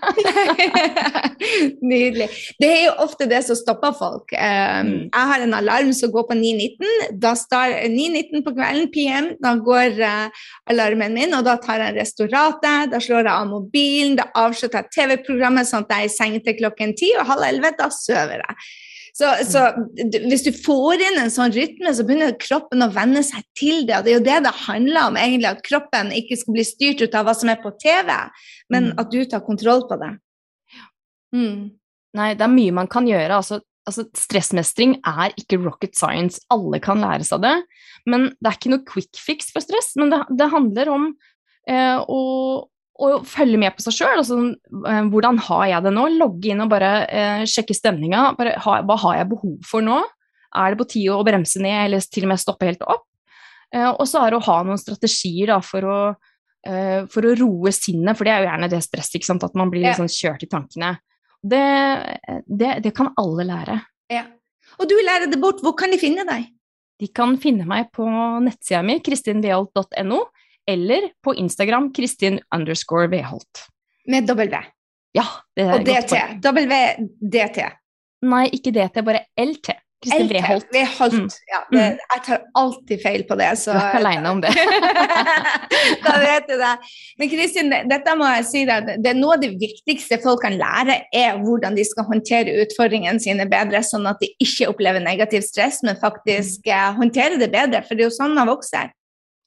Nydelig. 1.92 2.26
Det 2.60 2.68
er 2.68 2.82
jo 2.84 2.92
ofte 3.06 3.28
det 3.30 3.40
som 3.46 3.56
stopper 3.56 3.94
folk. 3.96 4.34
Um, 4.34 4.90
jeg 5.06 5.30
har 5.32 5.46
en 5.46 5.56
alarm 5.56 5.94
som 5.96 6.12
går 6.12 6.26
på 6.28 6.36
9.19. 6.36 7.16
Da 7.22 7.32
står 7.38 7.78
9.19 7.94 8.44
på 8.44 8.54
kvelden, 8.58 8.90
PM, 8.92 9.30
da 9.40 9.54
går 9.70 9.96
uh, 10.04 10.44
alarmen 10.72 11.16
min, 11.16 11.32
og 11.38 11.48
da 11.48 11.56
tar 11.62 11.80
jeg 11.86 11.96
restauratet, 11.96 12.92
da 12.92 13.00
slår 13.00 13.24
jeg 13.24 13.32
av 13.32 13.48
mobilen, 13.48 14.18
da 14.20 14.28
avslutter 14.44 14.84
jeg 14.84 14.94
TV-programmet 14.98 15.70
sånn 15.70 15.88
at 15.88 15.96
jeg 15.96 16.10
er 16.10 16.12
i 16.12 16.14
seng 16.18 16.38
til 16.44 16.60
klokken 16.60 16.92
ti, 16.98 17.14
og 17.16 17.28
halv 17.32 17.48
elleve, 17.48 17.72
da 17.80 17.88
sover 17.94 18.44
jeg. 18.44 18.70
Så, 19.16 19.30
så, 19.46 19.64
hvis 20.12 20.44
du 20.46 20.50
får 20.54 21.02
inn 21.02 21.18
en 21.20 21.32
sånn 21.32 21.52
rytme, 21.54 21.92
så 21.94 22.04
begynner 22.06 22.36
kroppen 22.40 22.84
å 22.84 22.90
venne 22.94 23.22
seg 23.26 23.44
til 23.58 23.84
det. 23.88 23.98
Og 23.98 24.06
det 24.06 24.12
er 24.12 24.18
jo 24.18 24.26
det 24.28 24.38
det 24.46 24.54
handler 24.64 25.10
om, 25.10 25.18
egentlig, 25.20 25.50
at 25.50 25.64
kroppen 25.66 26.12
ikke 26.16 26.38
skal 26.40 26.56
bli 26.56 26.66
styrt 26.66 27.02
ut 27.02 27.16
av 27.18 27.26
hva 27.26 27.34
som 27.36 27.50
er 27.52 27.60
på 27.62 27.74
TV, 27.82 28.12
men 28.72 28.90
mm. 28.90 28.94
at 29.02 29.10
du 29.12 29.20
tar 29.28 29.44
kontroll 29.46 29.84
på 29.90 29.98
det. 30.00 30.12
Mm. 31.36 31.70
Nei, 32.18 32.30
det 32.34 32.46
er 32.46 32.54
mye 32.54 32.76
man 32.80 32.90
kan 32.90 33.06
gjøre. 33.08 33.38
Altså, 33.38 33.60
altså, 33.88 34.06
stressmestring 34.18 34.96
er 35.06 35.34
ikke 35.38 35.60
rocket 35.62 35.98
science. 35.98 36.42
Alle 36.52 36.80
kan 36.82 37.02
lære 37.02 37.26
seg 37.26 37.44
det. 37.44 37.56
Men 38.08 38.30
det 38.38 38.50
er 38.50 38.58
ikke 38.58 38.74
noe 38.74 38.86
quick 38.88 39.20
fix 39.20 39.52
for 39.54 39.64
stress. 39.64 39.92
Men 40.00 40.12
det, 40.14 40.22
det 40.38 40.50
handler 40.54 40.90
om 40.92 41.08
eh, 41.70 41.98
å, 42.00 42.20
og 43.00 43.26
følge 43.28 43.58
med 43.60 43.74
på 43.76 43.84
seg 43.84 43.96
sjøl. 43.96 44.20
Altså, 44.20 44.38
eh, 44.90 45.02
hvordan 45.12 45.38
har 45.48 45.66
jeg 45.72 45.86
det 45.86 45.92
nå? 45.96 46.06
Logge 46.20 46.52
inn 46.52 46.64
og 46.64 46.72
bare 46.72 46.90
eh, 47.08 47.44
sjekke 47.48 47.76
stemninga. 47.76 48.30
Hva 48.36 48.96
har 49.04 49.20
jeg 49.20 49.30
behov 49.30 49.54
for 49.66 49.84
nå? 49.84 50.00
Er 50.60 50.72
det 50.72 50.80
på 50.80 50.88
tide 50.96 51.14
å 51.14 51.24
bremse 51.26 51.62
ned, 51.62 51.86
eller 51.86 52.04
til 52.04 52.26
og 52.26 52.32
med 52.32 52.42
stoppe 52.42 52.68
helt 52.68 52.82
opp? 52.84 53.06
Eh, 53.74 53.88
og 53.88 54.02
så 54.08 54.24
er 54.24 54.32
det 54.32 54.40
å 54.40 54.46
ha 54.48 54.58
noen 54.66 54.80
strategier 54.80 55.52
da, 55.52 55.60
for, 55.64 55.86
å, 55.86 56.00
eh, 56.66 57.06
for, 57.10 57.26
å, 57.26 57.36
roe 57.38 57.72
sinnet, 57.74 58.18
for 58.18 58.26
det 58.26 58.34
er 58.34 58.42
jo 58.42 58.50
gjerne 58.50 58.70
det 58.72 58.82
stresset, 58.84 59.30
at 59.36 59.58
man 59.58 59.72
blir 59.72 59.86
liksom 59.86 60.10
kjørt 60.10 60.44
i 60.44 60.50
tankene. 60.50 60.94
Det, 61.40 61.66
det, 62.44 62.72
det 62.84 62.92
kan 62.96 63.14
alle 63.20 63.46
lære. 63.48 63.78
Ja. 64.12 64.26
Og 64.80 64.88
du 64.90 64.96
lærer 65.00 65.30
det 65.30 65.38
bort. 65.40 65.62
Hvor 65.64 65.72
kan 65.78 65.92
de 65.92 65.98
finne 66.00 66.26
deg? 66.28 66.50
De 67.00 67.08
kan 67.16 67.32
finne 67.40 67.64
meg 67.68 67.88
på 67.96 68.04
nettsida 68.44 68.82
mi, 68.84 68.98
kristinveholt.no 69.00 70.20
eller 70.70 71.10
på 71.24 71.34
Instagram 71.38 71.90
Kristin 71.96 72.40
underscore 72.54 73.10
Veholt. 73.12 73.66
Med 74.10 74.26
W. 74.30 74.62
Ja, 75.16 75.26
det 75.58 75.66
er 75.66 75.76
Og 75.76 75.84
DT. 75.86 76.16
WDT. 76.46 77.62
Nei, 78.30 78.44
ikke 78.54 78.72
DT, 78.76 79.00
bare 79.06 79.24
LT. 79.40 79.72
Kristin. 80.00 80.30
Weholt. 80.72 81.12
Mm. 81.12 81.26
Ja, 81.50 81.58
det, 81.74 81.82
jeg 82.00 82.22
tar 82.24 82.44
alltid 82.56 83.02
feil 83.02 83.24
på 83.28 83.36
det. 83.36 83.50
Så, 83.60 83.74
Du 83.74 83.76
er 83.76 83.90
ikke 83.90 83.98
aleine 84.00 84.30
om 84.32 84.38
det. 84.40 84.52
da 86.06 86.14
vet 86.22 86.46
du 86.48 86.54
det. 86.56 86.70
Men 87.20 87.30
Kristin, 87.32 87.68
dette 87.90 88.14
må 88.16 88.28
jeg 88.38 88.46
si 88.48 88.62
deg, 88.68 88.88
det 89.04 89.10
er 89.12 89.18
noe 89.18 89.36
av 89.36 89.42
det 89.44 89.50
viktigste 89.60 90.16
folk 90.24 90.40
kan 90.44 90.56
lære, 90.56 90.96
er 91.12 91.36
hvordan 91.42 91.76
de 91.76 91.84
skal 91.84 92.08
håndtere 92.08 92.54
utfordringene 92.64 93.20
sine 93.20 93.44
bedre, 93.50 93.82
sånn 93.84 94.08
at 94.08 94.20
de 94.24 94.30
ikke 94.40 94.70
opplever 94.72 95.04
negativt 95.04 95.50
stress, 95.50 95.82
men 95.84 95.98
faktisk 96.00 96.64
Mm. 96.64 96.72
eh, 96.72 96.96
håndterer 96.96 97.38
det 97.40 97.50
bedre. 97.52 97.82
For 97.84 97.94
det 97.94 98.04
er 98.04 98.08
jo 98.10 98.16
sånn 98.16 98.34
man 98.34 98.48
vokser. 98.48 98.90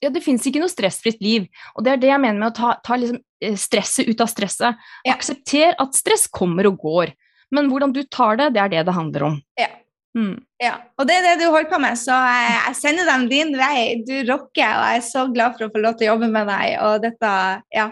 Ja, 0.03 0.11
det 0.11 0.23
fins 0.25 0.43
ikke 0.49 0.61
noe 0.61 0.71
stressfritt 0.71 1.21
liv. 1.23 1.47
Og 1.77 1.85
det 1.85 1.95
er 1.95 2.01
det 2.01 2.09
jeg 2.11 2.21
mener 2.21 2.41
med 2.41 2.51
å 2.51 2.57
ta, 2.57 2.73
ta 2.83 2.97
liksom 2.99 3.21
eh, 3.43 3.55
stresset 3.59 4.09
ut 4.09 4.23
av 4.23 4.31
stresset. 4.31 4.81
Ja. 5.07 5.15
Aksepter 5.15 5.77
at 5.79 5.95
stress 5.95 6.27
kommer 6.27 6.67
og 6.67 6.81
går. 6.83 7.13
Men 7.53 7.69
hvordan 7.71 7.93
du 7.95 8.01
tar 8.11 8.39
det, 8.41 8.51
det 8.55 8.63
er 8.63 8.73
det 8.73 8.85
det 8.89 8.97
handler 8.97 9.29
om. 9.29 9.39
Ja. 9.59 9.69
Mm. 10.13 10.37
Ja, 10.61 10.75
og 11.01 11.07
det 11.09 11.15
er 11.17 11.23
det 11.25 11.41
du 11.41 11.47
holder 11.49 11.71
på 11.71 11.79
med, 11.81 11.97
så 11.97 12.13
jeg, 12.13 12.49
jeg 12.53 12.77
sender 12.77 13.07
dem 13.09 13.23
din 13.31 13.53
vei. 13.57 13.77
Du 14.05 14.13
rocker, 14.27 14.75
og 14.77 14.83
jeg 14.85 14.99
er 14.99 15.05
så 15.07 15.23
glad 15.33 15.55
for 15.57 15.67
å 15.67 15.73
få 15.73 15.81
lov 15.81 15.97
til 15.97 16.07
å 16.07 16.13
jobbe 16.13 16.29
med 16.33 16.49
deg. 16.51 16.73
Og 16.85 16.97
dette, 17.01 17.31
ja, 17.73 17.87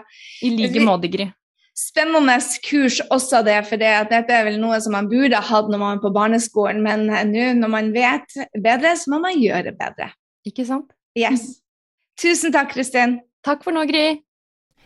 I 0.46 0.52
like 0.54 0.84
måte, 0.86 1.10
Gry. 1.10 1.26
spennende 1.78 2.36
kurs 2.62 3.00
også 3.10 3.42
det, 3.46 3.58
for 3.66 3.82
det, 3.82 3.90
dette 4.12 4.38
er 4.38 4.46
vel 4.46 4.60
noe 4.62 4.78
som 4.84 4.94
man 4.94 5.10
burde 5.10 5.40
hatt 5.50 5.72
når 5.72 5.82
man 5.82 5.98
er 5.98 6.04
på 6.04 6.14
barneskolen, 6.14 6.82
men 6.86 7.08
eh, 7.10 7.26
nå 7.26 7.48
når 7.58 7.74
man 7.74 7.90
vet 7.96 8.38
bedre, 8.54 8.94
så 8.98 9.14
må 9.14 9.22
man 9.26 9.42
gjøre 9.42 9.74
bedre. 9.78 10.12
Ikke 10.46 10.66
sant? 10.68 10.94
Yes. 11.18 11.61
Tusen 12.20 12.52
takk, 12.52 12.72
Kristin. 12.74 13.20
Takk 13.44 13.64
for 13.64 13.74
nå, 13.74 13.86
Gry. 13.88 14.20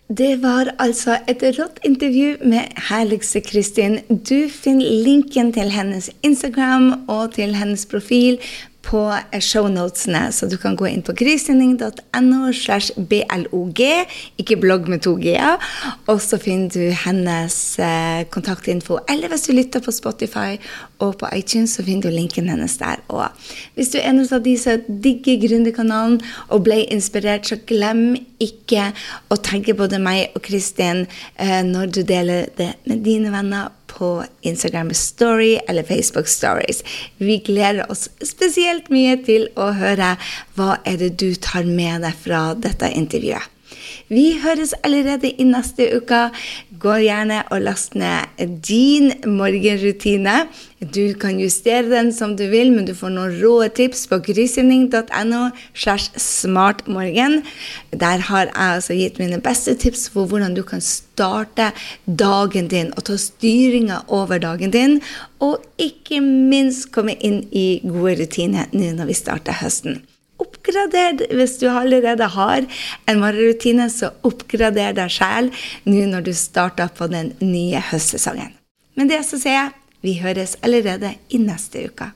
Det 0.06 0.36
var 0.42 0.68
altså 0.78 1.16
et 1.26 1.42
rått 1.56 1.80
intervju 1.84 2.36
med 2.46 2.76
herligste 2.88 3.40
Kristin. 3.42 3.98
Du 4.06 4.46
finner 4.48 4.86
linken 5.02 5.50
til 5.52 5.72
hennes 5.74 6.06
Instagram 6.22 6.92
og 7.10 7.34
til 7.34 7.56
hennes 7.58 7.82
profil 7.90 8.38
på 8.86 9.00
shownotene, 9.42 10.28
så 10.32 10.46
du 10.50 10.56
kan 10.60 10.76
gå 10.78 10.86
inn 10.90 11.02
på 11.06 11.14
kristinning.no 11.18 12.52
slash 12.54 12.94
blog, 12.96 13.82
ikke 14.40 14.58
blogg 14.62 14.90
med 14.90 15.02
to 15.06 15.16
g-er, 15.20 15.58
og 16.06 16.20
så 16.22 16.38
finner 16.42 16.70
du 16.72 16.94
hennes 17.04 17.56
eh, 17.82 18.22
kontaktinfo. 18.32 19.00
Eller 19.10 19.32
hvis 19.32 19.48
du 19.48 19.54
lytter 19.56 19.82
på 19.82 19.94
Spotify 19.94 20.56
og 21.02 21.16
på 21.20 21.30
iTunes, 21.36 21.76
så 21.76 21.84
finner 21.86 22.08
du 22.08 22.14
linken 22.14 22.50
hennes 22.52 22.78
der. 22.78 23.02
òg. 23.08 23.30
hvis 23.74 23.90
du 23.92 23.98
er 23.98 24.10
en 24.10 24.20
av 24.20 24.42
de 24.42 24.56
som 24.58 24.86
digger 25.02 25.40
Gründerkanalen 25.42 26.20
og 26.48 26.64
ble 26.64 26.84
inspirert, 26.92 27.46
så 27.46 27.58
glem 27.66 28.16
ikke 28.42 28.92
å 29.30 29.38
tagge 29.40 29.74
både 29.74 29.98
meg 30.02 30.36
og 30.36 30.42
Kristin 30.46 31.06
eh, 31.36 31.62
når 31.66 31.90
du 31.90 32.02
deler 32.02 32.46
det 32.58 32.74
med 32.86 33.02
dine 33.04 33.32
venner 33.34 33.72
på 33.96 34.10
Instagram 34.46 34.92
Story 34.94 35.56
eller 35.68 35.82
Facebook 35.82 36.28
Stories. 36.28 36.84
Vi 37.16 37.38
gleder 37.46 37.90
oss 37.90 38.08
spesielt 38.20 38.90
mye 38.92 39.16
til 39.26 39.48
å 39.56 39.72
høre 39.76 40.14
hva 40.56 40.76
er 40.84 41.00
det 41.00 41.14
du 41.20 41.30
tar 41.40 41.64
med 41.68 42.04
deg 42.04 42.24
fra 42.26 42.48
dette 42.54 42.92
intervjuet. 42.92 43.55
Vi 44.08 44.38
høres 44.42 44.74
allerede 44.86 45.30
i 45.30 45.44
neste 45.46 45.88
uke. 45.96 46.28
Gå 46.78 46.94
gjerne 47.02 47.42
og 47.50 47.64
last 47.64 47.96
ned 47.98 48.38
din 48.66 49.12
morgenrutine. 49.26 50.46
Du 50.80 51.14
kan 51.18 51.40
justere 51.40 51.88
den 51.90 52.12
som 52.12 52.36
du 52.36 52.44
vil, 52.52 52.70
men 52.74 52.86
du 52.86 52.94
får 52.94 53.14
noen 53.14 53.36
rå 53.40 53.54
tips 53.74 54.06
på 54.10 54.20
grysynding.no 54.28 55.42
smartmorgen. 55.74 57.40
Der 57.92 58.24
har 58.28 58.46
jeg 58.46 58.56
altså 58.56 58.98
gitt 58.98 59.18
mine 59.18 59.40
beste 59.40 59.74
tips 59.74 60.08
for 60.12 60.28
hvordan 60.28 60.54
du 60.54 60.62
kan 60.62 60.84
starte 60.84 61.70
dagen 62.06 62.68
din 62.68 62.92
og 62.96 63.08
ta 63.08 63.16
styringa 63.20 64.04
over 64.08 64.38
dagen 64.38 64.74
din. 64.74 65.00
Og 65.40 65.64
ikke 65.78 66.20
minst 66.22 66.92
komme 66.92 67.16
inn 67.20 67.42
i 67.52 67.80
gode 67.84 68.20
rutiner 68.22 68.68
nå 68.72 68.92
når 68.96 69.10
vi 69.10 69.18
starter 69.24 69.62
høsten. 69.62 70.04
Oppgrader 70.42 71.22
hvis 71.36 71.56
du 71.62 71.68
allerede 71.70 72.28
har 72.34 72.66
en 73.08 73.22
morgenrutine, 73.22 73.88
så 73.92 74.12
oppgrader 74.26 74.96
deg 74.96 75.12
sjæl 75.12 75.50
nå 75.88 76.04
når 76.12 76.28
du 76.28 76.32
starter 76.36 76.92
på 76.92 77.08
den 77.12 77.32
nye 77.40 77.80
høstsesongen. 77.90 78.52
Men 78.96 79.10
det 79.12 79.22
så 79.28 79.40
sier 79.40 79.58
jeg, 79.58 79.74
vi 80.04 80.18
høres 80.20 80.56
allerede 80.64 81.14
i 81.32 81.40
neste 81.42 81.88
uke. 81.88 82.12